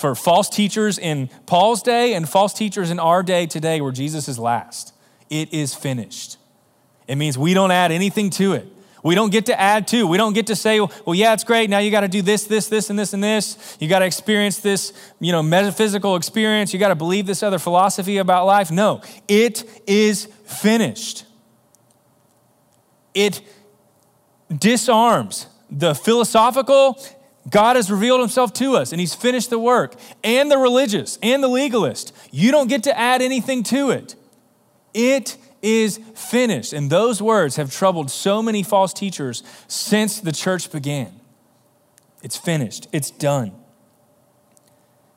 for 0.00 0.14
false 0.14 0.48
teachers 0.48 0.98
in 0.98 1.28
Paul's 1.46 1.82
day 1.82 2.14
and 2.14 2.28
false 2.28 2.54
teachers 2.54 2.90
in 2.90 2.98
our 2.98 3.22
day 3.22 3.46
today, 3.46 3.80
where 3.80 3.92
Jesus 3.92 4.28
is 4.28 4.38
last. 4.38 4.94
It 5.28 5.52
is 5.52 5.74
finished. 5.74 6.38
It 7.06 7.16
means 7.16 7.36
we 7.36 7.54
don't 7.54 7.70
add 7.70 7.92
anything 7.92 8.30
to 8.30 8.54
it. 8.54 8.66
We 9.02 9.14
don't 9.14 9.30
get 9.30 9.46
to 9.46 9.58
add 9.58 9.88
to. 9.88 10.06
We 10.06 10.16
don't 10.16 10.32
get 10.32 10.48
to 10.48 10.56
say, 10.56 10.80
well, 10.80 11.14
yeah, 11.14 11.32
it's 11.32 11.44
great. 11.44 11.70
Now 11.70 11.78
you 11.78 11.90
got 11.90 12.00
to 12.00 12.08
do 12.08 12.22
this, 12.22 12.44
this, 12.44 12.68
this, 12.68 12.90
and 12.90 12.98
this, 12.98 13.12
and 13.12 13.22
this. 13.22 13.76
You 13.80 13.88
got 13.88 14.00
to 14.00 14.04
experience 14.04 14.58
this, 14.58 14.92
you 15.20 15.32
know, 15.32 15.42
metaphysical 15.42 16.16
experience. 16.16 16.72
You 16.72 16.78
got 16.78 16.88
to 16.88 16.94
believe 16.94 17.26
this 17.26 17.42
other 17.42 17.58
philosophy 17.58 18.18
about 18.18 18.46
life. 18.46 18.70
No, 18.70 19.00
it 19.26 19.64
is 19.86 20.26
finished. 20.44 21.24
It 23.14 23.40
disarms 24.54 25.46
the 25.70 25.94
philosophical. 25.94 27.02
God 27.50 27.76
has 27.76 27.90
revealed 27.90 28.20
himself 28.20 28.52
to 28.54 28.76
us 28.76 28.92
and 28.92 29.00
he's 29.00 29.14
finished 29.14 29.50
the 29.50 29.58
work. 29.58 29.96
And 30.22 30.50
the 30.50 30.58
religious 30.58 31.18
and 31.22 31.42
the 31.42 31.48
legalist. 31.48 32.12
You 32.30 32.50
don't 32.52 32.68
get 32.68 32.84
to 32.84 32.98
add 32.98 33.20
anything 33.20 33.62
to 33.64 33.90
it. 33.90 34.14
It 34.94 35.36
is 35.62 35.98
finished. 36.14 36.72
And 36.72 36.90
those 36.90 37.20
words 37.20 37.56
have 37.56 37.72
troubled 37.72 38.10
so 38.10 38.42
many 38.42 38.62
false 38.62 38.92
teachers 38.92 39.42
since 39.68 40.20
the 40.20 40.32
church 40.32 40.70
began. 40.70 41.20
It's 42.22 42.36
finished, 42.36 42.88
it's 42.92 43.10
done. 43.10 43.52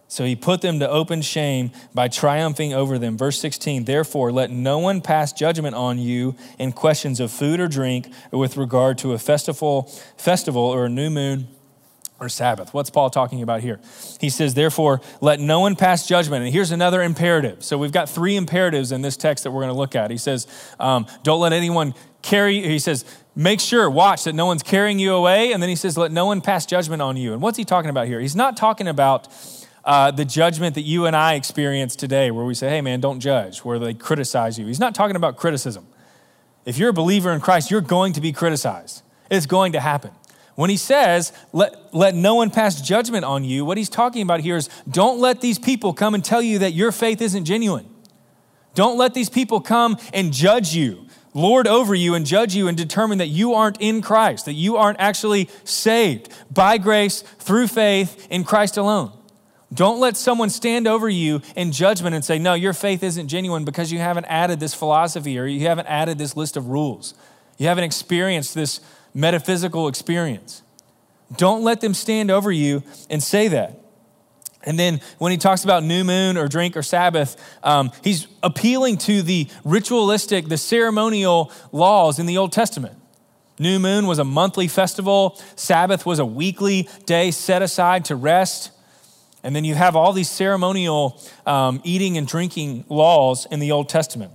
So 0.08 0.26
he 0.26 0.36
put 0.36 0.62
them 0.62 0.80
to 0.80 0.88
open 0.88 1.24
shame 1.24 1.72
by 1.92 2.08
triumphing 2.08 2.72
over 2.72 3.00
them. 3.00 3.18
Verse 3.18 3.40
16, 3.40 3.86
therefore, 3.86 4.32
let 4.32 4.52
no 4.52 4.78
one 4.78 5.02
pass 5.02 5.34
judgment 5.34 5.76
on 5.76 5.98
you 5.98 6.36
in 6.60 6.72
questions 6.72 7.20
of 7.20 7.32
food 7.32 7.60
or 7.60 7.68
drink 7.68 8.14
or 8.32 8.38
with 8.38 8.56
regard 8.56 9.00
to 9.00 9.14
a 9.14 9.18
festival, 9.18 9.92
festival 10.16 10.62
or 10.62 10.86
a 10.86 10.90
new 10.90 11.10
moon 11.10 11.48
or 12.24 12.30
Sabbath. 12.30 12.74
What's 12.74 12.90
Paul 12.90 13.10
talking 13.10 13.42
about 13.42 13.62
here? 13.62 13.80
He 14.20 14.30
says, 14.30 14.54
therefore, 14.54 15.02
let 15.22 15.40
no 15.40 15.60
one 15.60 15.76
pass 15.76 16.08
judgment. 16.08 16.44
And 16.44 16.54
here's 16.54 16.72
another 16.72 17.04
imperative. 17.04 17.64
So 17.64 17.78
we've 17.78 17.92
got 17.92 18.10
three 18.10 18.36
imperatives 18.36 18.92
in 18.92 19.02
this 19.02 19.18
text 19.18 19.44
that 19.44 19.52
we're 19.52 19.62
going 19.62 19.74
to 19.74 19.78
look 19.78 19.96
at. 19.96 20.12
He 20.12 20.18
says, 20.18 20.48
um, 20.80 21.06
don't 21.24 21.40
let 21.40 21.54
anyone 21.54 21.94
carry, 22.22 22.62
he 22.62 22.80
says, 22.80 23.06
make 23.36 23.60
sure, 23.60 23.90
watch 23.90 24.24
that 24.24 24.34
no 24.34 24.46
one's 24.46 24.64
carrying 24.64 24.98
you 24.98 25.14
away. 25.14 25.52
And 25.52 25.62
then 25.62 25.70
he 25.70 25.76
says, 25.76 25.98
let 25.98 26.12
no 26.12 26.26
one 26.26 26.42
pass 26.42 26.66
judgment 26.66 27.02
on 27.02 27.18
you. 27.18 27.34
And 27.34 27.42
what's 27.42 27.58
he 27.58 27.66
talking 27.66 27.90
about 27.90 28.08
here? 28.08 28.20
He's 28.20 28.36
not 28.36 28.56
talking 28.56 28.88
about 28.88 29.28
uh, 29.84 30.12
the 30.12 30.24
judgment 30.24 30.76
that 30.76 30.84
you 30.84 31.06
and 31.06 31.16
I 31.16 31.34
experience 31.34 31.96
today, 31.96 32.32
where 32.32 32.46
we 32.46 32.54
say, 32.54 32.70
hey, 32.70 32.82
man, 32.82 33.02
don't 33.02 33.20
judge, 33.20 33.60
where 33.60 33.78
they 33.78 33.94
criticize 33.94 34.58
you. 34.58 34.66
He's 34.66 34.80
not 34.80 34.96
talking 34.96 35.18
about 35.18 35.36
criticism. 35.36 35.86
If 36.66 36.78
you're 36.78 36.90
a 36.90 36.94
believer 36.94 37.34
in 37.34 37.42
Christ, 37.42 37.70
you're 37.70 37.82
going 37.82 38.14
to 38.14 38.22
be 38.22 38.32
criticized. 38.32 39.02
It's 39.30 39.46
going 39.46 39.74
to 39.74 39.82
happen. 39.82 40.12
When 40.56 40.70
he 40.70 40.78
says, 40.78 41.34
let, 41.52 41.94
let 41.94 42.14
no 42.14 42.36
one 42.36 42.52
pass 42.52 42.80
judgment 42.80 43.26
on 43.26 43.44
you, 43.44 43.66
what 43.66 43.78
he's 43.78 43.90
talking 43.90 44.22
about 44.22 44.42
here 44.42 44.56
is 44.56 44.70
don't 44.90 45.20
let 45.20 45.42
these 45.42 45.58
people 45.58 45.94
come 45.94 46.14
and 46.14 46.24
tell 46.24 46.42
you 46.42 46.60
that 46.60 46.74
your 46.74 46.92
faith 46.92 47.22
isn't 47.22 47.46
genuine. 47.46 47.90
Don't 48.76 48.98
let 48.98 49.14
these 49.14 49.30
people 49.30 49.62
come 49.62 49.98
and 50.14 50.32
judge 50.32 50.76
you, 50.76 51.08
lord 51.34 51.68
over 51.68 51.96
you, 51.96 52.14
and 52.14 52.26
judge 52.26 52.56
you 52.56 52.68
and 52.68 52.78
determine 52.78 53.18
that 53.18 53.28
you 53.28 53.54
aren't 53.54 53.80
in 53.80 54.02
Christ, 54.02 54.46
that 54.46 54.54
you 54.54 54.78
aren't 54.78 55.00
actually 55.00 55.50
saved 55.64 56.30
by 56.52 56.78
grace 56.78 57.22
through 57.40 57.68
faith 57.68 58.28
in 58.30 58.44
Christ 58.44 58.78
alone. 58.78 59.12
Don't 59.74 60.00
let 60.00 60.18
someone 60.18 60.52
stand 60.52 60.88
over 60.88 61.10
you 61.10 61.42
in 61.56 61.72
judgment 61.72 62.14
and 62.14 62.24
say, 62.24 62.38
no, 62.38 62.54
your 62.54 62.74
faith 62.74 63.02
isn't 63.02 63.28
genuine 63.28 63.66
because 63.66 63.92
you 63.92 63.98
haven't 63.98 64.26
added 64.26 64.60
this 64.60 64.76
philosophy 64.76 65.40
or 65.40 65.46
you 65.46 65.68
haven't 65.68 65.88
added 65.88 66.20
this 66.20 66.38
list 66.38 66.58
of 66.58 66.68
rules. 66.68 67.16
You 67.58 67.68
haven't 67.68 67.84
experienced 67.84 68.54
this 68.54 68.80
metaphysical 69.14 69.88
experience. 69.88 70.62
Don't 71.36 71.64
let 71.64 71.82
them 71.82 71.94
stand 71.94 72.32
over 72.32 72.52
you 72.52 72.84
and 73.10 73.22
say 73.22 73.48
that. 73.50 73.80
And 74.66 74.80
then 74.80 75.02
when 75.18 75.32
he 75.32 75.38
talks 75.38 75.64
about 75.64 75.84
new 75.84 76.04
moon 76.04 76.38
or 76.38 76.48
drink 76.48 76.78
or 76.78 76.84
Sabbath, 76.84 77.36
um, 77.64 77.92
he's 78.04 78.28
appealing 78.42 78.98
to 79.00 79.22
the 79.22 79.50
ritualistic, 79.66 80.48
the 80.48 80.58
ceremonial 80.58 81.52
laws 81.72 82.18
in 82.18 82.26
the 82.26 82.38
Old 82.38 82.52
Testament. 82.52 82.98
New 83.60 83.78
moon 83.78 84.08
was 84.08 84.20
a 84.20 84.24
monthly 84.24 84.68
festival, 84.68 85.40
Sabbath 85.56 86.06
was 86.06 86.20
a 86.20 86.26
weekly 86.26 86.88
day 87.06 87.30
set 87.32 87.62
aside 87.62 88.06
to 88.06 88.16
rest. 88.16 88.72
And 89.44 89.54
then 89.56 89.66
you 89.66 89.76
have 89.76 89.96
all 89.96 90.14
these 90.14 90.30
ceremonial 90.30 91.22
um, 91.46 91.82
eating 91.84 92.18
and 92.18 92.26
drinking 92.26 92.86
laws 92.88 93.46
in 93.52 93.60
the 93.60 93.72
Old 93.74 93.90
Testament. 93.90 94.32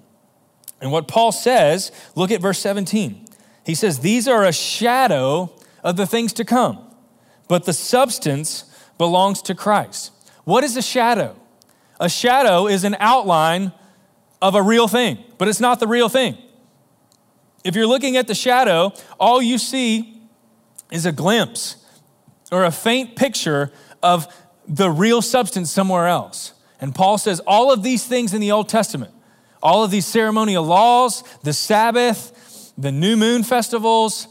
And 0.81 0.93
what 0.93 1.09
Paul 1.09 1.33
says, 1.33 1.91
look 2.15 2.31
at 2.31 2.41
verse 2.41 2.59
17. 2.59 3.28
He 3.69 3.75
says, 3.75 3.99
These 3.99 4.27
are 4.27 4.45
a 4.45 4.53
shadow 4.53 5.53
of 5.85 5.99
the 5.99 6.07
things 6.07 6.33
to 6.33 6.45
come, 6.45 6.79
but 7.49 7.67
the 7.67 7.75
substance 7.75 8.65
belongs 8.97 9.43
to 9.43 9.55
Christ. 9.55 10.11
What 10.45 10.65
is 10.65 10.75
a 10.79 10.81
shadow? 10.81 11.37
A 12.01 12.09
shadow 12.09 12.67
is 12.67 12.85
an 12.85 12.97
outline 12.99 13.73
of 14.41 14.55
a 14.55 14.63
real 14.63 14.89
thing, 14.89 15.19
but 15.37 15.49
it's 15.49 15.61
not 15.61 15.81
the 15.81 15.87
real 15.87 16.09
thing. 16.09 16.39
If 17.63 17.77
you're 17.77 17.87
looking 17.87 18.17
at 18.17 18.27
the 18.27 18.35
shadow, 18.35 18.95
all 19.21 19.43
you 19.43 19.59
see 19.59 20.19
is 20.91 21.05
a 21.05 21.13
glimpse 21.13 21.77
or 22.51 22.65
a 22.65 22.71
faint 22.71 23.17
picture 23.17 23.71
of 24.03 24.35
the 24.67 24.91
real 24.91 25.21
substance 25.21 25.71
somewhere 25.71 26.07
else. 26.07 26.55
And 26.81 26.95
Paul 26.95 27.19
says 27.19 27.39
all 27.41 27.71
of 27.71 27.83
these 27.83 28.07
things 28.07 28.33
in 28.33 28.41
the 28.41 28.51
Old 28.51 28.71
Testament, 28.71 29.13
all 29.63 29.85
of 29.85 29.91
these 29.91 30.07
ceremonial 30.07 30.65
laws, 30.65 31.23
the 31.43 31.53
Sabbath, 31.53 32.33
the 32.79 32.93
new 32.93 33.17
moon 33.17 33.43
festivals, 33.43 34.29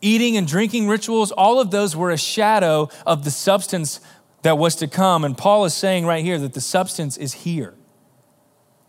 eating 0.00 0.36
and 0.36 0.46
drinking 0.48 0.88
rituals, 0.88 1.30
all 1.30 1.60
of 1.60 1.70
those 1.70 1.94
were 1.94 2.10
a 2.10 2.16
shadow 2.16 2.88
of 3.06 3.24
the 3.24 3.30
substance 3.30 4.00
that 4.42 4.56
was 4.56 4.74
to 4.76 4.88
come. 4.88 5.22
And 5.22 5.36
Paul 5.36 5.66
is 5.66 5.74
saying 5.74 6.06
right 6.06 6.24
here 6.24 6.38
that 6.38 6.54
the 6.54 6.60
substance 6.60 7.16
is 7.16 7.34
here. 7.34 7.74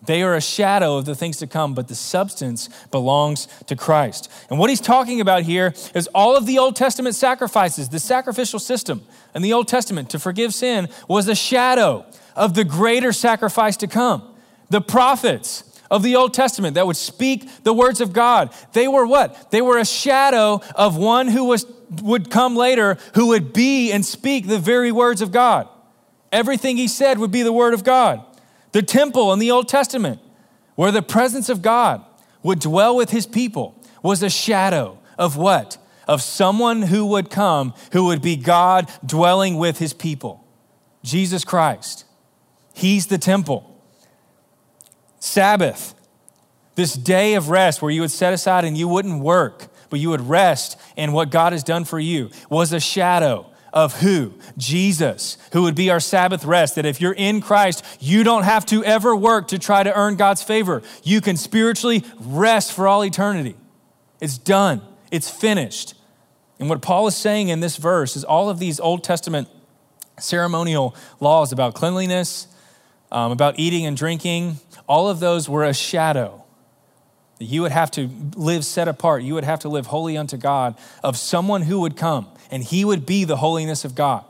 They 0.06 0.24
are 0.24 0.34
a 0.34 0.42
shadow 0.42 0.98
of 0.98 1.04
the 1.04 1.14
things 1.14 1.38
to 1.38 1.48
come, 1.48 1.74
but 1.74 1.90
the 1.90 1.96
substance 1.96 2.70
belongs 2.90 3.48
to 3.66 3.76
Christ. 3.76 4.32
And 4.50 4.58
what 4.58 4.70
he's 4.70 4.80
talking 4.80 5.20
about 5.20 5.44
here 5.44 5.74
is 5.94 6.08
all 6.16 6.38
of 6.38 6.46
the 6.46 6.58
Old 6.58 6.78
Testament 6.78 7.16
sacrifices, 7.16 7.90
the 7.90 8.00
sacrificial 8.00 8.60
system 8.60 9.04
in 9.36 9.42
the 9.42 9.52
Old 9.52 9.68
Testament 9.68 10.10
to 10.12 10.20
forgive 10.20 10.54
sin 10.54 10.88
was 11.10 11.28
a 11.28 11.36
shadow 11.36 12.06
of 12.34 12.54
the 12.54 12.64
greater 12.64 13.12
sacrifice 13.12 13.76
to 13.78 13.88
come. 13.88 14.24
The 14.70 14.80
prophets, 14.80 15.69
of 15.92 16.04
the 16.04 16.16
Old 16.16 16.34
Testament 16.34 16.76
that 16.76 16.88
would 16.88 16.98
speak 16.98 17.64
the 17.64 17.74
words 17.74 18.02
of 18.02 18.14
God. 18.14 18.54
They 18.74 18.88
were 18.88 19.06
what? 19.06 19.52
They 19.52 19.62
were 19.62 19.78
a 19.78 19.86
shadow 19.86 20.62
of 20.76 20.98
one 20.98 21.28
who 21.28 21.46
was, 21.46 21.66
would 22.02 22.30
come 22.30 22.56
later 22.56 22.98
who 23.16 23.28
would 23.28 23.54
be 23.54 23.92
and 23.92 24.06
speak 24.06 24.48
the 24.48 24.60
very 24.60 24.92
words 24.92 25.22
of 25.22 25.32
God. 25.32 25.68
Everything 26.32 26.78
he 26.78 26.88
said 26.88 27.18
would 27.18 27.32
be 27.32 27.42
the 27.42 27.54
word 27.54 27.74
of 27.74 27.84
God. 27.84 28.24
The 28.72 28.84
temple 28.84 29.34
in 29.34 29.40
the 29.40 29.52
Old 29.52 29.68
Testament, 29.68 30.20
where 30.76 30.92
the 30.92 31.02
presence 31.02 31.50
of 31.50 31.62
God 31.62 32.04
would 32.44 32.60
dwell 32.60 32.96
with 32.96 33.10
his 33.10 33.26
people, 33.26 33.76
was 34.04 34.22
a 34.22 34.30
shadow 34.30 35.00
of 35.18 35.38
what? 35.38 35.78
Of 36.08 36.22
someone 36.22 36.84
who 36.84 37.06
would 37.08 37.30
come 37.30 37.74
who 37.92 38.06
would 38.06 38.22
be 38.22 38.36
God 38.36 38.90
dwelling 39.06 39.58
with 39.58 39.80
his 39.80 39.94
people. 39.94 40.46
Jesus 41.04 41.44
Christ. 41.44 42.06
He's 42.74 43.08
the 43.08 43.18
temple. 43.18 43.79
Sabbath, 45.20 45.94
this 46.76 46.94
day 46.94 47.36
of 47.36 47.50
rest 47.50 47.82
where 47.82 47.92
you 47.92 48.02
would 48.02 48.12
set 48.12 48.34
aside 48.34 48.66
and 48.66 48.78
you 48.78 48.88
wouldn't 48.88 49.22
work, 49.22 49.68
but 49.90 50.00
you 50.00 50.10
would 50.10 50.22
rest 50.30 50.80
in 50.96 51.12
what 51.12 51.30
God 51.30 51.54
has 51.54 51.64
done 51.64 51.86
for 51.86 52.00
you, 52.00 52.30
was 52.50 52.74
a 52.74 52.80
shadow 52.80 53.46
of 53.74 54.00
who? 54.02 54.34
Jesus, 54.58 55.38
who 55.54 55.64
would 55.64 55.76
be 55.76 55.90
our 55.90 56.00
Sabbath 56.00 56.46
rest. 56.46 56.76
That 56.76 56.86
if 56.86 57.02
you're 57.02 57.14
in 57.14 57.42
Christ, 57.42 57.86
you 58.00 58.24
don't 58.24 58.44
have 58.44 58.66
to 58.68 58.84
ever 58.84 59.16
work 59.16 59.50
to 59.50 59.60
try 59.60 59.84
to 59.84 59.96
earn 59.96 60.16
God's 60.16 60.42
favor. 60.42 60.82
You 61.04 61.22
can 61.22 61.38
spiritually 61.38 62.04
rest 62.20 62.74
for 62.74 62.88
all 62.88 63.04
eternity. 63.04 63.56
It's 64.20 64.38
done, 64.38 64.82
it's 65.12 65.30
finished. 65.30 65.96
And 66.60 66.70
what 66.70 66.82
Paul 66.82 67.08
is 67.08 67.16
saying 67.16 67.50
in 67.50 67.62
this 67.62 67.78
verse 67.78 68.16
is 68.18 68.26
all 68.26 68.50
of 68.50 68.60
these 68.60 68.80
Old 68.80 69.04
Testament 69.04 69.48
ceremonial 70.18 70.94
laws 71.22 71.54
about 71.54 71.74
cleanliness, 71.74 72.48
um, 73.12 73.32
about 73.32 73.58
eating 73.58 73.86
and 73.86 73.96
drinking, 73.96 74.58
all 74.90 75.08
of 75.08 75.20
those 75.22 75.48
were 75.48 75.64
a 75.64 75.74
shadow. 75.74 76.44
You 77.40 77.62
would 77.62 77.72
have 77.72 77.92
to 77.92 78.10
live 78.36 78.66
set 78.66 78.90
apart. 78.90 79.24
You 79.24 79.36
would 79.36 79.46
have 79.46 79.60
to 79.60 79.70
live 79.70 79.86
holy 79.86 80.18
unto 80.18 80.36
God 80.36 80.78
of 81.04 81.16
someone 81.16 81.62
who 81.62 81.80
would 81.82 81.96
come, 81.96 82.28
and 82.52 82.64
he 82.64 82.84
would 82.84 83.06
be 83.06 83.24
the 83.24 83.38
holiness 83.38 83.86
of 83.86 83.96
God. 83.96 84.26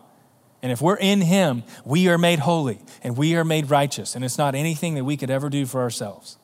And 0.61 0.71
if 0.71 0.81
we're 0.81 0.97
in 0.97 1.21
him, 1.21 1.63
we 1.85 2.09
are 2.09 2.17
made 2.17 2.39
holy 2.39 2.79
and 3.01 3.15
we 3.15 3.37
are 3.37 3.45
made 3.45 3.69
righteous. 3.69 4.13
And 4.13 4.25
it's 4.25 4.37
not 4.37 4.55
anything 4.55 4.95
that 4.95 5.05
we 5.05 5.15
could 5.15 5.29
ever 5.29 5.49
do 5.49 5.65
for 5.65 5.79
ourselves. 5.79 6.37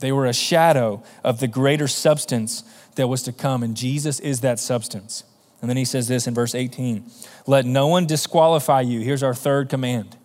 They 0.00 0.10
were 0.10 0.26
a 0.26 0.32
shadow 0.32 1.04
of 1.22 1.38
the 1.38 1.46
greater 1.46 1.86
substance 1.86 2.64
that 2.96 3.06
was 3.06 3.22
to 3.22 3.32
come, 3.32 3.62
and 3.62 3.76
Jesus 3.76 4.18
is 4.18 4.40
that 4.40 4.58
substance. 4.58 5.22
And 5.60 5.70
then 5.70 5.76
he 5.76 5.84
says 5.84 6.08
this 6.08 6.26
in 6.26 6.34
verse 6.34 6.56
18 6.56 7.08
Let 7.46 7.64
no 7.64 7.86
one 7.86 8.06
disqualify 8.06 8.80
you. 8.80 9.00
Here's 9.00 9.22
our 9.22 9.34
third 9.34 9.68
command 9.68 10.16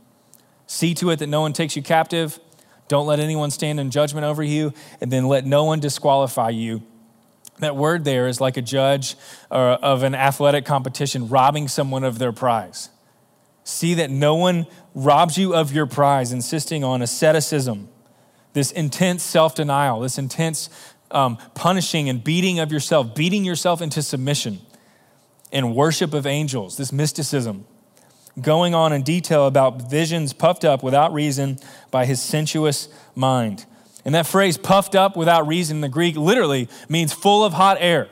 See 0.67 0.93
to 0.95 1.11
it 1.11 1.19
that 1.19 1.27
no 1.27 1.41
one 1.41 1.53
takes 1.53 1.75
you 1.75 1.83
captive. 1.83 2.39
Don't 2.87 3.07
let 3.07 3.19
anyone 3.19 3.51
stand 3.51 3.79
in 3.79 3.89
judgment 3.89 4.25
over 4.25 4.43
you, 4.43 4.73
and 5.01 5.11
then 5.11 5.27
let 5.27 5.45
no 5.45 5.63
one 5.63 5.79
disqualify 5.79 6.49
you. 6.49 6.83
That 7.59 7.75
word 7.75 8.03
there 8.03 8.27
is 8.27 8.41
like 8.41 8.57
a 8.57 8.61
judge 8.61 9.15
uh, 9.49 9.77
of 9.81 10.03
an 10.03 10.13
athletic 10.13 10.65
competition 10.65 11.29
robbing 11.29 11.67
someone 11.67 12.03
of 12.03 12.19
their 12.19 12.31
prize. 12.31 12.89
See 13.63 13.95
that 13.95 14.11
no 14.11 14.35
one 14.35 14.67
robs 14.93 15.37
you 15.37 15.55
of 15.55 15.73
your 15.73 15.85
prize, 15.85 16.31
insisting 16.31 16.83
on 16.83 17.01
asceticism, 17.01 17.87
this 18.53 18.71
intense 18.71 19.23
self 19.23 19.55
denial, 19.55 20.01
this 20.01 20.17
intense 20.17 20.69
um, 21.11 21.37
punishing 21.55 22.09
and 22.09 22.23
beating 22.23 22.59
of 22.59 22.71
yourself, 22.71 23.15
beating 23.15 23.43
yourself 23.43 23.81
into 23.81 24.01
submission, 24.01 24.59
and 25.51 25.75
worship 25.75 26.13
of 26.13 26.27
angels, 26.27 26.77
this 26.77 26.91
mysticism, 26.91 27.65
going 28.41 28.75
on 28.75 28.91
in 28.93 29.01
detail 29.01 29.47
about 29.47 29.89
visions 29.89 30.33
puffed 30.33 30.65
up 30.65 30.83
without 30.83 31.13
reason 31.13 31.57
by 31.91 32.05
his 32.05 32.21
sensuous 32.21 32.89
mind. 33.15 33.65
And 34.03 34.13
that 34.13 34.27
phrase, 34.27 34.57
puffed 34.57 34.93
up 34.95 35.17
without 35.17 35.47
reason, 35.47 35.77
in 35.77 35.81
the 35.81 35.89
Greek 35.89 36.15
literally 36.15 36.69
means 36.87 37.11
full 37.11 37.43
of 37.43 37.53
hot 37.53 37.77
air. 37.79 38.07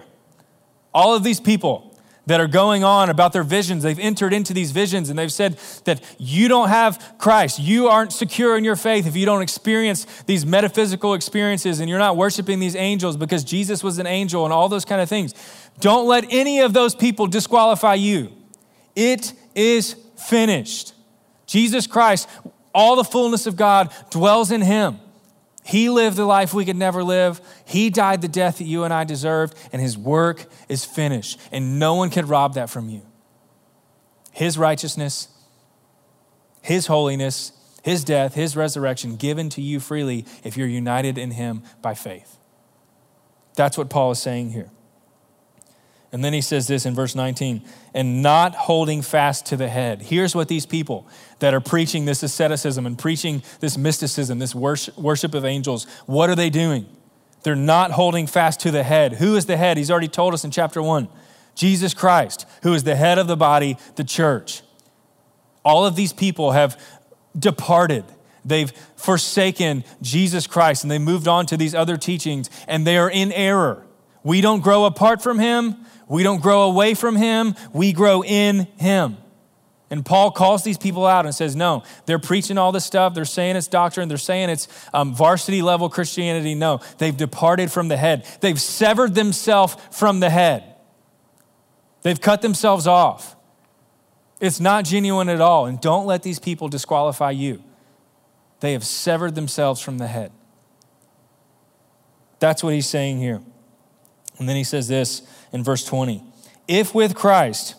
All 0.93 1.13
of 1.15 1.24
these 1.24 1.39
people 1.39 1.93
that 2.26 2.39
are 2.39 2.47
going 2.47 2.84
on 2.84 3.09
about 3.09 3.34
their 3.34 3.43
visions, 3.43 3.84
they've 3.84 3.99
entered 3.99 4.34
into 4.34 4.53
these 4.53 4.71
visions 4.71 5.09
and 5.09 5.19
they've 5.19 5.32
said 5.32 5.59
that 5.84 6.01
you 6.17 6.47
don't 6.47 6.69
have 6.69 7.15
Christ. 7.17 7.59
You 7.59 7.89
aren't 7.89 8.13
secure 8.13 8.57
in 8.57 8.63
your 8.63 8.78
faith 8.78 9.05
if 9.05 9.15
you 9.15 9.26
don't 9.26 9.41
experience 9.41 10.05
these 10.24 10.45
metaphysical 10.45 11.13
experiences 11.13 11.80
and 11.80 11.89
you're 11.89 11.99
not 11.99 12.15
worshiping 12.15 12.59
these 12.59 12.76
angels 12.76 13.17
because 13.17 13.43
Jesus 13.43 13.84
was 13.84 13.99
an 13.99 14.07
angel 14.07 14.45
and 14.45 14.53
all 14.53 14.69
those 14.69 14.86
kind 14.86 15.01
of 15.01 15.09
things. 15.09 15.34
Don't 15.80 16.07
let 16.07 16.26
any 16.30 16.61
of 16.61 16.74
those 16.74 16.95
people 16.95 17.28
disqualify 17.28 17.95
you. 17.95 18.32
It 18.95 19.34
is 19.53 19.95
finished. 20.28 20.93
Jesus 21.45 21.88
Christ, 21.88 22.28
all 22.74 22.95
the 22.95 23.03
fullness 23.03 23.47
of 23.47 23.55
God 23.55 23.93
dwells 24.09 24.51
in 24.51 24.61
him. 24.61 24.99
He 25.65 25.89
lived 25.89 26.17
the 26.17 26.26
life 26.26 26.53
we 26.53 26.65
could 26.65 26.76
never 26.76 27.03
live. 27.03 27.39
He 27.65 27.89
died 27.89 28.21
the 28.21 28.28
death 28.28 28.57
that 28.57 28.65
you 28.65 28.84
and 28.84 28.93
I 28.93 29.05
deserved, 29.05 29.55
and 29.71 29.82
his 29.82 29.97
work 29.97 30.45
is 30.67 30.84
finished. 30.84 31.39
And 31.51 31.80
no 31.80 31.95
one 31.95 32.09
can 32.09 32.28
rob 32.28 32.55
that 32.55 32.69
from 32.69 32.89
you. 32.89 33.01
His 34.32 34.57
righteousness, 34.57 35.30
his 36.61 36.88
holiness, 36.88 37.53
his 37.84 38.03
death, 38.03 38.34
his 38.34 38.55
resurrection 38.55 39.15
given 39.15 39.49
to 39.49 39.61
you 39.61 39.80
freely 39.80 40.26
if 40.43 40.57
you're 40.57 40.67
united 40.67 41.17
in 41.17 41.32
him 41.32 41.63
by 41.82 41.93
faith. 41.93 42.38
That's 43.55 43.78
what 43.78 43.89
Paul 43.89 44.11
is 44.11 44.19
saying 44.19 44.51
here. 44.51 44.71
And 46.14 46.24
then 46.24 46.32
he 46.32 46.41
says 46.41 46.68
this 46.68 46.86
in 46.86 46.93
verse 46.93 47.16
19, 47.16 47.64
and 47.95 48.22
not 48.22 48.53
holding 48.53 49.01
fast 49.01 49.47
to 49.47 49.57
the 49.57 49.68
head. 49.68 50.03
Here's 50.03 50.36
what 50.36 50.47
these 50.47 50.68
people 50.68 51.07
that 51.39 51.55
are 51.55 51.59
preaching 51.59 52.05
this 52.05 52.22
asceticism 52.22 52.86
and 52.86 52.97
preaching 52.97 53.41
this 53.61 53.78
mysticism, 53.80 54.38
this 54.38 54.53
worship 54.53 55.34
of 55.34 55.43
angels, 55.43 55.86
what 56.05 56.30
are 56.30 56.36
they 56.36 56.51
doing? 56.51 56.86
They're 57.41 57.55
not 57.55 57.91
holding 57.91 58.28
fast 58.28 58.59
to 58.61 58.72
the 58.72 58.84
head. 58.84 59.14
Who 59.14 59.36
is 59.36 59.47
the 59.47 59.57
head? 59.57 59.76
He's 59.78 59.89
already 59.89 60.07
told 60.07 60.36
us 60.36 60.45
in 60.45 60.51
chapter 60.51 60.82
1 60.82 61.09
Jesus 61.55 61.93
Christ, 61.93 62.45
who 62.61 62.74
is 62.74 62.84
the 62.84 62.95
head 62.95 63.18
of 63.18 63.28
the 63.28 63.36
body, 63.36 63.78
the 63.95 64.03
church. 64.03 64.61
All 65.66 65.86
of 65.86 65.95
these 65.95 66.14
people 66.14 66.51
have 66.51 66.80
departed. 67.38 68.05
They've 68.45 68.72
forsaken 68.95 69.84
Jesus 70.01 70.47
Christ 70.47 70.84
and 70.84 70.91
they 70.91 70.99
moved 70.99 71.28
on 71.28 71.47
to 71.47 71.57
these 71.57 71.74
other 71.74 71.97
teachings 71.97 72.49
and 72.68 72.86
they 72.86 72.97
are 72.97 73.09
in 73.09 73.32
error. 73.32 73.86
We 74.24 74.41
don't 74.41 74.61
grow 74.61 74.86
apart 74.86 75.21
from 75.21 75.39
him. 75.39 75.76
We 76.07 76.24
don't 76.24 76.41
grow 76.41 76.63
away 76.63 76.93
from 76.93 77.15
him, 77.15 77.55
we 77.71 77.93
grow 77.93 78.24
in 78.24 78.67
him. 78.78 79.17
And 79.89 80.03
Paul 80.03 80.32
calls 80.32 80.63
these 80.63 80.78
people 80.78 81.05
out 81.05 81.26
and 81.26 81.36
says, 81.36 81.55
No, 81.55 81.84
they're 82.05 82.19
preaching 82.19 82.57
all 82.57 82.71
this 82.71 82.86
stuff. 82.86 83.13
They're 83.13 83.26
saying 83.26 83.55
it's 83.55 83.67
doctrine. 83.67 84.09
They're 84.09 84.17
saying 84.17 84.49
it's 84.49 84.67
um, 84.93 85.13
varsity 85.13 85.61
level 85.61 85.89
Christianity. 85.89 86.55
No, 86.55 86.82
they've 86.97 87.15
departed 87.15 87.71
from 87.71 87.89
the 87.89 87.97
head. 87.97 88.26
They've 88.41 88.59
severed 88.59 89.13
themselves 89.13 89.78
from 89.91 90.19
the 90.19 90.32
head. 90.32 90.63
They've 92.01 92.19
cut 92.19 92.41
themselves 92.41 92.88
off. 92.88 93.36
It's 94.39 94.59
not 94.59 94.86
genuine 94.86 95.30
at 95.30 95.41
all. 95.41 95.67
And 95.67 95.80
don't 95.80 96.07
let 96.07 96.24
these 96.24 96.39
people 96.39 96.69
disqualify 96.69 97.32
you. 97.32 97.63
They 98.61 98.74
have 98.74 98.84
severed 98.84 99.36
themselves 99.36 99.80
from 99.80 99.99
the 99.99 100.07
head. 100.07 100.32
That's 102.39 102.63
what 102.63 102.74
he's 102.74 102.89
saying 102.89 103.19
here. 103.19 103.41
And 104.44 104.50
then 104.50 104.58
he 104.58 104.66
says 104.66 104.89
this 104.89 105.22
in 105.54 105.64
verse 105.64 105.86
20 105.86 106.22
If 106.68 106.94
with 106.94 107.16
Christ 107.16 107.76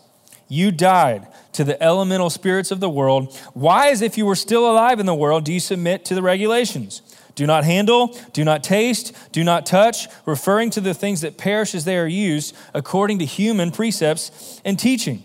you 0.48 0.72
died 0.72 1.26
to 1.52 1.62
the 1.62 1.80
elemental 1.82 2.30
spirits 2.30 2.70
of 2.70 2.80
the 2.80 2.88
world, 2.88 3.36
why, 3.52 3.90
as 3.90 4.00
if 4.00 4.16
you 4.16 4.24
were 4.24 4.34
still 4.34 4.70
alive 4.70 4.98
in 4.98 5.04
the 5.04 5.14
world, 5.14 5.44
do 5.44 5.52
you 5.52 5.60
submit 5.60 6.06
to 6.06 6.14
the 6.14 6.22
regulations? 6.22 7.02
Do 7.34 7.46
not 7.46 7.64
handle, 7.64 8.18
do 8.32 8.44
not 8.44 8.64
taste, 8.64 9.14
do 9.30 9.44
not 9.44 9.66
touch, 9.66 10.06
referring 10.24 10.70
to 10.70 10.80
the 10.80 10.94
things 10.94 11.20
that 11.20 11.36
perish 11.36 11.74
as 11.74 11.84
they 11.84 11.98
are 11.98 12.06
used 12.06 12.56
according 12.72 13.18
to 13.18 13.26
human 13.26 13.70
precepts 13.70 14.62
and 14.64 14.78
teaching. 14.78 15.22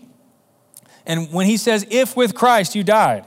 And 1.06 1.32
when 1.32 1.46
he 1.46 1.56
says, 1.56 1.88
if 1.90 2.18
with 2.18 2.36
Christ 2.36 2.76
you 2.76 2.84
died, 2.84 3.24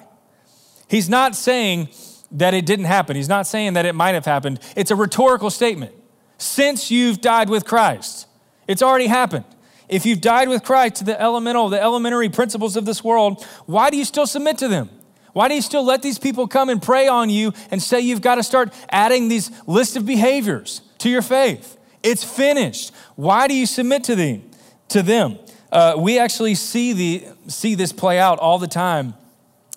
he's 0.86 1.08
not 1.08 1.34
saying 1.34 1.88
that 2.32 2.52
it 2.52 2.66
didn't 2.66 2.84
happen. 2.84 3.16
He's 3.16 3.30
not 3.30 3.46
saying 3.46 3.72
that 3.72 3.86
it 3.86 3.94
might 3.94 4.12
have 4.12 4.26
happened. 4.26 4.60
It's 4.76 4.90
a 4.90 4.96
rhetorical 4.96 5.48
statement. 5.48 5.94
Since 6.42 6.90
you've 6.90 7.20
died 7.20 7.48
with 7.48 7.64
Christ, 7.64 8.26
it's 8.66 8.82
already 8.82 9.06
happened. 9.06 9.44
If 9.88 10.04
you've 10.04 10.20
died 10.20 10.48
with 10.48 10.64
Christ 10.64 10.96
to 10.96 11.04
the 11.04 11.18
elemental, 11.20 11.68
the 11.68 11.80
elementary 11.80 12.28
principles 12.28 12.76
of 12.76 12.84
this 12.84 13.04
world, 13.04 13.44
why 13.66 13.90
do 13.90 13.96
you 13.96 14.04
still 14.04 14.26
submit 14.26 14.58
to 14.58 14.66
them? 14.66 14.90
Why 15.34 15.46
do 15.46 15.54
you 15.54 15.62
still 15.62 15.84
let 15.84 16.02
these 16.02 16.18
people 16.18 16.48
come 16.48 16.68
and 16.68 16.82
prey 16.82 17.06
on 17.06 17.30
you 17.30 17.52
and 17.70 17.80
say 17.80 18.00
you've 18.00 18.22
got 18.22 18.34
to 18.34 18.42
start 18.42 18.74
adding 18.90 19.28
these 19.28 19.52
list 19.68 19.96
of 19.96 20.04
behaviors 20.04 20.80
to 20.98 21.08
your 21.08 21.22
faith? 21.22 21.78
It's 22.02 22.24
finished. 22.24 22.90
Why 23.14 23.46
do 23.46 23.54
you 23.54 23.64
submit 23.64 24.02
to 24.04 24.16
them? 24.16 24.42
To 24.88 25.02
them, 25.02 25.38
uh, 25.70 25.94
we 25.96 26.18
actually 26.18 26.56
see 26.56 26.92
the 26.92 27.26
see 27.46 27.76
this 27.76 27.92
play 27.92 28.18
out 28.18 28.40
all 28.40 28.58
the 28.58 28.66
time 28.66 29.14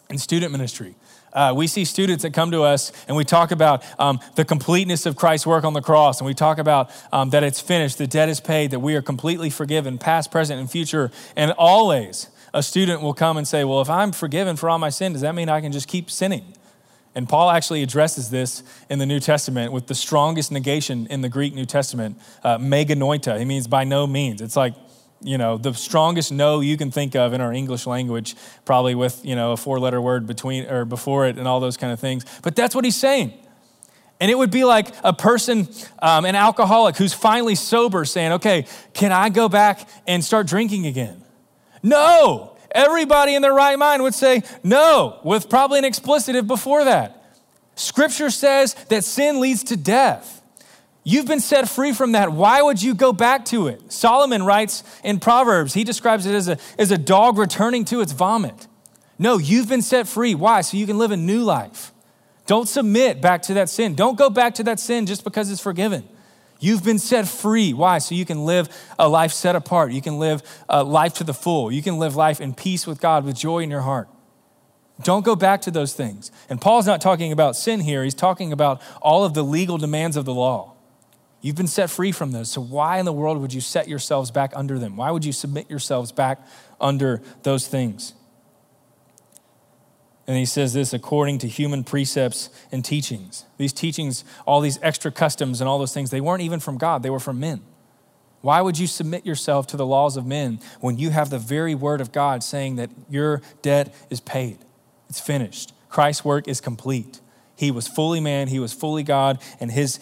in 0.10 0.18
student 0.18 0.52
ministry. 0.52 0.96
Uh, 1.36 1.54
we 1.56 1.68
see 1.68 1.86
students 1.86 2.24
that 2.24 2.34
come 2.34 2.50
to 2.50 2.64
us 2.64 2.92
and 3.08 3.16
we 3.16 3.26
talk 3.26 3.52
about 3.52 3.84
um, 4.00 4.20
the 4.36 4.46
completeness 4.46 5.06
of 5.06 5.16
Christ's 5.16 5.46
work 5.46 5.66
on 5.66 5.74
the 5.74 5.82
cross, 5.82 6.20
and 6.20 6.26
we 6.26 6.34
talk 6.34 6.58
about 6.58 6.90
um, 7.12 7.30
that 7.32 7.44
it's 7.44 7.60
finished, 7.60 7.98
the 7.98 8.08
debt 8.08 8.30
is 8.30 8.40
paid, 8.40 8.72
that 8.72 8.80
we 8.80 8.96
are 8.96 9.02
completely 9.02 9.50
forgiven, 9.50 9.98
past, 9.98 10.32
present, 10.32 10.60
and 10.60 10.72
future. 10.72 11.12
And 11.36 11.52
always 11.52 12.30
a 12.54 12.64
student 12.64 13.02
will 13.02 13.14
come 13.14 13.36
and 13.38 13.48
say, 13.48 13.66
Well, 13.66 13.82
if 13.82 13.90
I'm 13.90 14.14
forgiven 14.14 14.56
for 14.56 14.70
all 14.70 14.80
my 14.80 14.90
sin, 14.90 15.12
does 15.12 15.22
that 15.22 15.36
mean 15.36 15.50
I 15.50 15.62
can 15.62 15.72
just 15.72 15.88
keep 15.88 16.10
sinning? 16.10 16.54
And 17.14 17.30
Paul 17.30 17.50
actually 17.50 17.82
addresses 17.82 18.30
this 18.30 18.62
in 18.90 19.00
the 19.00 19.06
New 19.06 19.22
Testament 19.22 19.72
with 19.72 19.88
the 19.88 19.96
strongest 19.96 20.52
negation 20.52 21.08
in 21.08 21.22
the 21.22 21.30
Greek 21.30 21.54
New 21.54 21.66
Testament, 21.66 22.20
uh, 22.44 22.58
me 22.58 22.84
genoito. 22.84 23.40
He 23.40 23.46
means 23.46 23.68
by 23.68 23.86
no 23.86 24.06
means. 24.06 24.42
It's 24.42 24.58
like 24.58 24.74
you 25.26 25.38
know, 25.38 25.58
the 25.58 25.74
strongest 25.74 26.32
no 26.32 26.60
you 26.60 26.78
can 26.78 26.92
think 26.92 27.16
of 27.16 27.34
in 27.34 27.42
our 27.42 27.52
English 27.52 27.88
language, 27.88 28.36
probably 28.64 28.94
with, 28.94 29.26
you 29.26 29.36
know, 29.36 29.54
a 29.54 29.58
four 29.58 29.80
letter 29.80 30.00
word 30.00 30.28
between 30.28 30.66
or 30.66 30.86
before 30.86 31.26
it 31.28 31.38
and 31.38 31.48
all 31.48 31.60
those 31.60 31.78
kind 31.78 31.92
of 31.92 32.00
things. 32.00 32.26
But 32.44 32.56
that's 32.56 32.76
what 32.76 32.86
he's 32.86 32.96
saying. 32.96 33.34
And 34.20 34.32
it 34.32 34.38
would 34.38 34.52
be 34.52 34.64
like 34.64 34.88
a 35.04 35.14
person, 35.14 35.68
um, 36.00 36.26
an 36.26 36.36
alcoholic 36.36 36.96
who's 36.96 37.14
finally 37.14 37.56
sober 37.56 38.06
saying, 38.06 38.34
okay, 38.34 38.66
can 38.94 39.12
I 39.12 39.30
go 39.30 39.50
back 39.50 39.90
and 40.08 40.24
start 40.24 40.48
drinking 40.48 40.86
again? 40.86 41.22
No. 41.84 42.56
Everybody 42.72 43.36
in 43.36 43.42
their 43.42 43.54
right 43.54 43.78
mind 43.78 44.04
would 44.04 44.14
say 44.14 44.44
no, 44.64 45.20
with 45.24 45.50
probably 45.50 45.80
an 45.80 45.86
explicitive 45.86 46.46
before 46.46 46.86
that. 46.86 47.24
Scripture 47.76 48.30
says 48.30 48.74
that 48.90 49.04
sin 49.04 49.42
leads 49.42 49.64
to 49.66 49.78
death. 49.78 50.42
You've 51.08 51.28
been 51.28 51.40
set 51.40 51.70
free 51.70 51.94
from 51.94 52.14
that. 52.14 52.32
Why 52.32 52.64
would 52.64 52.82
you 52.82 52.96
go 52.96 53.14
back 53.14 53.46
to 53.46 53.68
it? 53.68 53.92
Solomon 53.92 54.44
writes 54.44 54.84
in 55.04 55.20
Proverbs, 55.20 55.76
he 55.76 55.84
describes 55.84 56.26
it 56.26 56.34
as 56.34 56.48
a, 56.48 56.58
as 56.80 56.90
a 56.90 56.98
dog 56.98 57.38
returning 57.38 57.86
to 57.86 58.02
its 58.02 58.12
vomit. 58.12 58.68
No, 59.20 59.38
you've 59.38 59.70
been 59.70 59.84
set 59.84 60.08
free. 60.08 60.34
Why? 60.34 60.62
So 60.62 60.78
you 60.78 60.88
can 60.88 60.98
live 60.98 61.12
a 61.12 61.18
new 61.18 61.44
life. 61.44 61.92
Don't 62.48 62.68
submit 62.68 63.22
back 63.22 63.44
to 63.44 63.54
that 63.54 63.70
sin. 63.70 63.94
Don't 63.94 64.18
go 64.18 64.32
back 64.32 64.56
to 64.56 64.64
that 64.64 64.80
sin 64.80 65.06
just 65.06 65.24
because 65.24 65.52
it's 65.52 65.62
forgiven. 65.62 66.10
You've 66.60 66.84
been 66.84 67.00
set 67.00 67.28
free. 67.28 67.72
Why? 67.72 68.00
So 68.00 68.16
you 68.16 68.26
can 68.26 68.46
live 68.46 68.68
a 68.98 69.08
life 69.08 69.32
set 69.32 69.56
apart. 69.56 69.92
You 69.92 70.02
can 70.02 70.18
live 70.18 70.42
a 70.68 70.84
life 70.84 71.14
to 71.16 71.24
the 71.24 71.36
full. 71.36 71.72
You 71.72 71.84
can 71.84 72.00
live 72.00 72.16
life 72.16 72.42
in 72.42 72.56
peace 72.56 72.88
with 72.88 73.00
God, 73.00 73.26
with 73.26 73.36
joy 73.36 73.60
in 73.60 73.70
your 73.70 73.82
heart. 73.82 74.10
Don't 75.04 75.24
go 75.24 75.36
back 75.36 75.62
to 75.62 75.72
those 75.72 75.94
things. 75.94 76.32
And 76.50 76.60
Paul's 76.60 76.88
not 76.88 77.00
talking 77.00 77.32
about 77.32 77.56
sin 77.56 77.82
here, 77.82 78.04
he's 78.04 78.16
talking 78.16 78.52
about 78.52 78.82
all 79.04 79.24
of 79.24 79.36
the 79.36 79.44
legal 79.44 79.78
demands 79.78 80.18
of 80.18 80.26
the 80.26 80.34
law. 80.34 80.75
You've 81.46 81.56
been 81.56 81.68
set 81.68 81.92
free 81.92 82.12
from 82.12 82.32
those. 82.32 82.50
So, 82.50 82.60
why 82.60 82.98
in 82.98 83.06
the 83.06 83.14
world 83.14 83.38
would 83.38 83.54
you 83.54 83.62
set 83.62 83.88
yourselves 83.88 84.32
back 84.32 84.52
under 84.56 84.80
them? 84.80 84.98
Why 84.98 85.12
would 85.12 85.24
you 85.24 85.32
submit 85.32 85.70
yourselves 85.70 86.12
back 86.12 86.40
under 86.82 87.22
those 87.44 87.68
things? 87.68 88.16
And 90.26 90.38
he 90.38 90.46
says 90.46 90.74
this 90.74 90.92
according 90.92 91.38
to 91.38 91.48
human 91.48 91.84
precepts 91.84 92.50
and 92.72 92.84
teachings. 92.84 93.46
These 93.58 93.74
teachings, 93.74 94.26
all 94.48 94.60
these 94.60 94.80
extra 94.82 95.12
customs 95.12 95.62
and 95.62 95.70
all 95.70 95.78
those 95.78 95.94
things, 95.94 96.10
they 96.10 96.20
weren't 96.20 96.42
even 96.42 96.60
from 96.60 96.80
God, 96.80 97.04
they 97.04 97.12
were 97.12 97.20
from 97.20 97.40
men. 97.40 97.62
Why 98.42 98.60
would 98.62 98.80
you 98.80 98.88
submit 98.88 99.24
yourself 99.24 99.68
to 99.68 99.78
the 99.78 99.86
laws 99.86 100.18
of 100.18 100.26
men 100.26 100.60
when 100.80 100.98
you 100.98 101.12
have 101.12 101.30
the 101.30 101.38
very 101.38 101.76
word 101.76 102.02
of 102.02 102.12
God 102.12 102.44
saying 102.44 102.78
that 102.78 102.90
your 103.08 103.44
debt 103.62 103.94
is 104.10 104.20
paid? 104.20 104.58
It's 105.10 105.20
finished. 105.20 105.74
Christ's 105.90 106.26
work 106.26 106.48
is 106.48 106.60
complete. 106.60 107.22
He 107.56 107.72
was 107.72 107.88
fully 107.88 108.20
man, 108.20 108.48
he 108.48 108.60
was 108.60 108.74
fully 108.74 109.04
God, 109.04 109.42
and 109.60 109.72
his 109.72 110.00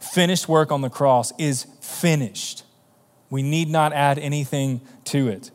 finished 0.00 0.48
work 0.48 0.72
on 0.72 0.80
the 0.80 0.90
cross 0.90 1.32
is 1.38 1.66
finished. 1.80 2.64
We 3.28 3.42
need 3.42 3.68
not 3.68 3.92
add 3.92 4.18
anything 4.18 4.80
to 5.04 5.28
it. 5.28 5.50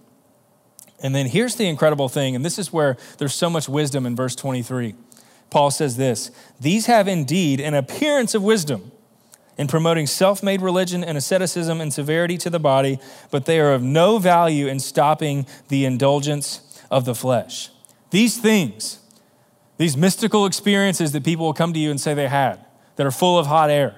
And 1.03 1.13
then 1.13 1.27
here's 1.27 1.55
the 1.55 1.67
incredible 1.67 2.07
thing, 2.07 2.35
and 2.35 2.45
this 2.45 2.57
is 2.57 2.71
where 2.71 2.95
there's 3.17 3.33
so 3.33 3.49
much 3.49 3.67
wisdom 3.67 4.05
in 4.05 4.15
verse 4.15 4.35
23. 4.35 4.95
Paul 5.49 5.71
says 5.71 5.97
this 5.97 6.31
These 6.59 6.85
have 6.85 7.07
indeed 7.07 7.59
an 7.59 7.73
appearance 7.73 8.33
of 8.33 8.43
wisdom 8.43 8.91
in 9.57 9.67
promoting 9.67 10.07
self 10.07 10.41
made 10.41 10.61
religion 10.61 11.03
and 11.03 11.17
asceticism 11.17 11.81
and 11.81 11.93
severity 11.93 12.37
to 12.39 12.49
the 12.49 12.59
body, 12.59 12.99
but 13.29 13.45
they 13.45 13.59
are 13.59 13.73
of 13.73 13.83
no 13.83 14.17
value 14.17 14.67
in 14.67 14.79
stopping 14.79 15.45
the 15.67 15.85
indulgence 15.85 16.81
of 16.89 17.05
the 17.05 17.15
flesh. 17.15 17.69
These 18.11 18.37
things, 18.37 18.99
these 19.77 19.97
mystical 19.97 20.45
experiences 20.45 21.11
that 21.11 21.23
people 21.23 21.45
will 21.45 21.53
come 21.53 21.73
to 21.73 21.79
you 21.79 21.91
and 21.91 21.99
say 21.99 22.13
they 22.13 22.27
had, 22.27 22.65
that 22.95 23.05
are 23.05 23.11
full 23.11 23.37
of 23.37 23.47
hot 23.47 23.69
air, 23.69 23.97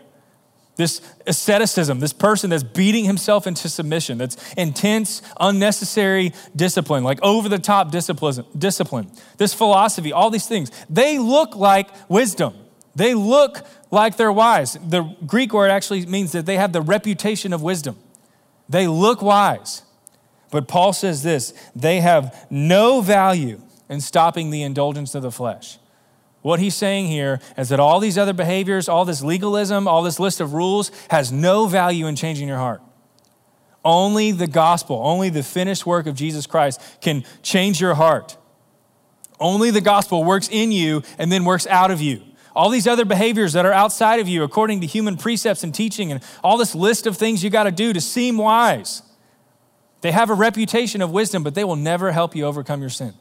this 0.77 1.01
asceticism, 1.25 1.99
this 1.99 2.13
person 2.13 2.49
that's 2.49 2.63
beating 2.63 3.05
himself 3.05 3.45
into 3.45 3.67
submission, 3.67 4.17
that's 4.17 4.37
intense, 4.53 5.21
unnecessary 5.39 6.33
discipline, 6.55 7.03
like 7.03 7.21
over 7.21 7.49
the 7.49 7.59
top 7.59 7.91
discipline, 7.91 8.45
discipline, 8.57 9.11
this 9.37 9.53
philosophy, 9.53 10.13
all 10.13 10.29
these 10.29 10.47
things, 10.47 10.71
they 10.89 11.19
look 11.19 11.55
like 11.55 11.89
wisdom. 12.09 12.53
They 12.95 13.13
look 13.13 13.59
like 13.91 14.17
they're 14.17 14.31
wise. 14.31 14.77
The 14.83 15.03
Greek 15.25 15.53
word 15.53 15.69
actually 15.69 16.05
means 16.05 16.31
that 16.31 16.45
they 16.45 16.57
have 16.57 16.73
the 16.73 16.81
reputation 16.81 17.53
of 17.53 17.61
wisdom. 17.61 17.97
They 18.69 18.87
look 18.87 19.21
wise. 19.21 19.83
But 20.49 20.67
Paul 20.67 20.93
says 20.93 21.23
this 21.23 21.53
they 21.75 21.99
have 21.99 22.47
no 22.49 23.01
value 23.01 23.61
in 23.89 24.01
stopping 24.01 24.49
the 24.49 24.63
indulgence 24.63 25.15
of 25.15 25.21
the 25.21 25.31
flesh. 25.31 25.77
What 26.47 26.61
he's 26.61 26.75
saying 26.75 27.07
here 27.07 27.41
is 27.57 27.67
that 27.67 27.81
all 27.81 27.99
these 27.99 28.17
other 28.17 28.31
behaviors, 28.31 28.87
all 28.87 29.03
this 29.03 29.21
legalism, 29.21 29.85
all 29.85 30.01
this 30.01 30.17
list 30.17 30.39
of 30.39 30.53
rules 30.53 30.93
has 31.09 31.29
no 31.29 31.67
value 31.67 32.07
in 32.07 32.15
changing 32.15 32.47
your 32.47 32.57
heart. 32.57 32.81
Only 33.83 34.31
the 34.31 34.47
gospel, 34.47 35.01
only 35.03 35.27
the 35.29 35.43
finished 35.43 35.85
work 35.85 36.07
of 36.07 36.15
Jesus 36.15 36.47
Christ 36.47 36.81
can 37.01 37.25
change 37.43 37.81
your 37.81 37.95
heart. 37.95 38.37
Only 39.41 39.71
the 39.71 39.81
gospel 39.81 40.23
works 40.23 40.47
in 40.49 40.71
you 40.71 41.03
and 41.17 41.29
then 41.29 41.43
works 41.43 41.67
out 41.67 41.91
of 41.91 41.99
you. 41.99 42.23
All 42.55 42.69
these 42.69 42.87
other 42.87 43.03
behaviors 43.03 43.51
that 43.51 43.65
are 43.65 43.73
outside 43.73 44.21
of 44.21 44.29
you, 44.29 44.43
according 44.43 44.79
to 44.79 44.87
human 44.87 45.17
precepts 45.17 45.65
and 45.65 45.75
teaching, 45.75 46.13
and 46.13 46.23
all 46.45 46.55
this 46.55 46.73
list 46.73 47.07
of 47.07 47.17
things 47.17 47.43
you 47.43 47.49
got 47.49 47.63
to 47.63 47.71
do 47.71 47.91
to 47.91 47.99
seem 47.99 48.37
wise, 48.37 49.01
they 49.99 50.13
have 50.13 50.29
a 50.29 50.33
reputation 50.33 51.01
of 51.01 51.11
wisdom, 51.11 51.43
but 51.43 51.55
they 51.55 51.65
will 51.65 51.75
never 51.75 52.13
help 52.13 52.37
you 52.37 52.45
overcome 52.45 52.79
your 52.79 52.89
sin. 52.89 53.15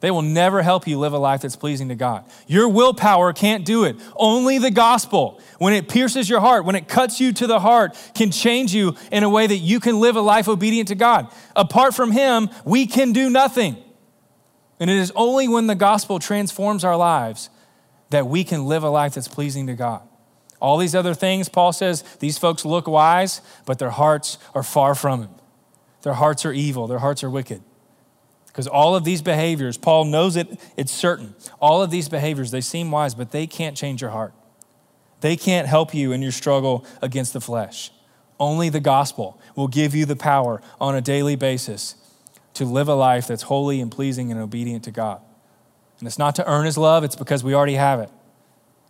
They 0.00 0.10
will 0.10 0.22
never 0.22 0.62
help 0.62 0.86
you 0.86 0.98
live 0.98 1.14
a 1.14 1.18
life 1.18 1.40
that's 1.40 1.56
pleasing 1.56 1.88
to 1.88 1.94
God. 1.94 2.24
Your 2.46 2.68
willpower 2.68 3.32
can't 3.32 3.64
do 3.64 3.84
it. 3.84 3.96
Only 4.14 4.58
the 4.58 4.70
gospel, 4.70 5.40
when 5.58 5.72
it 5.72 5.88
pierces 5.88 6.28
your 6.28 6.40
heart, 6.40 6.66
when 6.66 6.76
it 6.76 6.86
cuts 6.86 7.18
you 7.18 7.32
to 7.32 7.46
the 7.46 7.60
heart, 7.60 7.96
can 8.14 8.30
change 8.30 8.74
you 8.74 8.94
in 9.10 9.24
a 9.24 9.30
way 9.30 9.46
that 9.46 9.56
you 9.56 9.80
can 9.80 9.98
live 9.98 10.16
a 10.16 10.20
life 10.20 10.48
obedient 10.48 10.88
to 10.88 10.94
God. 10.94 11.32
Apart 11.54 11.94
from 11.94 12.12
Him, 12.12 12.50
we 12.64 12.86
can 12.86 13.12
do 13.12 13.30
nothing. 13.30 13.76
And 14.78 14.90
it 14.90 14.98
is 14.98 15.12
only 15.16 15.48
when 15.48 15.66
the 15.66 15.74
gospel 15.74 16.18
transforms 16.18 16.84
our 16.84 16.96
lives 16.96 17.48
that 18.10 18.26
we 18.26 18.44
can 18.44 18.66
live 18.66 18.82
a 18.82 18.90
life 18.90 19.14
that's 19.14 19.28
pleasing 19.28 19.66
to 19.66 19.74
God. 19.74 20.02
All 20.60 20.76
these 20.76 20.94
other 20.94 21.14
things, 21.14 21.48
Paul 21.48 21.72
says, 21.72 22.02
these 22.20 22.36
folks 22.36 22.66
look 22.66 22.86
wise, 22.86 23.40
but 23.64 23.78
their 23.78 23.90
hearts 23.90 24.36
are 24.54 24.62
far 24.62 24.94
from 24.94 25.22
Him. 25.22 25.30
Their 26.02 26.14
hearts 26.14 26.44
are 26.44 26.52
evil, 26.52 26.86
their 26.86 26.98
hearts 26.98 27.24
are 27.24 27.30
wicked. 27.30 27.62
Because 28.56 28.68
all 28.68 28.96
of 28.96 29.04
these 29.04 29.20
behaviors, 29.20 29.76
Paul 29.76 30.06
knows 30.06 30.34
it, 30.34 30.58
it's 30.78 30.90
certain. 30.90 31.34
All 31.60 31.82
of 31.82 31.90
these 31.90 32.08
behaviors, 32.08 32.52
they 32.52 32.62
seem 32.62 32.90
wise, 32.90 33.14
but 33.14 33.30
they 33.30 33.46
can't 33.46 33.76
change 33.76 34.00
your 34.00 34.12
heart. 34.12 34.32
They 35.20 35.36
can't 35.36 35.68
help 35.68 35.94
you 35.94 36.10
in 36.12 36.22
your 36.22 36.32
struggle 36.32 36.86
against 37.02 37.34
the 37.34 37.40
flesh. 37.42 37.90
Only 38.40 38.70
the 38.70 38.80
gospel 38.80 39.38
will 39.56 39.68
give 39.68 39.94
you 39.94 40.06
the 40.06 40.16
power 40.16 40.62
on 40.80 40.94
a 40.94 41.02
daily 41.02 41.36
basis 41.36 41.96
to 42.54 42.64
live 42.64 42.88
a 42.88 42.94
life 42.94 43.26
that's 43.26 43.42
holy 43.42 43.78
and 43.78 43.92
pleasing 43.92 44.32
and 44.32 44.40
obedient 44.40 44.84
to 44.84 44.90
God. 44.90 45.20
And 45.98 46.08
it's 46.08 46.18
not 46.18 46.34
to 46.36 46.50
earn 46.50 46.64
his 46.64 46.78
love, 46.78 47.04
it's 47.04 47.14
because 47.14 47.44
we 47.44 47.54
already 47.54 47.74
have 47.74 48.00
it. 48.00 48.08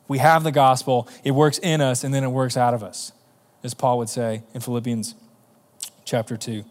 We 0.06 0.18
have 0.18 0.44
the 0.44 0.52
gospel, 0.52 1.08
it 1.24 1.32
works 1.32 1.58
in 1.58 1.80
us, 1.80 2.04
and 2.04 2.14
then 2.14 2.22
it 2.22 2.30
works 2.30 2.56
out 2.56 2.72
of 2.72 2.84
us, 2.84 3.10
as 3.64 3.74
Paul 3.74 3.98
would 3.98 4.10
say 4.10 4.44
in 4.54 4.60
Philippians 4.60 5.16
chapter 6.04 6.36
2. 6.36 6.64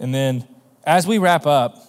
And 0.00 0.14
then 0.14 0.48
as 0.86 1.06
we 1.06 1.18
wrap 1.18 1.46
up 1.46 1.82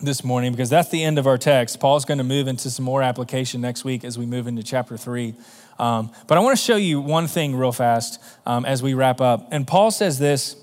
this 0.00 0.24
morning, 0.24 0.52
because 0.52 0.68
that's 0.68 0.90
the 0.90 1.02
end 1.02 1.18
of 1.18 1.26
our 1.26 1.38
text, 1.38 1.78
Paul's 1.78 2.04
going 2.04 2.18
to 2.18 2.24
move 2.24 2.48
into 2.48 2.70
some 2.70 2.84
more 2.84 3.02
application 3.02 3.60
next 3.60 3.84
week 3.84 4.04
as 4.04 4.18
we 4.18 4.26
move 4.26 4.46
into 4.46 4.62
chapter 4.62 4.96
three. 4.96 5.34
Um, 5.78 6.10
but 6.26 6.36
I 6.36 6.40
want 6.40 6.56
to 6.56 6.62
show 6.62 6.76
you 6.76 7.00
one 7.00 7.28
thing 7.28 7.54
real 7.56 7.72
fast 7.72 8.22
um, 8.44 8.64
as 8.64 8.82
we 8.82 8.94
wrap 8.94 9.20
up. 9.20 9.48
And 9.52 9.66
Paul 9.66 9.90
says 9.90 10.18
this 10.18 10.56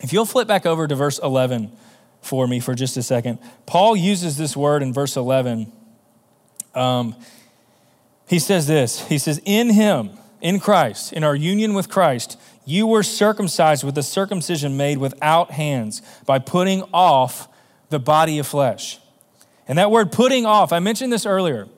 if 0.00 0.12
you'll 0.12 0.26
flip 0.26 0.48
back 0.48 0.66
over 0.66 0.86
to 0.86 0.94
verse 0.94 1.18
11 1.18 1.72
for 2.20 2.46
me 2.46 2.60
for 2.60 2.74
just 2.74 2.96
a 2.96 3.02
second, 3.02 3.38
Paul 3.66 3.96
uses 3.96 4.36
this 4.36 4.56
word 4.56 4.82
in 4.82 4.92
verse 4.92 5.16
11. 5.16 5.70
Um, 6.74 7.14
he 8.26 8.38
says 8.38 8.66
this 8.66 9.06
He 9.08 9.18
says, 9.18 9.40
In 9.44 9.70
him, 9.70 10.10
in 10.40 10.60
Christ, 10.60 11.12
in 11.12 11.24
our 11.24 11.34
union 11.34 11.74
with 11.74 11.88
Christ, 11.88 12.38
you 12.64 12.86
were 12.86 13.02
circumcised 13.02 13.84
with 13.84 13.96
a 13.98 14.02
circumcision 14.02 14.76
made 14.76 14.98
without 14.98 15.50
hands 15.50 16.02
by 16.24 16.38
putting 16.38 16.82
off 16.92 17.48
the 17.90 17.98
body 17.98 18.38
of 18.38 18.46
flesh. 18.46 18.98
And 19.68 19.78
that 19.78 19.90
word 19.90 20.12
putting 20.12 20.46
off, 20.46 20.72
I 20.72 20.78
mentioned 20.78 21.12
this 21.12 21.26
earlier, 21.26 21.68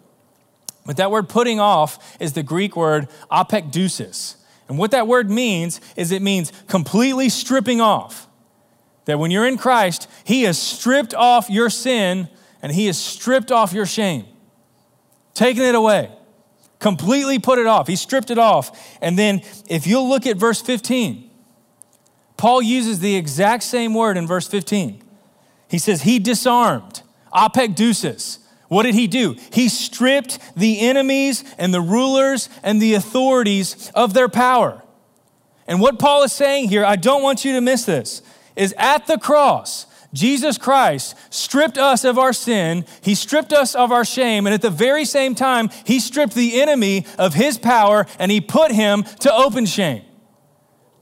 but 0.85 0.97
that 0.97 1.11
word 1.11 1.29
putting 1.29 1.59
off 1.59 2.17
is 2.21 2.33
the 2.33 2.43
Greek 2.43 2.77
word 2.77 3.09
apekdusis. 3.31 4.37
And 4.69 4.79
what 4.79 4.93
that 4.93 5.07
word 5.07 5.31
means 5.31 5.81
is 5.97 6.13
it 6.13 6.23
means 6.23 6.53
completely 6.69 7.29
stripping 7.29 7.81
off. 7.81 8.29
That 9.05 9.19
when 9.19 9.31
you're 9.31 9.47
in 9.47 9.59
Christ, 9.59 10.09
He 10.25 10.43
has 10.43 10.59
stripped 10.59 11.15
off 11.15 11.49
your 11.51 11.71
sin 11.71 12.29
and 12.63 12.73
He 12.73 12.87
has 12.87 12.99
stripped 12.99 13.53
off 13.53 13.73
your 13.73 13.87
shame, 13.87 14.25
taken 15.35 15.63
it 15.63 15.75
away 15.75 16.16
completely 16.79 17.39
put 17.39 17.59
it 17.59 17.67
off. 17.67 17.87
He 17.87 17.97
stripped 17.97 18.31
it 18.31 18.39
off. 18.39 18.99
And 19.01 19.19
then 19.19 19.43
if 19.69 19.87
you'll 19.87 20.09
look 20.09 20.27
at 20.27 20.37
verse 20.37 20.61
15, 20.61 21.31
Paul 22.37 22.63
uses 22.63 23.01
the 23.01 23.17
exact 23.17 23.63
same 23.63 23.95
word 23.95 24.17
in 24.17 24.27
verse 24.27 24.47
15. 24.47 25.03
He 25.69 25.79
says, 25.79 26.03
He 26.03 26.19
disarmed, 26.19 27.03
apekdusis. 27.33 28.39
What 28.69 28.83
did 28.83 28.95
he 28.95 29.07
do? 29.07 29.37
He 29.53 29.69
stripped 29.69 30.39
the 30.57 30.81
enemies 30.81 31.45
and 31.57 31.73
the 31.73 31.81
rulers 31.81 32.49
and 32.65 32.83
the 32.83 32.95
authorities 32.95 33.91
of 33.95 34.13
their 34.13 34.29
power. 34.29 34.83
And 35.69 35.81
what 35.81 35.99
Paul 35.99 36.25
is 36.25 36.33
saying 36.33 36.69
here, 36.69 36.85
I 36.85 36.97
don't 36.97 37.23
want 37.23 37.45
you 37.45 37.53
to 37.53 37.61
miss 37.61 37.85
this, 37.85 38.23
is 38.57 38.75
at 38.77 39.07
the 39.07 39.19
cross, 39.19 39.86
Jesus 40.13 40.57
Christ 40.59 41.17
stripped 41.31 41.79
us 41.79 42.05
of 42.05 42.19
our 42.19 42.33
sin, 42.33 42.85
He 43.03 43.15
stripped 43.15 43.53
us 43.53 43.75
of 43.75 43.93
our 43.93 44.05
shame, 44.05 44.47
and 44.47 44.55
at 44.55 44.63
the 44.63 44.71
very 44.71 45.05
same 45.05 45.35
time, 45.35 45.71
He 45.85 46.01
stripped 46.01 46.35
the 46.35 46.61
enemy 46.61 47.07
of 47.19 47.35
His 47.35 47.59
power 47.59 48.07
and 48.19 48.31
He 48.31 48.41
put 48.41 48.73
him 48.73 49.03
to 49.21 49.33
open 49.33 49.67
shame. 49.67 50.03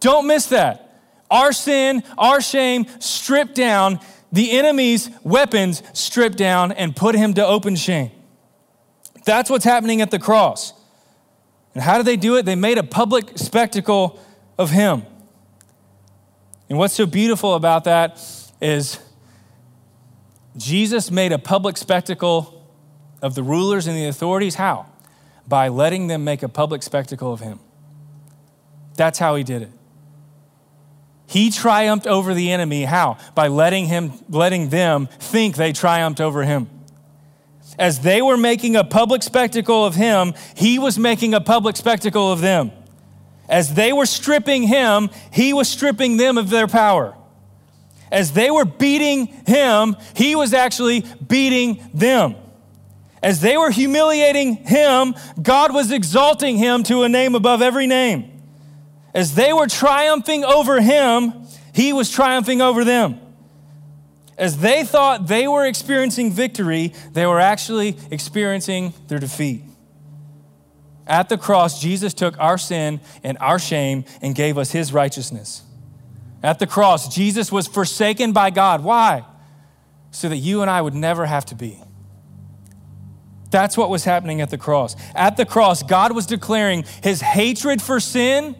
Don't 0.01 0.27
miss 0.27 0.47
that. 0.47 1.01
Our 1.31 1.53
sin, 1.53 2.03
our 2.19 2.41
shame 2.41 2.87
stripped 3.01 3.55
down, 3.55 4.01
the 4.31 4.51
enemy's 4.53 5.11
weapons 5.23 5.83
stripped 5.93 6.37
down 6.37 6.73
and 6.73 6.95
put 6.95 7.15
him 7.15 7.35
to 7.35 7.47
open 7.47 7.77
shame. 7.77 8.11
That's 9.25 9.49
what's 9.49 9.65
happening 9.65 10.01
at 10.03 10.11
the 10.11 10.19
cross. 10.19 10.73
And 11.73 11.83
how 11.83 11.97
did 11.97 12.07
they 12.07 12.17
do 12.17 12.37
it? 12.37 12.45
They 12.45 12.55
made 12.55 12.77
a 12.77 12.83
public 12.83 13.39
spectacle 13.39 14.21
of 14.59 14.71
him. 14.71 15.05
And 16.69 16.79
what's 16.79 16.95
so 16.95 17.07
beautiful 17.07 17.55
about 17.55 17.85
that 17.85 18.19
is 18.61 18.99
Jesus 20.57 21.11
made 21.11 21.33
a 21.33 21.39
public 21.39 21.77
spectacle 21.77 22.65
of 23.21 23.35
the 23.35 23.43
rulers 23.43 23.87
and 23.87 23.97
the 23.97 24.07
authorities. 24.07 24.55
How? 24.55 24.87
By 25.49 25.69
letting 25.69 26.07
them 26.07 26.25
make 26.25 26.43
a 26.43 26.49
public 26.49 26.83
spectacle 26.83 27.33
of 27.33 27.41
him. 27.41 27.59
That's 28.97 29.19
how 29.19 29.35
he 29.35 29.43
did 29.43 29.63
it. 29.63 29.71
He 31.27 31.51
triumphed 31.51 32.07
over 32.07 32.35
the 32.35 32.53
enemy. 32.53 32.85
How? 32.85 33.19
By 33.35 33.49
letting 33.49 33.87
him 33.87 34.13
letting 34.29 34.69
them 34.69 35.09
think 35.19 35.57
they 35.57 35.73
triumphed 35.73 36.21
over 36.21 36.45
him. 36.45 36.69
As 37.79 38.01
they 38.01 38.23
were 38.23 38.37
making 38.37 38.77
a 38.77 38.85
public 38.85 39.23
spectacle 39.23 39.85
of 39.85 39.95
him, 39.95 40.35
he 40.55 40.79
was 40.79 40.99
making 40.99 41.35
a 41.35 41.41
public 41.41 41.77
spectacle 41.77 42.31
of 42.31 42.41
them. 42.41 42.71
As 43.49 43.75
they 43.75 43.93
were 43.93 44.07
stripping 44.07 44.65
him, 44.65 45.11
he 45.33 45.53
was 45.53 45.69
stripping 45.69 46.17
them 46.17 46.39
of 46.39 46.51
their 46.51 46.69
power. 46.69 47.17
As 48.11 48.33
they 48.33 48.51
were 48.51 48.65
beating 48.65 49.27
him, 49.47 49.97
he 50.15 50.37
was 50.37 50.55
actually 50.55 51.05
beating 51.27 51.81
them. 51.93 52.37
As 53.23 53.41
they 53.41 53.57
were 53.57 53.71
humiliating 53.71 54.57
him, 54.57 55.15
God 55.41 55.73
was 55.73 55.91
exalting 55.91 56.59
him 56.59 56.83
to 56.85 57.03
a 57.03 57.09
name 57.09 57.35
above 57.35 57.63
every 57.63 57.87
name. 57.87 58.31
As 59.15 59.35
they 59.35 59.53
were 59.53 59.67
triumphing 59.67 60.45
over 60.45 60.81
him, 60.81 61.33
he 61.73 61.93
was 61.93 62.11
triumphing 62.11 62.61
over 62.61 62.85
them. 62.85 63.19
As 64.37 64.59
they 64.59 64.85
thought 64.85 65.29
they 65.29 65.47
were 65.47 65.65
experiencing 65.65 66.33
victory, 66.33 66.93
they 67.13 67.25
were 67.25 67.41
actually 67.41 67.97
experiencing 68.11 68.93
their 69.07 69.19
defeat. 69.19 69.63
At 71.07 71.29
the 71.29 71.39
cross, 71.39 71.81
Jesus 71.81 72.15
took 72.15 72.39
our 72.39 72.59
sin 72.59 73.01
and 73.23 73.39
our 73.39 73.59
shame 73.59 74.05
and 74.23 74.35
gave 74.35 74.59
us 74.59 74.73
his 74.73 74.93
righteousness. 74.93 75.63
At 76.45 76.59
the 76.59 76.67
cross, 76.67 77.13
Jesus 77.13 77.51
was 77.51 77.67
forsaken 77.67 78.33
by 78.33 78.51
God. 78.51 78.85
Why? 78.85 79.25
So 80.11 80.29
that 80.29 80.37
you 80.37 80.61
and 80.61 80.71
I 80.71 80.83
would 80.83 80.95
never 80.95 81.25
have 81.25 81.47
to 81.47 81.55
be. 81.55 81.81
That's 83.51 83.79
what 83.79 83.89
was 83.89 84.05
happening 84.05 84.43
at 84.43 84.51
the 84.51 84.59
cross. 84.59 84.95
At 85.15 85.39
the 85.39 85.47
cross, 85.47 85.83
God 85.83 86.15
was 86.15 86.27
declaring 86.27 86.85
his 87.03 87.23
hatred 87.23 87.81
for 87.81 87.99
sin 87.99 88.57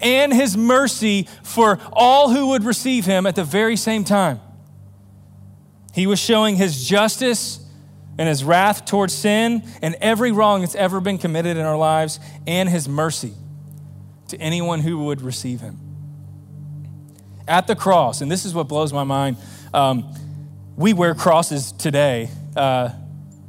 and 0.00 0.32
his 0.32 0.56
mercy 0.56 1.28
for 1.42 1.78
all 1.92 2.30
who 2.30 2.48
would 2.48 2.64
receive 2.64 3.04
him 3.04 3.26
at 3.26 3.36
the 3.36 3.44
very 3.44 3.76
same 3.76 4.04
time. 4.04 4.40
He 5.92 6.06
was 6.06 6.18
showing 6.18 6.56
his 6.56 6.88
justice 6.88 7.60
and 8.16 8.26
his 8.26 8.42
wrath 8.42 8.86
towards 8.86 9.14
sin 9.14 9.64
and 9.82 9.96
every 10.00 10.32
wrong 10.32 10.62
that's 10.62 10.76
ever 10.76 10.98
been 10.98 11.18
committed 11.18 11.58
in 11.58 11.66
our 11.66 11.76
lives, 11.76 12.20
and 12.46 12.70
his 12.70 12.88
mercy 12.88 13.34
to 14.28 14.40
anyone 14.40 14.80
who 14.80 15.04
would 15.04 15.20
receive 15.20 15.60
him. 15.60 15.87
At 17.48 17.66
the 17.66 17.74
cross, 17.74 18.20
and 18.20 18.30
this 18.30 18.44
is 18.44 18.54
what 18.54 18.68
blows 18.68 18.92
my 18.92 19.04
mind, 19.04 19.38
um, 19.74 20.14
we 20.76 20.92
wear 20.92 21.14
crosses 21.14 21.72
today. 21.72 22.30
Uh, 22.56 22.90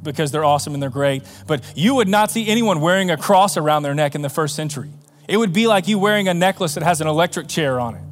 because 0.02 0.32
they're 0.32 0.44
awesome 0.44 0.72
and 0.74 0.82
they're 0.82 0.88
great, 0.88 1.22
but 1.46 1.62
you 1.76 1.94
would 1.96 2.08
not 2.08 2.30
see 2.30 2.48
anyone 2.48 2.80
wearing 2.80 3.10
a 3.10 3.16
cross 3.18 3.58
around 3.58 3.82
their 3.82 3.94
neck 3.94 4.14
in 4.14 4.22
the 4.22 4.30
first 4.30 4.56
century. 4.56 4.90
It 5.28 5.36
would 5.36 5.52
be 5.52 5.66
like 5.66 5.88
you 5.88 5.98
wearing 5.98 6.26
a 6.26 6.32
necklace 6.32 6.74
that 6.74 6.82
has 6.82 7.00
an 7.00 7.06
electric 7.06 7.48
chair 7.48 7.78
on 7.78 7.96
it. 7.96 8.02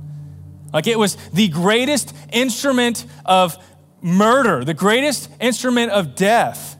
Like 0.72 0.86
it 0.86 0.98
was 0.98 1.16
the 1.32 1.48
greatest 1.48 2.14
instrument 2.30 3.06
of 3.24 3.56
murder, 4.02 4.64
the 4.64 4.74
greatest 4.74 5.30
instrument 5.40 5.92
of 5.92 6.14
death 6.14 6.76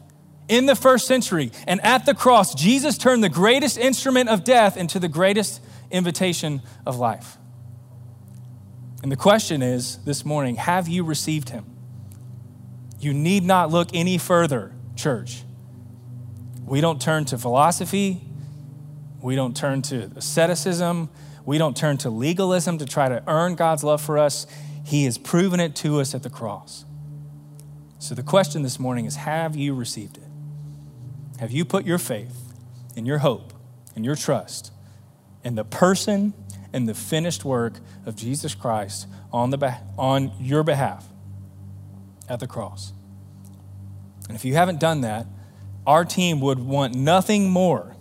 in 0.47 0.65
the 0.67 0.75
first 0.75 1.07
century. 1.07 1.51
And 1.67 1.81
at 1.81 2.05
the 2.05 2.13
cross, 2.13 2.53
Jesus 2.53 2.97
turned 2.97 3.23
the 3.23 3.29
greatest 3.29 3.77
instrument 3.77 4.29
of 4.29 4.43
death 4.43 4.77
into 4.77 4.99
the 4.99 5.07
greatest 5.07 5.61
invitation 5.91 6.61
of 6.85 6.97
life. 6.97 7.38
And 9.01 9.11
the 9.11 9.17
question 9.17 9.61
is 9.61 9.97
this 10.03 10.25
morning 10.25 10.55
have 10.55 10.87
you 10.87 11.03
received 11.03 11.49
him? 11.49 11.65
You 12.99 13.13
need 13.13 13.43
not 13.43 13.71
look 13.71 13.89
any 13.93 14.17
further, 14.17 14.73
church. 14.95 15.43
We 16.65 16.81
don't 16.81 17.01
turn 17.01 17.25
to 17.25 17.37
philosophy, 17.37 18.21
we 19.21 19.35
don't 19.35 19.55
turn 19.55 19.81
to 19.83 20.11
asceticism, 20.15 21.09
we 21.45 21.57
don't 21.57 21.75
turn 21.75 21.97
to 21.99 22.09
legalism 22.09 22.77
to 22.77 22.85
try 22.85 23.09
to 23.09 23.23
earn 23.25 23.55
God's 23.55 23.83
love 23.83 24.01
for 24.01 24.17
us. 24.17 24.45
He 24.85 25.05
has 25.05 25.17
proven 25.17 25.59
it 25.59 25.75
to 25.77 25.99
us 25.99 26.13
at 26.13 26.23
the 26.23 26.29
cross. 26.29 26.85
So 27.99 28.15
the 28.15 28.23
question 28.23 28.63
this 28.63 28.79
morning 28.79 29.05
is 29.05 29.15
Have 29.15 29.55
you 29.55 29.73
received 29.73 30.17
it? 30.17 30.23
Have 31.39 31.51
you 31.51 31.63
put 31.63 31.85
your 31.85 31.97
faith 31.97 32.53
and 32.97 33.07
your 33.07 33.19
hope 33.19 33.53
and 33.95 34.03
your 34.03 34.15
trust 34.15 34.71
in 35.43 35.55
the 35.55 35.63
person 35.63 36.33
and 36.73 36.87
the 36.87 36.93
finished 36.93 37.43
work 37.43 37.79
of 38.05 38.15
Jesus 38.15 38.55
Christ 38.55 39.07
on, 39.31 39.49
the, 39.49 39.77
on 39.97 40.31
your 40.39 40.63
behalf 40.63 41.07
at 42.27 42.39
the 42.39 42.47
cross? 42.47 42.93
And 44.27 44.35
if 44.35 44.45
you 44.45 44.53
haven't 44.53 44.79
done 44.79 45.01
that, 45.01 45.25
our 45.87 46.05
team 46.05 46.39
would 46.41 46.59
want 46.59 46.93
nothing 46.95 47.49
more 47.49 47.95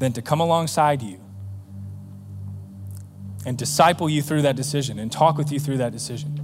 than 0.00 0.12
to 0.14 0.22
come 0.22 0.40
alongside 0.40 1.02
you 1.02 1.20
and 3.46 3.56
disciple 3.56 4.08
you 4.10 4.20
through 4.20 4.42
that 4.42 4.56
decision 4.56 4.98
and 4.98 5.10
talk 5.10 5.38
with 5.38 5.52
you 5.52 5.60
through 5.60 5.78
that 5.78 5.92
decision. 5.92 6.36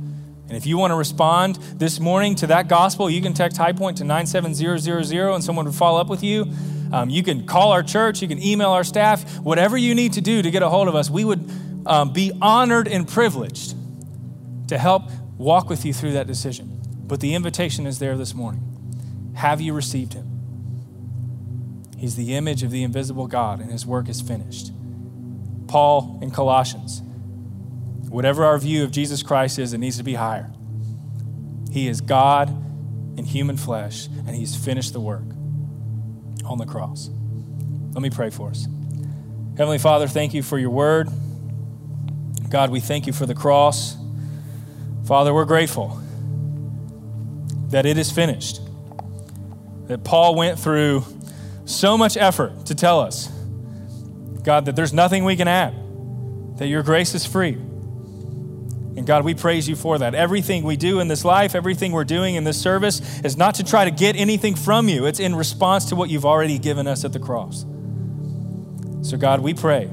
And 0.48 0.56
if 0.56 0.64
you 0.64 0.78
want 0.78 0.92
to 0.92 0.94
respond 0.94 1.56
this 1.74 1.98
morning 1.98 2.36
to 2.36 2.46
that 2.46 2.68
gospel, 2.68 3.10
you 3.10 3.20
can 3.20 3.34
text 3.34 3.56
High 3.56 3.72
Point 3.72 3.96
to 3.98 4.04
97000 4.04 5.34
and 5.34 5.42
someone 5.42 5.64
will 5.64 5.72
follow 5.72 6.00
up 6.00 6.08
with 6.08 6.22
you. 6.22 6.46
Um, 6.92 7.10
you 7.10 7.22
can 7.22 7.46
call 7.46 7.72
our 7.72 7.82
church, 7.82 8.22
you 8.22 8.28
can 8.28 8.42
email 8.42 8.70
our 8.70 8.84
staff, 8.84 9.38
whatever 9.38 9.76
you 9.76 9.94
need 9.94 10.14
to 10.14 10.20
do 10.20 10.42
to 10.42 10.50
get 10.50 10.62
a 10.62 10.68
hold 10.68 10.88
of 10.88 10.94
us. 10.94 11.10
We 11.10 11.24
would 11.24 11.50
um, 11.86 12.12
be 12.12 12.32
honored 12.40 12.88
and 12.88 13.06
privileged 13.06 13.74
to 14.68 14.78
help 14.78 15.10
walk 15.36 15.68
with 15.68 15.84
you 15.84 15.92
through 15.92 16.12
that 16.12 16.26
decision. 16.26 16.80
But 17.06 17.20
the 17.20 17.34
invitation 17.34 17.86
is 17.86 17.98
there 17.98 18.16
this 18.16 18.34
morning. 18.34 19.32
Have 19.36 19.60
you 19.60 19.72
received 19.74 20.14
him? 20.14 20.24
He's 21.98 22.16
the 22.16 22.34
image 22.34 22.62
of 22.62 22.70
the 22.70 22.82
invisible 22.82 23.26
God, 23.26 23.60
and 23.60 23.70
his 23.70 23.86
work 23.86 24.08
is 24.08 24.20
finished. 24.20 24.72
Paul 25.66 26.18
in 26.22 26.30
Colossians 26.30 27.02
Whatever 28.08 28.44
our 28.44 28.56
view 28.58 28.84
of 28.84 28.92
Jesus 28.92 29.22
Christ 29.22 29.58
is, 29.58 29.72
it 29.72 29.78
needs 29.78 29.96
to 29.98 30.02
be 30.02 30.14
higher. 30.14 30.50
He 31.70 31.88
is 31.88 32.00
God 32.00 32.48
in 33.18 33.24
human 33.24 33.56
flesh, 33.56 34.06
and 34.06 34.30
He's 34.30 34.56
finished 34.56 34.92
the 34.92 35.00
work 35.00 35.24
on 36.46 36.58
the 36.58 36.66
cross. 36.66 37.10
Let 37.92 38.02
me 38.02 38.10
pray 38.10 38.30
for 38.30 38.50
us. 38.50 38.66
Heavenly 39.56 39.78
Father, 39.78 40.06
thank 40.06 40.34
you 40.34 40.42
for 40.42 40.58
your 40.58 40.70
word. 40.70 41.08
God, 42.50 42.70
we 42.70 42.80
thank 42.80 43.06
you 43.06 43.12
for 43.12 43.26
the 43.26 43.34
cross. 43.34 43.96
Father, 45.06 45.32
we're 45.32 45.44
grateful 45.44 46.00
that 47.70 47.86
it 47.86 47.98
is 47.98 48.10
finished. 48.10 48.60
That 49.86 50.04
Paul 50.04 50.34
went 50.34 50.58
through 50.58 51.04
so 51.64 51.96
much 51.96 52.16
effort 52.16 52.66
to 52.66 52.74
tell 52.74 53.00
us, 53.00 53.28
God, 54.42 54.66
that 54.66 54.76
there's 54.76 54.92
nothing 54.92 55.24
we 55.24 55.36
can 55.36 55.48
add, 55.48 55.74
that 56.58 56.66
your 56.66 56.82
grace 56.82 57.14
is 57.14 57.26
free. 57.26 57.58
God, 59.06 59.24
we 59.24 59.34
praise 59.34 59.68
you 59.68 59.76
for 59.76 59.98
that. 59.98 60.14
Everything 60.14 60.64
we 60.64 60.76
do 60.76 60.98
in 60.98 61.06
this 61.08 61.24
life, 61.24 61.54
everything 61.54 61.92
we're 61.92 62.04
doing 62.04 62.34
in 62.34 62.44
this 62.44 62.60
service 62.60 63.20
is 63.20 63.36
not 63.36 63.54
to 63.54 63.64
try 63.64 63.84
to 63.84 63.90
get 63.90 64.16
anything 64.16 64.56
from 64.56 64.88
you, 64.88 65.06
it's 65.06 65.20
in 65.20 65.34
response 65.34 65.86
to 65.86 65.96
what 65.96 66.10
you've 66.10 66.26
already 66.26 66.58
given 66.58 66.86
us 66.86 67.04
at 67.04 67.12
the 67.12 67.20
cross. 67.20 67.64
So, 69.02 69.16
God, 69.16 69.40
we 69.40 69.54
pray 69.54 69.88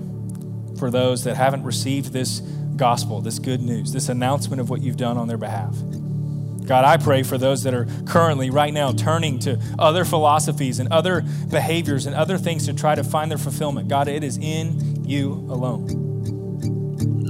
for 0.80 0.90
those 0.90 1.24
that 1.26 1.38
haven't 1.38 1.64
received 1.64 2.12
this 2.12 2.40
gospel, 2.76 3.22
this 3.22 3.38
good 3.38 3.62
news, 3.62 3.94
this 3.94 4.10
announcement 4.10 4.60
of 4.60 4.72
what 4.72 4.82
you've 4.82 4.98
done 4.98 5.18
on 5.18 5.28
their 5.28 5.38
behalf. 5.38 5.76
God, 6.66 6.86
I 6.86 6.98
pray 6.98 7.24
for 7.24 7.38
those 7.38 7.64
that 7.64 7.74
are 7.74 7.86
currently, 8.06 8.50
right 8.50 8.74
now, 8.74 8.94
turning 8.94 9.38
to 9.40 9.62
other 9.78 10.06
philosophies 10.06 10.80
and 10.80 10.92
other 10.92 11.24
behaviors 11.52 12.08
and 12.08 12.16
other 12.16 12.38
things 12.38 12.66
to 12.66 12.74
try 12.74 12.96
to 12.96 13.04
find 13.04 13.30
their 13.30 13.38
fulfillment. 13.38 13.90
God, 13.90 14.08
it 14.08 14.24
is 14.24 14.38
in 14.38 15.06
you 15.06 15.34
alone. 15.50 16.13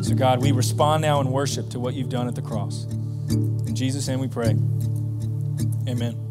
So, 0.03 0.15
God, 0.15 0.41
we 0.41 0.51
respond 0.51 1.01
now 1.01 1.21
in 1.21 1.31
worship 1.31 1.69
to 1.69 1.79
what 1.79 1.93
you've 1.93 2.09
done 2.09 2.27
at 2.27 2.35
the 2.35 2.41
cross. 2.41 2.83
In 3.29 3.73
Jesus' 3.73 4.05
name 4.09 4.19
we 4.19 4.27
pray. 4.27 4.49
Amen. 5.87 6.22